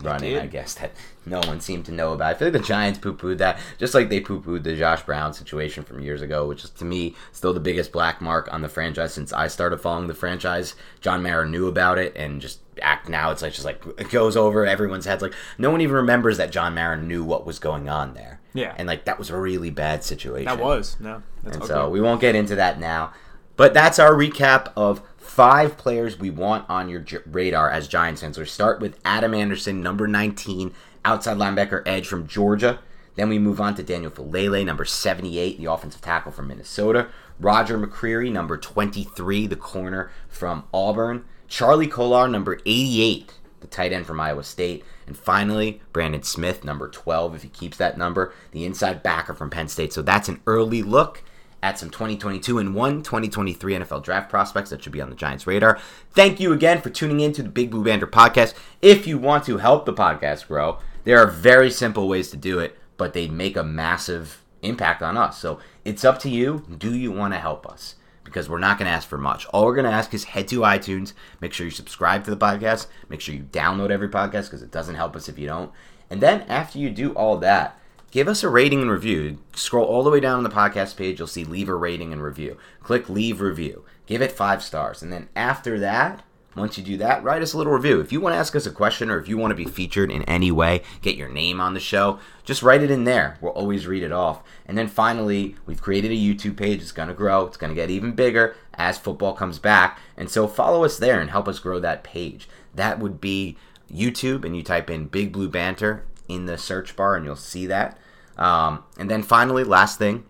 running, 0.00 0.38
I 0.38 0.46
guess, 0.46 0.74
that 0.74 0.92
no 1.26 1.40
one 1.40 1.60
seemed 1.60 1.86
to 1.86 1.92
know 1.92 2.12
about. 2.12 2.34
I 2.34 2.38
feel 2.38 2.48
like 2.48 2.60
the 2.60 2.66
Giants 2.66 2.98
poo 2.98 3.14
pooed 3.14 3.38
that, 3.38 3.58
just 3.78 3.94
like 3.94 4.08
they 4.08 4.20
poo 4.20 4.40
pooed 4.40 4.62
the 4.64 4.76
Josh 4.76 5.02
Brown 5.02 5.32
situation 5.34 5.84
from 5.84 6.00
years 6.00 6.22
ago, 6.22 6.46
which 6.46 6.64
is 6.64 6.70
to 6.70 6.84
me 6.84 7.14
still 7.32 7.52
the 7.52 7.60
biggest 7.60 7.92
black 7.92 8.20
mark 8.20 8.52
on 8.52 8.62
the 8.62 8.68
franchise 8.68 9.14
since 9.14 9.32
I 9.32 9.48
started 9.48 9.78
following 9.78 10.08
the 10.08 10.14
franchise. 10.14 10.74
John 11.00 11.22
Mara 11.22 11.48
knew 11.48 11.66
about 11.66 11.98
it 11.98 12.14
and 12.16 12.40
just 12.40 12.60
act 12.82 13.08
now 13.08 13.30
it's 13.30 13.40
like 13.40 13.52
just 13.52 13.64
like 13.64 13.80
it 13.98 14.10
goes 14.10 14.36
over 14.36 14.66
everyone's 14.66 15.04
heads 15.04 15.22
like 15.22 15.32
no 15.58 15.70
one 15.70 15.80
even 15.80 15.94
remembers 15.94 16.38
that 16.38 16.50
John 16.50 16.74
Mara 16.74 17.00
knew 17.00 17.24
what 17.24 17.46
was 17.46 17.58
going 17.58 17.88
on 17.88 18.14
there. 18.14 18.40
Yeah. 18.52 18.74
And 18.76 18.86
like 18.86 19.04
that 19.04 19.18
was 19.18 19.30
a 19.30 19.36
really 19.36 19.70
bad 19.70 20.04
situation. 20.04 20.46
That 20.46 20.58
was. 20.58 20.96
No. 21.00 21.22
and 21.44 21.56
okay. 21.56 21.66
so 21.66 21.88
we 21.88 22.00
won't 22.00 22.20
get 22.20 22.34
into 22.34 22.56
that 22.56 22.78
now. 22.78 23.12
But 23.56 23.72
that's 23.72 23.98
our 23.98 24.12
recap 24.12 24.72
of 24.76 25.00
five 25.34 25.76
players 25.76 26.16
we 26.16 26.30
want 26.30 26.64
on 26.70 26.88
your 26.88 27.04
radar 27.26 27.68
as 27.68 27.88
Giants 27.88 28.20
fans. 28.20 28.38
We 28.38 28.44
start 28.44 28.80
with 28.80 29.00
Adam 29.04 29.34
Anderson, 29.34 29.82
number 29.82 30.06
19, 30.06 30.72
outside 31.04 31.36
linebacker 31.36 31.82
edge 31.86 32.06
from 32.06 32.28
Georgia. 32.28 32.78
Then 33.16 33.28
we 33.28 33.40
move 33.40 33.60
on 33.60 33.74
to 33.74 33.82
Daniel 33.82 34.12
Faalele, 34.12 34.64
number 34.64 34.84
78, 34.84 35.58
the 35.58 35.64
offensive 35.64 36.00
tackle 36.00 36.30
from 36.30 36.46
Minnesota. 36.46 37.08
Roger 37.40 37.76
McCreary, 37.76 38.30
number 38.30 38.56
23, 38.56 39.48
the 39.48 39.56
corner 39.56 40.12
from 40.28 40.68
Auburn. 40.72 41.24
Charlie 41.48 41.88
Kolar, 41.88 42.28
number 42.28 42.60
88, 42.64 43.32
the 43.58 43.66
tight 43.66 43.92
end 43.92 44.06
from 44.06 44.20
Iowa 44.20 44.44
State. 44.44 44.84
And 45.04 45.18
finally, 45.18 45.82
Brandon 45.92 46.22
Smith, 46.22 46.62
number 46.62 46.88
12, 46.88 47.34
if 47.34 47.42
he 47.42 47.48
keeps 47.48 47.76
that 47.78 47.98
number, 47.98 48.32
the 48.52 48.64
inside 48.64 49.02
backer 49.02 49.34
from 49.34 49.50
Penn 49.50 49.66
State. 49.66 49.92
So 49.92 50.00
that's 50.00 50.28
an 50.28 50.40
early 50.46 50.84
look 50.84 51.24
at 51.64 51.78
some 51.78 51.88
2022 51.88 52.58
and 52.58 52.74
one 52.74 53.02
2023 53.02 53.76
NFL 53.76 54.04
draft 54.04 54.28
prospects 54.28 54.68
that 54.68 54.82
should 54.82 54.92
be 54.92 55.00
on 55.00 55.08
the 55.08 55.16
Giants' 55.16 55.46
radar. 55.46 55.80
Thank 56.10 56.38
you 56.38 56.52
again 56.52 56.82
for 56.82 56.90
tuning 56.90 57.20
in 57.20 57.32
to 57.32 57.42
the 57.42 57.48
Big 57.48 57.70
Blue 57.70 57.82
Banter 57.82 58.06
podcast. 58.06 58.52
If 58.82 59.06
you 59.06 59.16
want 59.16 59.44
to 59.46 59.56
help 59.56 59.86
the 59.86 59.94
podcast 59.94 60.46
grow, 60.46 60.78
there 61.04 61.18
are 61.18 61.26
very 61.26 61.70
simple 61.70 62.06
ways 62.06 62.30
to 62.32 62.36
do 62.36 62.58
it, 62.58 62.78
but 62.98 63.14
they 63.14 63.28
make 63.28 63.56
a 63.56 63.64
massive 63.64 64.44
impact 64.60 65.00
on 65.00 65.16
us. 65.16 65.38
So 65.38 65.58
it's 65.86 66.04
up 66.04 66.18
to 66.20 66.28
you. 66.28 66.66
Do 66.76 66.94
you 66.94 67.10
want 67.10 67.32
to 67.32 67.40
help 67.40 67.66
us? 67.66 67.94
Because 68.24 68.46
we're 68.46 68.58
not 68.58 68.78
going 68.78 68.86
to 68.86 68.94
ask 68.94 69.08
for 69.08 69.16
much. 69.16 69.46
All 69.46 69.64
we're 69.64 69.74
going 69.74 69.86
to 69.86 69.90
ask 69.90 70.12
is 70.12 70.24
head 70.24 70.48
to 70.48 70.60
iTunes, 70.60 71.14
make 71.40 71.54
sure 71.54 71.64
you 71.64 71.70
subscribe 71.70 72.24
to 72.24 72.30
the 72.30 72.36
podcast, 72.36 72.88
make 73.08 73.22
sure 73.22 73.34
you 73.34 73.42
download 73.42 73.90
every 73.90 74.10
podcast 74.10 74.44
because 74.44 74.60
it 74.60 74.70
doesn't 74.70 74.96
help 74.96 75.16
us 75.16 75.30
if 75.30 75.38
you 75.38 75.46
don't. 75.46 75.72
And 76.10 76.20
then 76.20 76.42
after 76.42 76.78
you 76.78 76.90
do 76.90 77.12
all 77.12 77.38
that, 77.38 77.78
give 78.14 78.28
us 78.28 78.44
a 78.44 78.48
rating 78.48 78.80
and 78.80 78.90
review. 78.90 79.38
Scroll 79.54 79.84
all 79.84 80.04
the 80.04 80.10
way 80.10 80.20
down 80.20 80.38
on 80.38 80.44
the 80.44 80.48
podcast 80.48 80.96
page, 80.96 81.18
you'll 81.18 81.26
see 81.26 81.44
leave 81.44 81.68
a 81.68 81.74
rating 81.74 82.12
and 82.12 82.22
review. 82.22 82.56
Click 82.80 83.10
leave 83.10 83.40
review. 83.40 83.84
Give 84.06 84.22
it 84.22 84.30
five 84.30 84.62
stars. 84.62 85.02
And 85.02 85.12
then 85.12 85.28
after 85.34 85.80
that, 85.80 86.22
Once 86.56 86.78
you 86.78 86.84
do 86.84 86.96
that, 86.96 87.22
write 87.24 87.42
us 87.42 87.52
a 87.52 87.58
little 87.58 87.72
review. 87.72 88.00
If 88.00 88.12
you 88.12 88.20
want 88.20 88.34
to 88.34 88.38
ask 88.38 88.54
us 88.54 88.66
a 88.66 88.70
question 88.70 89.10
or 89.10 89.18
if 89.18 89.28
you 89.28 89.36
want 89.36 89.50
to 89.50 89.56
be 89.56 89.64
featured 89.64 90.10
in 90.10 90.22
any 90.22 90.52
way, 90.52 90.82
get 91.02 91.16
your 91.16 91.28
name 91.28 91.60
on 91.60 91.74
the 91.74 91.80
show, 91.80 92.20
just 92.44 92.62
write 92.62 92.82
it 92.82 92.92
in 92.92 93.04
there. 93.04 93.38
We'll 93.40 93.52
always 93.52 93.88
read 93.88 94.04
it 94.04 94.12
off. 94.12 94.42
And 94.66 94.78
then 94.78 94.86
finally, 94.86 95.56
we've 95.66 95.82
created 95.82 96.12
a 96.12 96.14
YouTube 96.14 96.56
page. 96.56 96.80
It's 96.80 96.92
going 96.92 97.08
to 97.08 97.14
grow, 97.14 97.46
it's 97.46 97.56
going 97.56 97.70
to 97.70 97.74
get 97.74 97.90
even 97.90 98.12
bigger 98.12 98.54
as 98.74 98.98
football 98.98 99.34
comes 99.34 99.58
back. 99.58 99.98
And 100.16 100.30
so 100.30 100.46
follow 100.46 100.84
us 100.84 100.96
there 100.96 101.20
and 101.20 101.30
help 101.30 101.48
us 101.48 101.58
grow 101.58 101.80
that 101.80 102.04
page. 102.04 102.48
That 102.72 103.00
would 103.00 103.20
be 103.20 103.56
YouTube, 103.92 104.44
and 104.44 104.56
you 104.56 104.62
type 104.62 104.90
in 104.90 105.06
Big 105.06 105.32
Blue 105.32 105.48
Banter 105.48 106.04
in 106.28 106.46
the 106.46 106.56
search 106.56 106.94
bar, 106.96 107.16
and 107.16 107.24
you'll 107.24 107.36
see 107.36 107.66
that. 107.66 107.98
Um, 108.36 108.84
and 108.98 109.10
then 109.10 109.22
finally, 109.22 109.64
last 109.64 109.98
thing, 109.98 110.24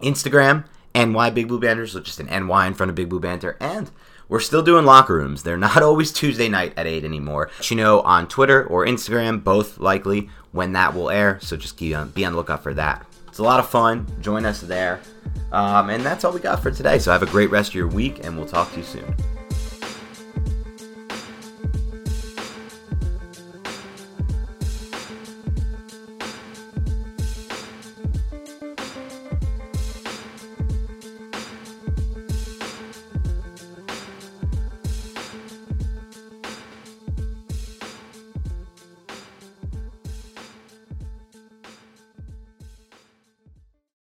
Instagram, 0.00 0.64
NY 0.94 1.30
Big 1.30 1.48
Blue 1.48 1.60
Banter, 1.60 1.86
so 1.86 2.00
just 2.00 2.20
an 2.20 2.26
NY 2.26 2.66
in 2.66 2.74
front 2.74 2.90
of 2.90 2.96
Big 2.96 3.08
Blue 3.08 3.20
Banter. 3.20 3.56
And 3.60 3.90
we're 4.28 4.40
still 4.40 4.62
doing 4.62 4.84
locker 4.84 5.14
rooms. 5.14 5.42
They're 5.42 5.56
not 5.56 5.82
always 5.82 6.12
Tuesday 6.12 6.48
night 6.48 6.72
at 6.76 6.86
8 6.86 7.04
anymore. 7.04 7.50
You 7.64 7.76
know, 7.76 8.00
on 8.00 8.28
Twitter 8.28 8.64
or 8.64 8.86
Instagram, 8.86 9.44
both 9.44 9.78
likely 9.78 10.30
when 10.52 10.72
that 10.72 10.94
will 10.94 11.10
air. 11.10 11.38
So 11.40 11.56
just 11.56 11.78
be 11.78 11.94
on, 11.94 12.10
be 12.10 12.24
on 12.24 12.32
the 12.32 12.38
lookout 12.38 12.62
for 12.62 12.74
that. 12.74 13.06
It's 13.28 13.38
a 13.38 13.42
lot 13.42 13.60
of 13.60 13.68
fun. 13.68 14.06
Join 14.20 14.44
us 14.44 14.60
there. 14.60 15.00
Um, 15.52 15.88
and 15.88 16.04
that's 16.04 16.24
all 16.24 16.32
we 16.32 16.40
got 16.40 16.62
for 16.62 16.70
today. 16.70 16.98
So 16.98 17.12
have 17.12 17.22
a 17.22 17.26
great 17.26 17.50
rest 17.50 17.70
of 17.70 17.74
your 17.74 17.88
week, 17.88 18.24
and 18.24 18.36
we'll 18.36 18.46
talk 18.46 18.70
to 18.72 18.78
you 18.78 18.84
soon. 18.84 19.14